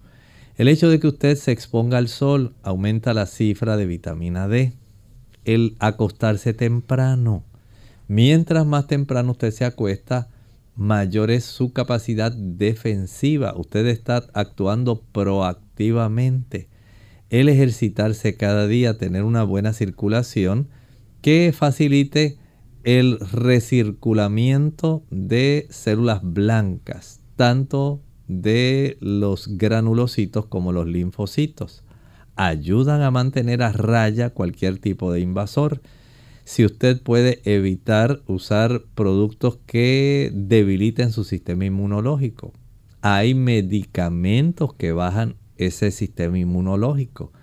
El 0.57 0.67
hecho 0.67 0.89
de 0.89 0.99
que 0.99 1.07
usted 1.07 1.37
se 1.37 1.53
exponga 1.53 1.99
al 1.99 2.09
sol 2.09 2.53
aumenta 2.63 3.13
la 3.13 3.25
cifra 3.25 3.77
de 3.77 3.85
vitamina 3.85 4.49
D. 4.49 4.73
El 5.45 5.77
acostarse 5.79 6.53
temprano 6.53 7.45
Mientras 8.09 8.65
más 8.65 8.87
temprano 8.87 9.31
usted 9.31 9.51
se 9.51 9.63
acuesta, 9.63 10.27
mayor 10.77 11.31
es 11.31 11.43
su 11.43 11.73
capacidad 11.73 12.31
defensiva. 12.31 13.53
Usted 13.57 13.87
está 13.87 14.23
actuando 14.33 15.01
proactivamente. 15.11 16.69
El 17.29 17.49
ejercitarse 17.49 18.37
cada 18.37 18.67
día, 18.67 18.97
tener 18.97 19.23
una 19.23 19.43
buena 19.43 19.73
circulación 19.73 20.69
que 21.21 21.51
facilite 21.51 22.37
el 22.83 23.19
recirculamiento 23.19 25.03
de 25.09 25.67
células 25.69 26.21
blancas, 26.23 27.19
tanto 27.35 28.01
de 28.27 28.97
los 29.01 29.57
granulocitos 29.57 30.45
como 30.45 30.71
los 30.71 30.87
linfocitos. 30.87 31.83
Ayudan 32.35 33.01
a 33.01 33.11
mantener 33.11 33.63
a 33.63 33.71
raya 33.73 34.29
cualquier 34.29 34.77
tipo 34.77 35.11
de 35.11 35.21
invasor 35.21 35.81
si 36.47 36.63
usted 36.63 37.01
puede 37.01 37.41
evitar 37.43 38.21
usar 38.25 38.81
productos 38.95 39.59
que 39.65 40.31
debiliten 40.33 41.11
su 41.11 41.25
sistema 41.25 41.65
inmunológico. 41.65 42.53
Hay 43.01 43.33
medicamentos 43.33 44.73
que 44.73 44.93
bajan 44.93 45.35
ese 45.57 45.91
sistema 45.91 46.39
inmunológico. 46.39 47.33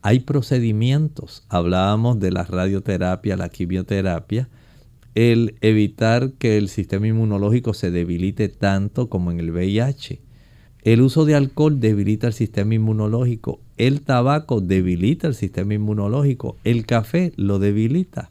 Hay 0.00 0.20
procedimientos. 0.20 1.44
Hablábamos 1.48 2.20
de 2.20 2.30
la 2.30 2.44
radioterapia, 2.44 3.36
la 3.36 3.48
quimioterapia. 3.48 4.48
El 5.16 5.56
evitar 5.60 6.30
que 6.34 6.56
el 6.56 6.68
sistema 6.68 7.08
inmunológico 7.08 7.74
se 7.74 7.90
debilite 7.90 8.48
tanto 8.48 9.08
como 9.08 9.32
en 9.32 9.40
el 9.40 9.50
VIH. 9.50 10.20
El 10.84 11.00
uso 11.00 11.24
de 11.24 11.34
alcohol 11.34 11.80
debilita 11.80 12.28
el 12.28 12.32
sistema 12.32 12.74
inmunológico. 12.74 13.58
El 13.76 14.02
tabaco 14.02 14.60
debilita 14.60 15.26
el 15.26 15.34
sistema 15.34 15.74
inmunológico. 15.74 16.58
El 16.62 16.86
café 16.86 17.32
lo 17.34 17.58
debilita. 17.58 18.30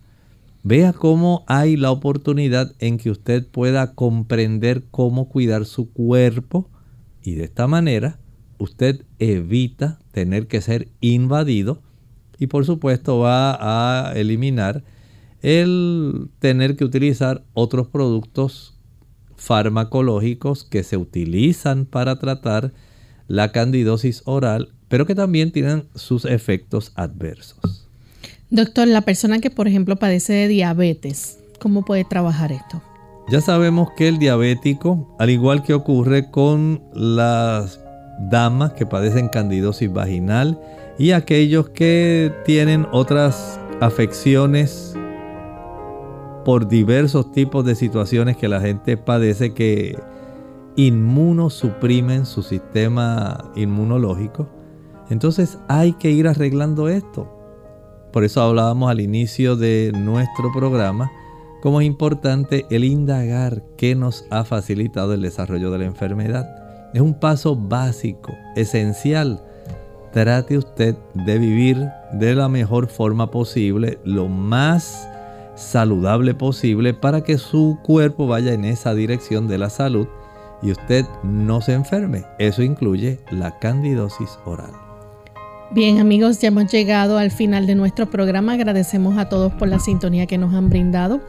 Vea 0.63 0.93
cómo 0.93 1.43
hay 1.47 1.75
la 1.75 1.89
oportunidad 1.89 2.75
en 2.77 2.97
que 2.97 3.09
usted 3.09 3.47
pueda 3.47 3.95
comprender 3.95 4.83
cómo 4.91 5.27
cuidar 5.27 5.65
su 5.65 5.91
cuerpo 5.91 6.69
y 7.23 7.33
de 7.33 7.45
esta 7.45 7.67
manera 7.67 8.19
usted 8.59 9.05
evita 9.17 9.99
tener 10.11 10.47
que 10.47 10.61
ser 10.61 10.89
invadido 11.01 11.81
y 12.37 12.45
por 12.47 12.65
supuesto 12.65 13.19
va 13.19 14.09
a 14.09 14.13
eliminar 14.13 14.83
el 15.41 16.29
tener 16.37 16.75
que 16.75 16.85
utilizar 16.85 17.43
otros 17.53 17.87
productos 17.87 18.77
farmacológicos 19.35 20.63
que 20.63 20.83
se 20.83 20.97
utilizan 20.97 21.85
para 21.85 22.19
tratar 22.19 22.71
la 23.27 23.51
candidosis 23.51 24.21
oral, 24.25 24.73
pero 24.87 25.07
que 25.07 25.15
también 25.15 25.51
tienen 25.51 25.85
sus 25.95 26.25
efectos 26.25 26.91
adversos. 26.95 27.80
Doctor, 28.51 28.85
la 28.89 28.99
persona 28.99 29.39
que 29.39 29.49
por 29.49 29.69
ejemplo 29.69 29.95
padece 29.95 30.33
de 30.33 30.49
diabetes, 30.49 31.39
¿cómo 31.57 31.85
puede 31.85 32.03
trabajar 32.03 32.51
esto? 32.51 32.81
Ya 33.29 33.39
sabemos 33.39 33.91
que 33.95 34.09
el 34.09 34.17
diabético, 34.19 35.15
al 35.19 35.29
igual 35.29 35.63
que 35.63 35.73
ocurre 35.73 36.29
con 36.31 36.83
las 36.93 37.79
damas 38.29 38.73
que 38.73 38.85
padecen 38.85 39.29
candidosis 39.29 39.93
vaginal 39.93 40.59
y 40.99 41.11
aquellos 41.11 41.69
que 41.69 42.33
tienen 42.43 42.87
otras 42.91 43.57
afecciones 43.79 44.97
por 46.43 46.67
diversos 46.67 47.31
tipos 47.31 47.63
de 47.63 47.75
situaciones 47.75 48.35
que 48.35 48.49
la 48.49 48.59
gente 48.59 48.97
padece 48.97 49.53
que 49.53 49.97
inmunosuprimen 50.75 52.25
su 52.25 52.43
sistema 52.43 53.49
inmunológico. 53.55 54.49
Entonces 55.09 55.57
hay 55.69 55.93
que 55.93 56.11
ir 56.11 56.27
arreglando 56.27 56.89
esto. 56.89 57.40
Por 58.11 58.23
eso 58.23 58.41
hablábamos 58.41 58.89
al 58.89 58.99
inicio 58.99 59.55
de 59.55 59.91
nuestro 59.95 60.51
programa 60.53 61.11
cómo 61.61 61.79
es 61.79 61.87
importante 61.87 62.65
el 62.69 62.83
indagar 62.83 63.63
qué 63.77 63.95
nos 63.95 64.25
ha 64.29 64.43
facilitado 64.43 65.13
el 65.13 65.21
desarrollo 65.21 65.71
de 65.71 65.79
la 65.79 65.85
enfermedad. 65.85 66.89
Es 66.93 67.01
un 67.01 67.13
paso 67.13 67.55
básico, 67.55 68.33
esencial. 68.55 69.41
Trate 70.11 70.57
usted 70.57 70.95
de 71.13 71.39
vivir 71.39 71.87
de 72.11 72.35
la 72.35 72.49
mejor 72.49 72.87
forma 72.87 73.31
posible, 73.31 73.99
lo 74.03 74.27
más 74.27 75.07
saludable 75.55 76.33
posible 76.33 76.93
para 76.93 77.21
que 77.21 77.37
su 77.37 77.77
cuerpo 77.83 78.27
vaya 78.27 78.53
en 78.53 78.65
esa 78.65 78.93
dirección 78.93 79.47
de 79.47 79.57
la 79.57 79.69
salud 79.69 80.07
y 80.61 80.71
usted 80.71 81.05
no 81.23 81.61
se 81.61 81.73
enferme. 81.73 82.25
Eso 82.39 82.61
incluye 82.61 83.19
la 83.31 83.57
candidosis 83.59 84.37
oral. 84.45 84.80
Bien 85.73 85.99
amigos, 85.99 86.39
ya 86.39 86.49
hemos 86.49 86.69
llegado 86.69 87.17
al 87.17 87.31
final 87.31 87.65
de 87.65 87.75
nuestro 87.75 88.09
programa. 88.09 88.53
Agradecemos 88.53 89.17
a 89.17 89.29
todos 89.29 89.53
por 89.53 89.69
la 89.69 89.79
sintonía 89.79 90.27
que 90.27 90.37
nos 90.37 90.53
han 90.53 90.69
brindado 90.69 91.21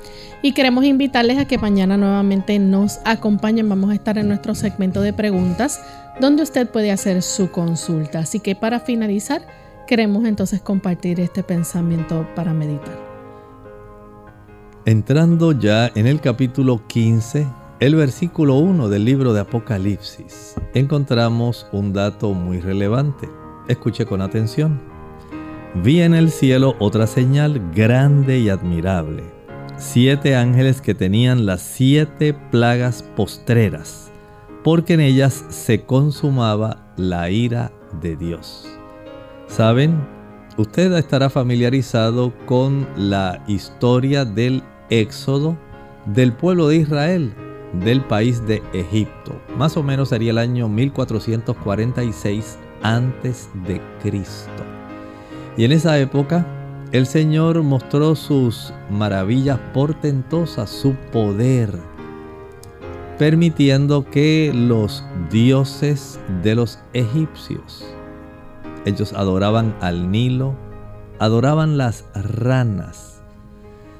y 0.42 0.52
queremos 0.52 0.84
invitarles 0.84 1.38
a 1.38 1.44
que 1.44 1.58
mañana 1.58 1.96
nuevamente 1.96 2.58
nos 2.58 2.98
acompañen. 3.04 3.68
Vamos 3.68 3.92
a 3.92 3.94
estar 3.94 4.18
en 4.18 4.26
nuestro 4.26 4.56
segmento 4.56 5.00
de 5.00 5.12
preguntas 5.12 5.80
donde 6.20 6.42
usted 6.42 6.68
puede 6.68 6.90
hacer 6.90 7.22
su 7.22 7.52
consulta. 7.52 8.18
Así 8.18 8.40
que 8.40 8.56
para 8.56 8.80
finalizar, 8.80 9.46
queremos 9.86 10.24
entonces 10.24 10.60
compartir 10.60 11.20
este 11.20 11.44
pensamiento 11.44 12.26
para 12.34 12.52
meditar. 12.52 12.98
Entrando 14.86 15.52
ya 15.52 15.88
en 15.94 16.08
el 16.08 16.20
capítulo 16.20 16.84
15, 16.88 17.46
el 17.78 17.94
versículo 17.94 18.56
1 18.56 18.88
del 18.88 19.04
libro 19.04 19.34
de 19.34 19.40
Apocalipsis, 19.42 20.56
encontramos 20.74 21.68
un 21.70 21.92
dato 21.92 22.32
muy 22.32 22.58
relevante. 22.58 23.28
Escuche 23.68 24.06
con 24.06 24.20
atención. 24.20 24.80
Vi 25.82 26.02
en 26.02 26.14
el 26.14 26.30
cielo 26.30 26.74
otra 26.80 27.06
señal 27.06 27.60
grande 27.74 28.38
y 28.38 28.48
admirable. 28.48 29.22
Siete 29.76 30.36
ángeles 30.36 30.80
que 30.80 30.94
tenían 30.94 31.46
las 31.46 31.62
siete 31.62 32.34
plagas 32.34 33.02
postreras, 33.02 34.10
porque 34.64 34.94
en 34.94 35.00
ellas 35.00 35.44
se 35.48 35.82
consumaba 35.82 36.92
la 36.96 37.30
ira 37.30 37.72
de 38.00 38.16
Dios. 38.16 38.68
¿Saben? 39.46 39.96
Usted 40.58 40.92
estará 40.92 41.30
familiarizado 41.30 42.34
con 42.46 42.86
la 42.96 43.42
historia 43.46 44.24
del 44.24 44.62
éxodo 44.90 45.56
del 46.06 46.32
pueblo 46.34 46.68
de 46.68 46.76
Israel 46.76 47.32
del 47.72 48.02
país 48.02 48.46
de 48.46 48.62
Egipto. 48.74 49.40
Más 49.56 49.76
o 49.76 49.82
menos 49.82 50.10
sería 50.10 50.32
el 50.32 50.38
año 50.38 50.68
1446 50.68 52.58
antes 52.82 53.48
de 53.66 53.80
Cristo. 54.02 54.64
Y 55.56 55.64
en 55.64 55.72
esa 55.72 55.98
época 55.98 56.46
el 56.92 57.06
Señor 57.06 57.62
mostró 57.62 58.14
sus 58.14 58.72
maravillas 58.90 59.58
portentosas, 59.72 60.68
su 60.68 60.94
poder, 61.10 61.70
permitiendo 63.18 64.04
que 64.04 64.52
los 64.54 65.04
dioses 65.30 66.20
de 66.42 66.54
los 66.54 66.78
egipcios, 66.92 67.86
ellos 68.84 69.12
adoraban 69.12 69.74
al 69.80 70.10
Nilo, 70.10 70.54
adoraban 71.18 71.78
las 71.78 72.04
ranas, 72.14 73.22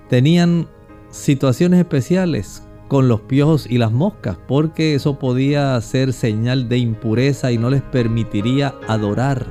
tenían 0.08 0.68
situaciones 1.10 1.80
especiales 1.80 2.62
con 2.92 3.08
los 3.08 3.22
piojos 3.22 3.66
y 3.70 3.78
las 3.78 3.90
moscas, 3.90 4.36
porque 4.46 4.94
eso 4.94 5.18
podía 5.18 5.80
ser 5.80 6.12
señal 6.12 6.68
de 6.68 6.76
impureza 6.76 7.50
y 7.50 7.56
no 7.56 7.70
les 7.70 7.80
permitiría 7.80 8.74
adorar 8.86 9.46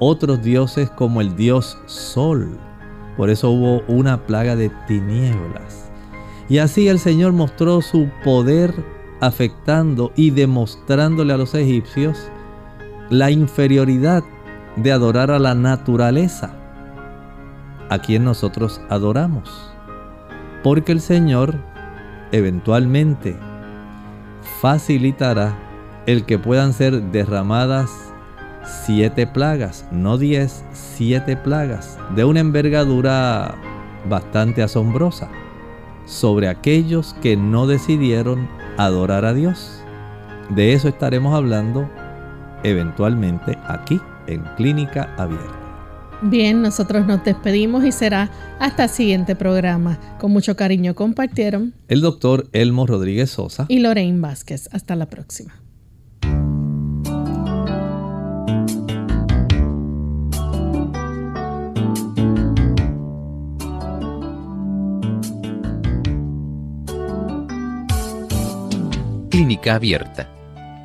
otros 0.00 0.42
dioses 0.42 0.90
como 0.90 1.20
el 1.20 1.36
dios 1.36 1.78
Sol. 1.86 2.58
Por 3.16 3.30
eso 3.30 3.50
hubo 3.50 3.82
una 3.86 4.26
plaga 4.26 4.56
de 4.56 4.72
tinieblas. 4.88 5.88
Y 6.48 6.58
así 6.58 6.88
el 6.88 6.98
Señor 6.98 7.32
mostró 7.32 7.80
su 7.80 8.08
poder 8.24 8.74
afectando 9.20 10.10
y 10.16 10.30
demostrándole 10.30 11.32
a 11.32 11.36
los 11.36 11.54
egipcios 11.54 12.28
la 13.08 13.30
inferioridad 13.30 14.24
de 14.74 14.90
adorar 14.90 15.30
a 15.30 15.38
la 15.38 15.54
naturaleza, 15.54 16.56
a 17.88 18.00
quien 18.00 18.24
nosotros 18.24 18.80
adoramos. 18.88 19.70
Porque 20.64 20.90
el 20.90 21.00
Señor 21.00 21.72
eventualmente 22.32 23.36
facilitará 24.60 25.56
el 26.06 26.24
que 26.24 26.38
puedan 26.38 26.72
ser 26.72 27.00
derramadas 27.02 27.90
siete 28.64 29.26
plagas, 29.26 29.86
no 29.90 30.18
diez, 30.18 30.64
siete 30.72 31.36
plagas, 31.36 31.98
de 32.14 32.24
una 32.24 32.40
envergadura 32.40 33.54
bastante 34.08 34.62
asombrosa, 34.62 35.28
sobre 36.06 36.48
aquellos 36.48 37.14
que 37.22 37.36
no 37.36 37.66
decidieron 37.66 38.48
adorar 38.76 39.24
a 39.24 39.32
Dios. 39.32 39.82
De 40.50 40.74
eso 40.74 40.88
estaremos 40.88 41.34
hablando 41.34 41.88
eventualmente 42.62 43.58
aquí 43.66 44.00
en 44.26 44.42
Clínica 44.56 45.08
Abierta. 45.16 45.63
Bien, 46.22 46.62
nosotros 46.62 47.06
nos 47.06 47.24
despedimos 47.24 47.84
y 47.84 47.92
será 47.92 48.30
hasta 48.58 48.84
el 48.84 48.90
siguiente 48.90 49.36
programa. 49.36 49.98
Con 50.18 50.32
mucho 50.32 50.56
cariño 50.56 50.94
compartieron 50.94 51.74
el 51.88 52.00
doctor 52.00 52.48
Elmo 52.52 52.86
Rodríguez 52.86 53.30
Sosa 53.30 53.66
y 53.68 53.80
Lorraine 53.80 54.20
Vázquez. 54.20 54.68
Hasta 54.72 54.96
la 54.96 55.06
próxima. 55.06 55.54
Clínica 69.30 69.74
Abierta. 69.74 70.30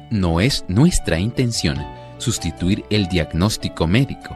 No 0.09 0.41
es 0.41 0.65
nuestra 0.67 1.19
intención 1.19 1.77
sustituir 2.17 2.83
el 2.89 3.07
diagnóstico 3.07 3.85
médico 3.85 4.35